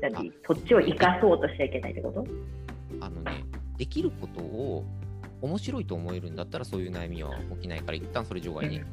[0.00, 0.32] て何？
[0.46, 2.24] そっちを生かそうとしちゃいけないってこと？
[3.00, 3.44] あのね、
[3.82, 4.84] できることを
[5.40, 8.84] 面白いと思えるんだったらそういう悩みは起きないから一旦それ除外ね。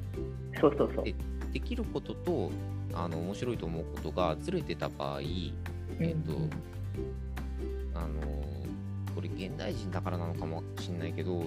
[0.59, 1.13] そうそうそうで。
[1.53, 2.49] できることと
[2.95, 5.21] あの面白いと思うことがずれてた場合、
[5.99, 6.33] えっと、
[7.93, 8.21] あの
[9.13, 11.43] これ現代人だからなのかもしれないけど、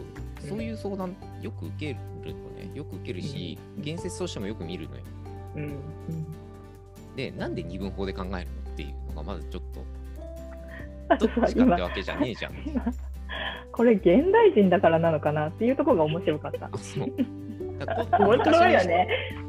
[0.48, 1.94] そういう相談よく受け
[2.24, 5.02] るのね、よく受けるし、言説としてもよく見るのよ。
[5.56, 5.72] うんうん
[7.16, 9.84] で、なんで二分法で考えるのっていうのがまずちょっと、
[11.12, 12.52] あどっちかってわけじゃねえじゃん。
[13.72, 16.68] 今これ現代人だからなのかなっていうところが面白かった
[18.18, 19.08] 面白いよね。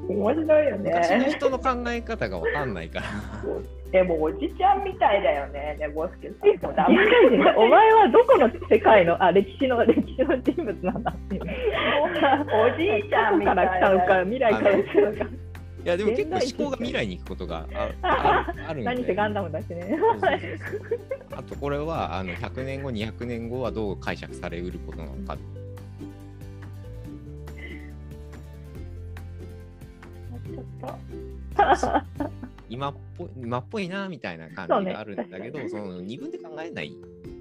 [0.09, 1.31] 面白いよ昔のね。
[1.31, 3.05] 人の考え方がわかんないから。
[3.91, 6.31] でもおじちゃんみたいだよね、ねボスケ
[7.55, 11.41] お前はどこの世界のあ歴史の歴史の人物なんだっていう。
[11.43, 11.45] お
[12.75, 15.25] じいちゃんみたいから来たのかだ未来から来たのか
[15.83, 18.85] いや、でも結構思考が未来に行くことがああ あるんで。
[18.85, 19.97] 何せガンダムだしね。
[21.31, 25.37] あとこれはあの100年後、200年後はどう解釈されうることなのか。
[32.69, 36.91] 今っぽい今っぽいなみたいな感じがあるんだけど、そ,、の二分で考えない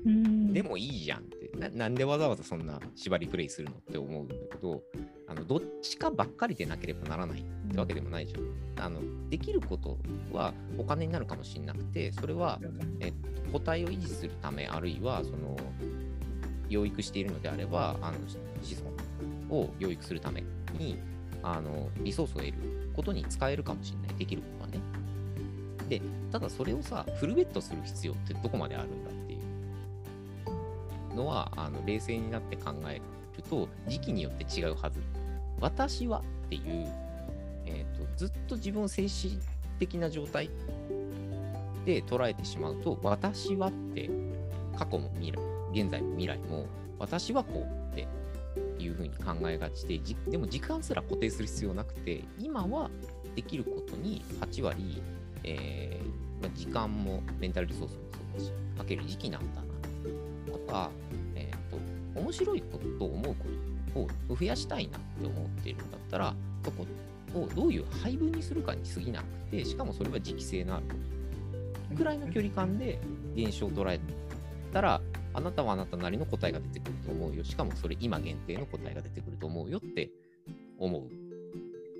[0.04, 1.68] うんでもいいじゃんってな。
[1.68, 4.82] なんでわざわざそんな縛りプレイするのって思うんだけど、
[5.28, 8.84] あのどっちかばっかりでなければならないってわけでもないじゃん。
[8.84, 9.98] あのできること
[10.32, 12.58] はお金になるかもしれなくて、それは
[13.00, 15.56] えっと、個体を維持するため、あるいはその
[16.68, 18.18] 養育しているのであれば、あの
[18.62, 18.76] 子
[19.50, 20.42] 孫を養育するため
[20.78, 20.98] に
[21.42, 22.54] あのリソースを得る
[22.94, 24.80] ことに使えるかもしれない、できることはね。
[25.88, 26.00] で、
[26.30, 29.10] ただそれをさ、フルベットする必要ってどこまであるんだ
[31.14, 32.96] のは、あの冷静になって考え
[33.36, 35.00] ると時期によって違うはず。
[35.60, 36.62] 私はっていう、
[37.66, 39.38] えーと、ずっと自分を精神
[39.78, 40.50] 的な状態
[41.84, 44.10] で捉えてしまうと私はって
[44.76, 45.38] 過去も未来
[45.72, 46.66] 現在も未来も
[46.98, 48.08] 私はこうって
[48.78, 52.90] いうふうに考えがちででも時間すら固定する必要なくて今は
[53.34, 55.02] できることに8割、
[55.44, 59.71] えーまあ、時間もメンタルリソースもそうだしかける時期なんだな
[60.62, 60.90] か、
[61.34, 66.34] えーと、面白いことと思うことを増やしたいなって思っているんだったら
[66.64, 66.86] そこ
[67.34, 70.84] をどういう配分にするかに過ぎなくてしかもそれは時期性のある。
[71.94, 72.98] ぐらいの距離感で
[73.36, 74.00] 現象を捉え
[74.72, 75.00] たら
[75.34, 77.44] あなたはあなたなりの答えが出てくると思うよ。
[77.44, 80.10] しかもそれ今限定の答えが出てくると思うよって
[80.78, 81.02] 思う。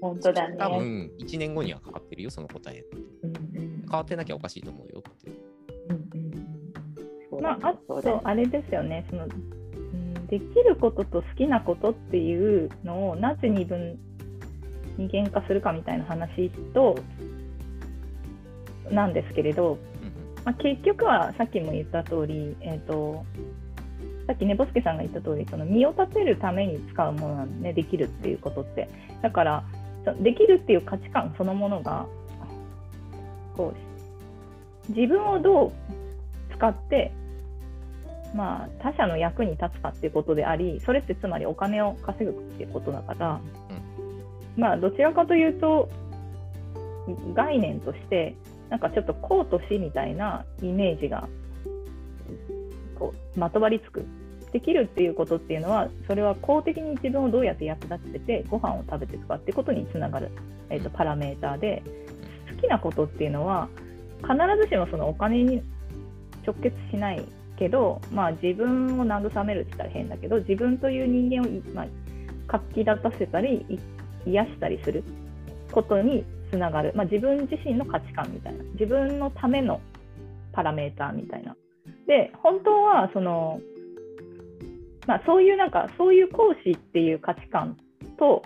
[0.01, 0.57] 本当だね。
[0.59, 2.85] 多分1年後には変わってるよその答え。
[3.23, 5.13] うんうん、変わってなきゃおかしいと思うよっ
[7.43, 9.05] まああとあれですよね。
[9.11, 13.99] その、うん、できることと好きなことっていうのをなぜ二分
[14.97, 16.97] 二元化するかみたいな話と
[18.91, 19.79] なんですけれど、
[20.45, 23.25] まあ、結局はさっきも言った通り、えーと、
[24.27, 28.89] さっきねボスケさんが言った通りそり身を立てるために使うものなんで、ね、できるっていうことって。
[29.23, 29.65] だから
[30.21, 32.07] できるっていう価値観そのものが
[33.57, 33.73] こ
[34.89, 35.73] う自分をどう
[36.57, 37.13] 使って、
[38.35, 43.41] まあ、他者の役に立つかっていうことでありそれってつまりお金を稼ぐっていうことだから、
[44.57, 45.89] まあどちらかというと
[47.35, 48.37] 概念として
[48.71, 51.29] なんかちょっと公と私みたいなイメージが
[52.99, 54.05] こうまとわりつく。
[54.53, 60.31] できるっていうことっていうのはそれは公的に自分をどうやって役立ててご飯を食べていくかってことにつながる、
[60.69, 61.83] えーと、パラメーターで
[62.51, 63.71] 好きなことっていうのは
[64.21, 65.63] 必ずしもそのお金に
[66.47, 67.25] 直結しない
[67.59, 71.87] けど、まあ、自分を慰めるって言ったら変だけど自分という人間を、まあ、
[72.47, 73.65] 活気立たせたり
[74.27, 75.05] 癒したりする
[75.71, 79.81] ことにつながる、まあ、自分自身の価値観みたいな自分のための
[80.53, 81.57] パラメーターみたいな。
[82.07, 83.61] で本当はその、
[85.07, 87.77] まあ、そういうなんかそういう講師っていう価値観
[88.19, 88.43] と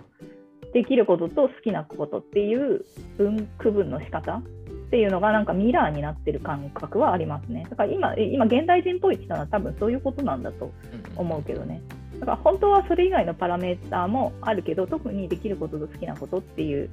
[0.73, 2.85] できることと好きなことっていう
[3.17, 4.41] 分区分の仕方
[4.87, 7.67] っていうのがなんかミラーになってる感覚はありますね。
[7.69, 10.71] だから今今現代人っぽいって言ったのは多分そういうことなんだと
[11.17, 11.81] 思うけどね。
[12.19, 16.89] だから本当はそれ以外のパラメーターもあるけど特にできることと好きなことっていう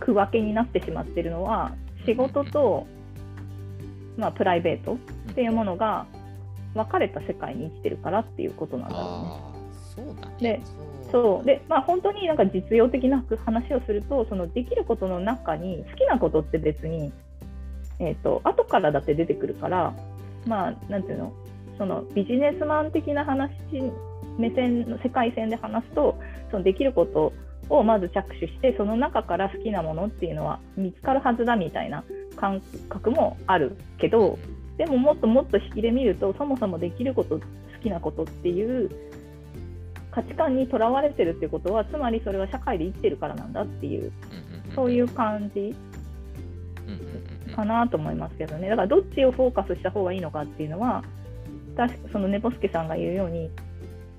[0.00, 1.72] 区分けになってしまっているのは
[2.04, 2.86] 仕事と、
[4.16, 6.06] まあ、プライベートっていうものが
[6.74, 9.58] 分かれた世界に生きてるからっていうことなんだろうね。
[9.94, 10.60] そうだねで
[11.10, 11.46] そう。
[11.46, 17.12] でまあ、本当になんか実用的な話をするとそのできることの中に好きなことって別に、
[17.98, 19.94] えーと、後からだって出てくるから
[20.46, 21.32] まあなんていうの？
[21.78, 23.52] そのビジネスマン的な話
[24.36, 26.18] 目線の世界線で話すと
[26.50, 27.32] そのできること
[27.70, 32.02] をまず着手してその中から好きなものっていうのは見つかるはずだみたいな
[32.36, 34.38] 感覚もあるけど
[34.76, 37.44] でももっともっと引きで見るとそもそもできること好
[37.80, 38.90] きなことっていう
[40.18, 44.12] 価値観にとらわれてるってことはつまりそれは社会で生きてるからなんだっていう
[44.74, 45.76] そういう感じ
[47.54, 48.68] かなと思いますけどね。
[48.68, 51.04] だからどっちをフォーカスした方がいいのかっていうのは
[52.10, 53.48] そのネポスケさんが言うように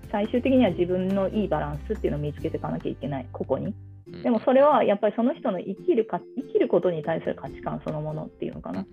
[0.09, 3.27] 最終的には自分のいいバランスっていうのを見つけていかなきゃいけない。
[3.33, 3.73] ここに。
[4.23, 8.85] でもそれはやっぱりその人の生きるか生きることに対する価値観そのものっていうのかな。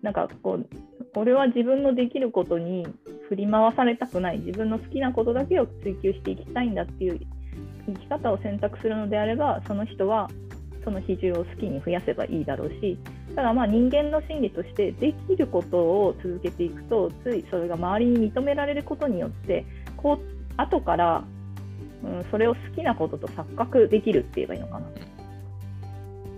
[0.00, 0.66] なんかこう
[1.14, 2.86] 俺は自分のできることに
[3.28, 7.20] 振り回されたくない自分の好きなことだけを追求していきたいんだっていう
[7.86, 10.28] 生き方を選択するのであればその人は
[10.84, 12.98] その比重を好きに増やせばいいだろうし
[13.34, 19.64] ただまあ人間の心理としてできることを続けていくとついそれが周りに認められることによって
[19.96, 21.24] こう後から、
[22.04, 24.86] うん、それを好きなことと錯覚できるって言えばいいのかな。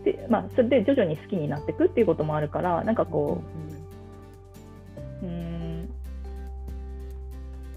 [0.05, 3.66] でまあ、それで徐々に好きになっていくっていうこともあるからなんかこう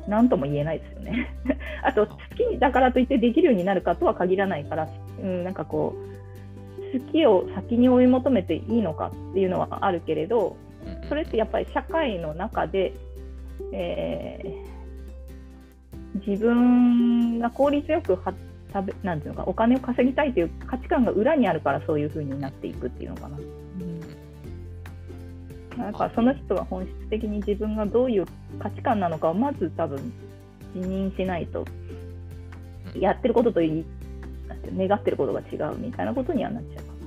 [0.09, 1.27] 何とも言えないですよね。
[1.83, 4.89] あと好きだからといってできるようになるかとは限らないから、
[5.21, 10.57] うん、なんかこう好きを先に追い求めていいのかっていうのはあるけれど
[11.07, 12.93] それってやっぱり社会の中で、
[13.71, 14.79] えー
[16.25, 18.33] 自分が効率よくは
[18.73, 23.37] 食べなんていうのかお金を稼ぎたいという価値観が裏にあるからそういうふうになっていくっていうのかな。
[25.79, 28.25] うん、やっぱその人が本質的に自分がどういう
[28.59, 30.13] 価値観なのかをまず多分
[30.75, 31.65] 自認しないと
[32.95, 33.85] やってることといい
[34.75, 36.99] 願ってることが違うみたいなことにはなっちゃうかな。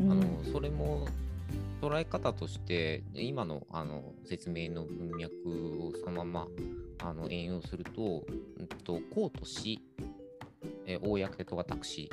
[0.00, 1.06] うん、あのそれも
[1.80, 5.34] 捉え方として、今のあの説明の文脈
[5.82, 6.46] をそのまま
[7.04, 8.22] あの引用すると、
[8.58, 9.80] うんと公と私、
[10.86, 12.08] えー公と私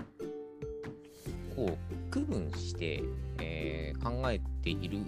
[1.66, 1.78] を
[2.10, 3.04] 区分して、
[3.40, 5.00] えー考えている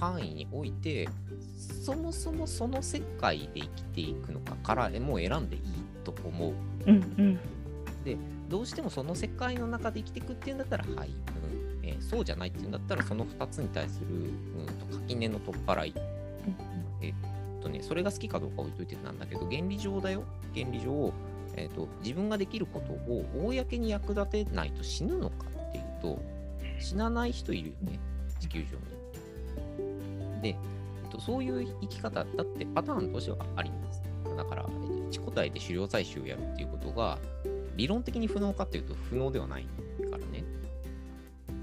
[0.00, 1.08] 範囲において、
[1.84, 5.62] そもそもその世界で生きていくのかからもう選んでいい
[6.04, 6.52] と思う。
[6.86, 7.38] うんうん。
[8.48, 11.14] どうしてもその世界の中で生きていくっていうんだったら配分、
[11.82, 15.94] えーそうじゃないっていうんだったらその2つに対する、うん、と垣根の取っ払い。
[17.00, 17.14] えっ
[17.62, 20.22] とね、それが好きかどうか置いといてなんだけど、原理上だよ。
[20.54, 21.12] 原理上、
[21.56, 25.46] えっと、自分ができることを公に役立てないと死ぬのか
[26.06, 26.22] と、
[26.78, 27.98] 死なない人いるよね、
[28.38, 30.42] 地球上に。
[30.42, 34.02] で、えっと、そういう生き方だってパターンとしてはあります。
[34.36, 37.18] だから、えっと、自己体で狩猟採集をやるっていうことが、
[37.76, 39.64] 理論的に不能かっていうと不能ではない
[40.10, 40.44] からね。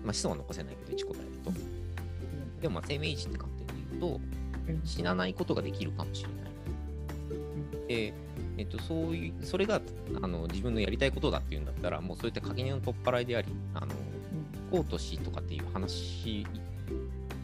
[0.04, 2.62] まあ、子孫は残せないけど、自己体だと。
[2.62, 4.20] でも、まあ、生命維持って観点で言うと、
[4.86, 6.44] 死なないことができるかもしれない。
[7.88, 8.14] で、
[8.58, 9.82] えっと、そういう、それが
[10.22, 13.88] あの自分のやりたいことだっていうんだったら、もうそういった垣根の取っ払いであり、あの
[14.74, 16.48] 公としとかっていう話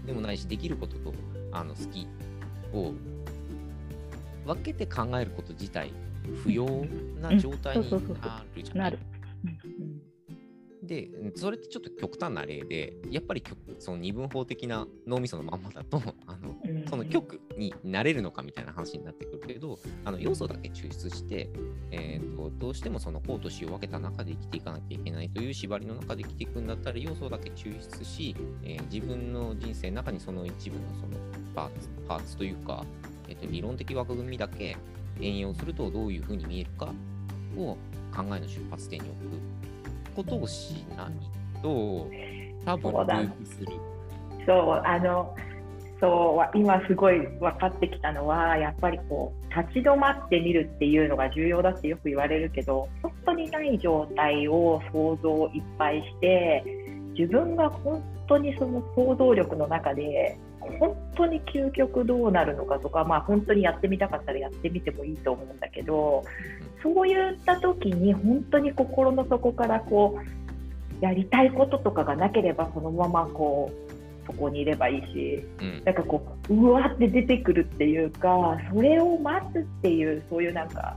[0.05, 1.13] でもないし、できることと
[1.51, 2.07] あの好き
[2.73, 2.93] を
[4.45, 5.93] 分けて考えること自体、
[6.43, 6.65] 不要
[7.21, 8.25] な状態にうんそうそうそうそう。
[8.25, 8.63] なる。
[8.63, 8.99] じゃないなる。
[10.89, 16.85] で、それってちょっと極端な例で、やっぱり極その二分法的な脳みそのまんまだと、あのうん。
[16.89, 21.51] その極になれるのかみたいな話になってくるけど、あの要素だけ抽出して、
[21.91, 31.09] えーと、どうしてもその公と死を分けた中で生きていかなきゃいけないという縛りの中で生きていくんだったら、要素だけ抽出し、えー自分の人生の中にその一部のその
[31.53, 32.83] パーツパーツというか、
[33.27, 34.75] えーと、理論的枠組みだけ
[35.21, 36.91] 援用するとどういうふうに見えるか
[37.55, 37.77] を
[38.15, 39.68] 考えの出発点に置く
[40.15, 42.07] ことをしないと、
[42.65, 43.67] 多分そうだループする。
[44.45, 45.35] そうあの
[45.99, 56.63] そう今すごい分かってきたのはやっぱりこう立ち止まってみるっていうのが重要だってよく言われるけど本当にない状態を想像いっぱいして
[57.17, 60.39] 自分が本当にその想像力の中で
[60.77, 66.23] 本当に究極どうなるのかとか、まあ、本当にやってみたかったらやってみてもいいと思うんだけど
[66.83, 75.81] そういった時に本当に心の底からこうやりたいこととかがなければそのままこうそこにいればいいしうん。
[75.85, 80.95] なんかこううわって出てくるっていうかそれを待つっていうそういうなんか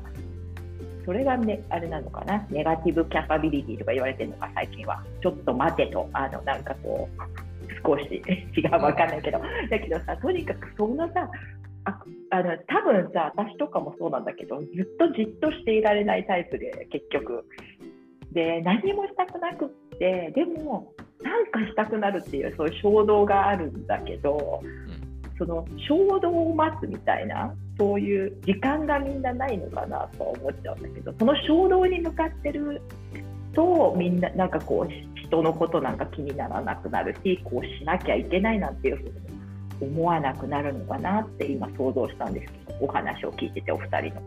[1.04, 2.46] それがねあれなのかな？
[2.50, 5.02] ネガティブキャパビリティとか言われてるのか最近は。
[5.20, 6.08] ちょっと待てと。
[6.12, 7.51] あのなんかこう
[7.84, 8.22] 少し。
[8.56, 9.40] 違うわかんないけど。
[9.70, 11.28] だけどさとにかくそんなさ
[11.84, 11.98] あ
[12.30, 14.68] あの多分さ私とかもそうなんだけどずっ
[14.98, 17.44] とじっとしていられないタイプで結局。
[18.32, 19.68] で何もしたくなくっ
[19.98, 24.62] てでもなんかしたくなるっていうそういう衝動があるんだけど、
[25.38, 32.82] その衝動を待つみたいなそういう時間がみんなないのかなとは思っちゃうんだけどその衝動に向かってる
[33.54, 39.12] とみんななんかこう人のことなんか気にならなくなるしこうしなきゃいけないなんていうふうに
[39.80, 44.22] 思わなくなるのかなって今想像したんですけどお話を聞いててお二人の。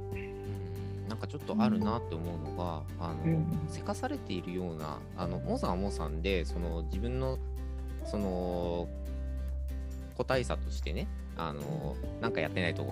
[1.10, 7.38] なんかちょっとあるなって思うのが、あの、うんせかされているような、あの、モーさんはモーさんで、その自分の、
[8.06, 8.88] その、
[10.18, 11.08] 個体差としてね、
[11.38, 12.86] あの、なんかやってないと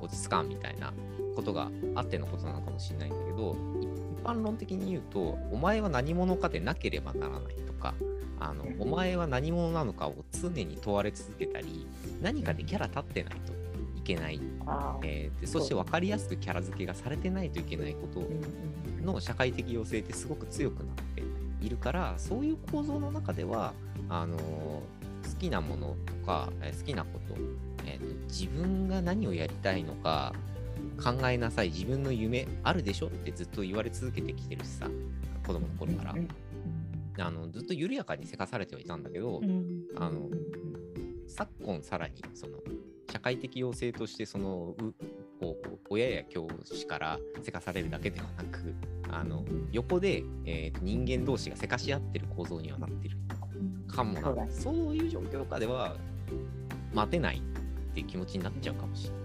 [0.00, 0.92] 落ち着かんみたいな
[1.36, 3.83] ことがあってのことなのかもしれないんだけど、一
[4.24, 7.94] 般論的に言うと、お前は何者かでなければならないとか、
[8.40, 11.86] あの、お前は何者なのかを常に問われ続けたり、
[12.22, 13.52] 何かでキャラ立ってないと
[13.96, 14.40] いけない。
[15.02, 18.22] えーでそして分かりやすくキャラ付けがされてないといけないこと
[19.04, 21.22] の社会的要請ってすごく強くなって
[21.60, 23.72] いるからそういう構造の中では
[24.08, 27.34] あのー好きなものとか、えー好きなこと、
[27.86, 30.32] えーと自分が何をやりたいのか
[31.02, 31.68] 考えなさい。
[31.68, 34.88] 自分の夢あるでしょってずっと言われ続けてきてるしさ。
[35.46, 36.28] 子供の頃から、うん
[37.16, 40.28] あのずっと緩やかにせかされてはいたんだけど、うんあの
[41.28, 42.58] 昨今さらにその
[43.10, 44.94] 社会的要請としてそのう
[45.40, 48.74] こう親や教師からせかされるだけではなく
[49.12, 53.16] あの横で、えー人間同士がせかし合ってる構造にはなってる。
[53.86, 54.20] かもな。
[54.22, 55.96] そうだそういう状況下では
[56.92, 57.40] 待てないっ
[57.94, 59.23] ていう気持ちになっちゃうかもしれない。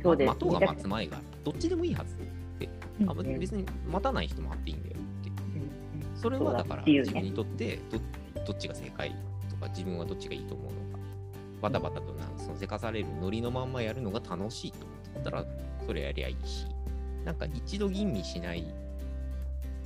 [0.00, 0.28] でそうです。
[0.28, 2.16] 待とうが待つ前がどっちでもいいはずっ
[2.58, 2.68] て
[3.06, 3.38] あうん。
[3.38, 5.30] 別に待たない人もあっていいんだよって。
[5.30, 6.20] うん。
[6.20, 7.98] それはだから自分にとってど
[8.46, 9.14] どっちが正解
[9.50, 11.04] とか自分はどっちがいいと思うのか。
[11.62, 15.44] バタバタとなそのせかされるノリのまんまやるのが楽しいと思ってたら
[15.86, 16.66] それやりゃいいし。
[17.24, 18.64] なんか一度吟味しない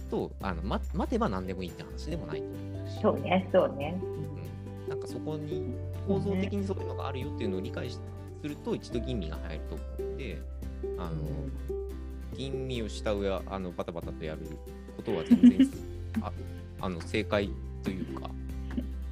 [0.09, 3.01] とあの、ま、待てば何でもいいって話でもないと思うし。
[3.03, 4.01] そうねそうね。
[4.89, 5.75] なんかそこに
[6.07, 7.91] 構造的にそういうのがあるよっていうのを理解
[8.45, 10.39] すると一度吟味が入ると思うんで
[10.99, 11.13] あの
[12.37, 14.41] 吟味をした上あのバタバタとやる
[14.99, 15.59] ことは全然
[16.21, 16.31] あ
[16.83, 17.49] あの正解
[17.83, 18.31] というか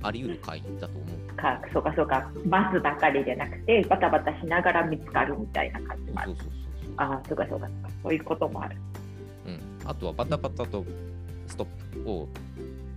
[0.03, 1.37] あり得る回だと思う。
[1.37, 2.31] かそうかそうか。
[2.45, 6.35] 待つばかりじゃなくてバタバタしながら見つかるみたいな感じもある。
[6.35, 6.53] そうそうそう
[6.85, 6.95] そう。
[6.97, 7.69] ああそうかそうか
[8.03, 8.77] そういうこともある。
[9.47, 10.85] うん、あとはバタバタと
[11.47, 12.29] ストップを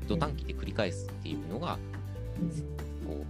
[0.08, 1.78] 土短期で繰り返すっていうのが、
[3.08, 3.24] こ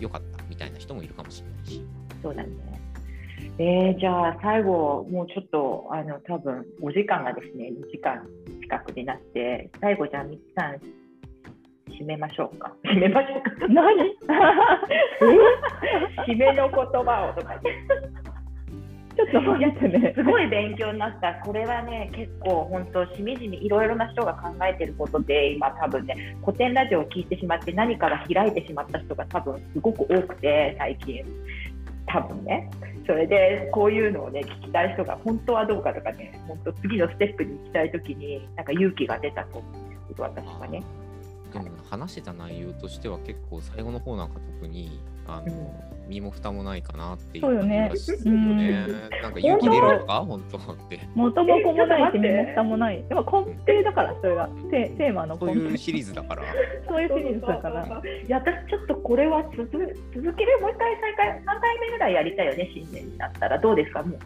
[0.00, 2.05] う良かったみたいな人もいるかもしれないし。
[2.22, 2.48] そうだね
[3.58, 8.22] えー、じゃあ最後もうちょっとあの多分お時間がですね2時間
[8.60, 10.76] 近くになって最後じゃあみつさん
[11.90, 13.96] 締めましょうか 締めましょうか何？
[16.28, 17.58] 締めの言葉をとか
[19.16, 20.12] ちょっと待ってね。
[20.14, 21.34] すごい勉強になった。
[21.42, 31.24] これはね、結構本当、しみじみいろいろな人が考えてることで、今多分ね、古典ラジオを聞いてしまって何かが開いてしまった人が多分すごく多くて、最近。
[32.06, 32.70] 多分ね。
[33.06, 40.82] それで、こういうのをね、聞きたい人が本当はどうかとかね、本当次のステップに行きたいときに、なんか勇気が出たと思うんですけど、私はね。
[41.52, 48.86] でも話してた内容としては結構最後の方なんか特にあの、身も蓋もないかなっていうそうよね感じがするよね。
[49.22, 50.24] なんか勇気出るのか？
[50.26, 50.58] 本当？
[50.58, 51.00] って。
[51.14, 53.04] 元も子もないし、身も蓋もない。
[53.08, 54.48] でも根底だから、それが。
[54.70, 55.46] テテーマの根底。
[55.54, 56.42] そういうシリーズだから。
[56.88, 57.84] そういうシリーズだから。
[57.84, 64.02] いや私ちょっとこれは続続けるもう一回再開3回目ぐらいやりたいよね新年になったらどうですか？
[64.02, 64.18] もう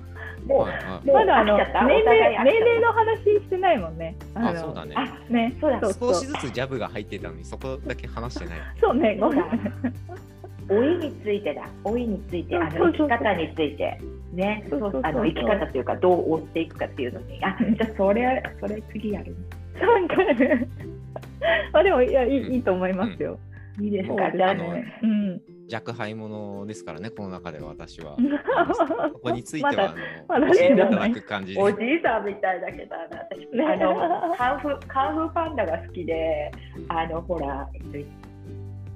[0.48, 1.86] もうはいはいもうまだあの飽きちゃった？
[1.86, 4.16] 年齢年齢の話してないもんね。
[4.34, 4.94] あ、そうだね。
[4.96, 5.56] あね。
[5.60, 8.58] そうだそう少しずつジャブが入ってたのにそこだけ話してない。
[8.80, 9.16] そうね。
[9.20, 9.44] ごめん。
[10.70, 11.68] 老いについてだ。
[11.84, 14.00] 老いについてあの生き方について。
[14.32, 14.64] ね。
[14.70, 15.00] そうそうそう。
[15.04, 17.44] あの生き方というかどう追っていくかっていうのに。
[17.44, 19.36] あじゃあそれそれ次やる
[19.80, 20.14] なんか
[21.72, 23.38] あでもいやいいいいと思いますよ。
[23.80, 24.98] いいですかじゃあね。
[25.02, 25.40] うん。
[25.70, 28.16] 弱敗者ですからね、この中で私は。
[28.18, 29.94] まそこについては、まだ
[30.28, 31.62] あの、まだ教えていただねく感じで。
[31.62, 32.96] おじいさんみたいだけど
[33.56, 33.64] ね。
[33.64, 36.50] あのカンフーカンフーパンダが好きで
[36.88, 38.19] あのほら、えっと、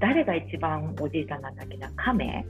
[0.01, 1.91] 誰が一番おじいさんなんだっけな？
[1.97, 2.45] カメ。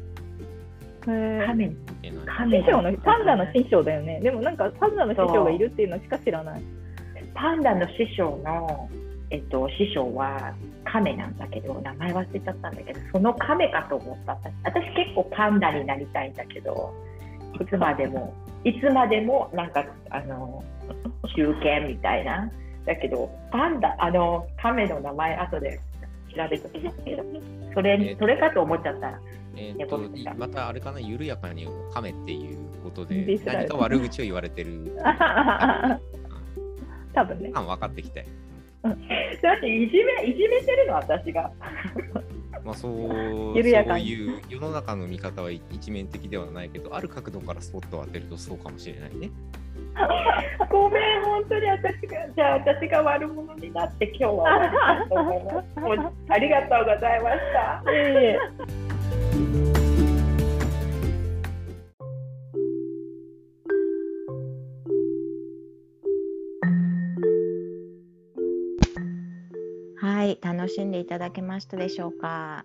[1.07, 1.47] へー。
[1.47, 1.73] カメ。
[2.03, 2.61] えなんカメ。
[2.61, 4.21] 師匠のパンダの師匠だよね。
[4.21, 6.63] でもなんかパンダの師匠がいるっていうのしか知らない。
[7.35, 8.89] パンダの師匠の、
[9.31, 10.55] えっと、師匠は
[10.85, 14.33] カメなんだけど名前忘れちゃったんだけどそのカメかと思った。
[14.65, 16.95] 私私結構パンダになりたいんだけど
[17.61, 18.35] いつまでも
[18.65, 20.63] いつまでもなんかあの
[21.37, 22.51] 中堅みたいな。
[22.87, 25.81] だけどパンダあのカメの名前後で
[26.35, 27.23] 調べときますけど
[27.75, 29.21] それにそれかと思っちゃったら
[29.57, 29.99] えと
[30.37, 34.97] またあれかな、緩やかに噛めっていうことで何か悪口を言われてる
[37.15, 37.51] 多分ね。
[37.51, 38.27] 感分かってきて。
[38.83, 41.51] だっていじめいじめてるの私が
[42.63, 49.31] まあそう 緩やかにそういう世の中の見方は一面的ではないけど、ある角度からスポットを当てるとそうかもしれないね。
[50.71, 55.81] ごめん、本当に私が、じゃあ私が悪者になって今日は終わりたと思います。
[55.81, 57.39] もうありがとうございまし
[57.85, 57.93] た。
[57.93, 58.39] いえいえ
[70.01, 72.65] はい、楽しんでいただけましたでしょうか。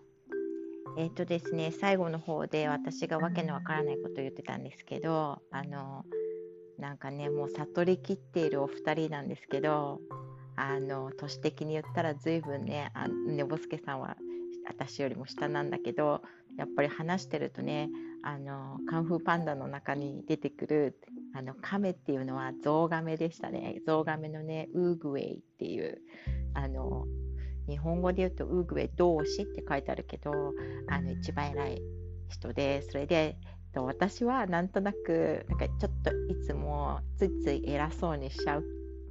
[0.98, 6.06] えっ、とですね、最後の方で私がわけのわからないことを言ってたんですけど、あの、
[6.80, 10.00] なんかね、もう悟りきっているお二人なんですけど、
[10.56, 14.18] あの、都市的に言ったら随分ね、あねぼすけさんは
[14.68, 16.22] 私よりも下なんだけど、
[16.58, 17.90] やっぱり話してるとね、
[18.24, 21.00] あの、カンフーパンダの中に出てくる、
[21.34, 23.82] あの、カメっていうのはゾウガメでしたね。
[23.86, 26.02] ゾウガメのね、ウーグウェイっていう、
[26.54, 27.06] あの、
[27.70, 30.32] 日本語で言うとウーグウェイ同士って書いてあるけど
[30.88, 31.82] あの一番偉い
[32.28, 33.38] 人でそれで
[33.74, 38.64] と私はなんとなくなんかちょっといつもついつい偉そうにしちゃう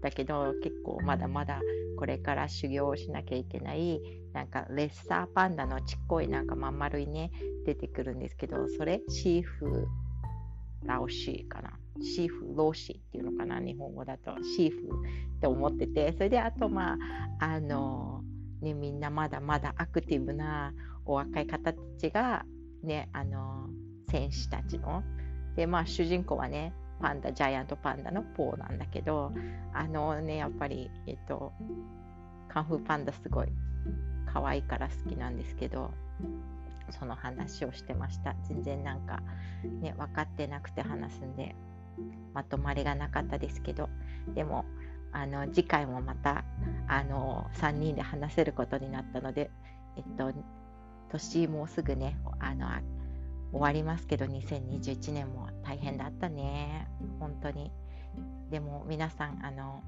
[0.02, 1.60] だけど結構まだまだ
[1.98, 4.00] これから修行をしなきゃいけない
[4.32, 7.32] なんかレッサーパンダのちっこいなんかまん丸いね
[7.66, 9.88] 出てくるんですけどそれシーフ
[10.84, 11.72] ラオシーかな。
[12.00, 14.32] シーフローシーっていうのかな日本語だと。
[14.56, 14.76] シーフ
[15.36, 16.92] って思っててそれであとま
[17.40, 18.22] ああの
[18.60, 20.72] ね、みんなまだまだアクティブな
[21.04, 22.44] お若い方たちが、
[22.82, 23.68] ね、あの
[24.10, 25.02] 戦士たちの。
[25.56, 29.32] で、まあ、主人公はねパンダジャイアントパンダのポーなんだけど
[29.72, 31.52] あのねやっぱり、えっと、
[32.48, 33.48] カンフーパンダすごい
[34.32, 35.90] 可愛いから好きなんですけど
[36.90, 38.34] その話をしてました。
[38.44, 39.20] 全然なんか、
[39.80, 41.54] ね、分かってなくて話すんで
[42.32, 43.88] まとまりがなかったですけど。
[44.34, 44.64] でも
[45.12, 46.44] あの次回もまた
[46.86, 49.50] あの3人で話せることになったので、
[49.96, 50.32] えっと、
[51.10, 52.68] 年もうすぐねあの
[53.50, 56.88] 終わりますけど2021年も大変だったね。
[57.18, 57.70] 本当に。
[58.50, 59.82] でも皆さんあの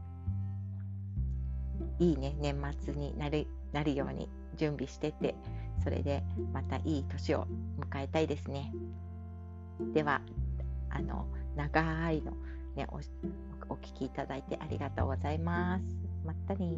[1.99, 5.35] いいね年末になるなるように準備してて
[5.82, 6.23] それで
[6.53, 7.47] またいい年を
[7.78, 8.73] 迎えたいですね。
[9.95, 10.20] では
[10.91, 11.27] あの
[11.57, 12.32] 長いの、
[12.77, 13.01] ね、お
[13.73, 15.85] お聞きいただいてありがとうございます。
[16.24, 16.69] またね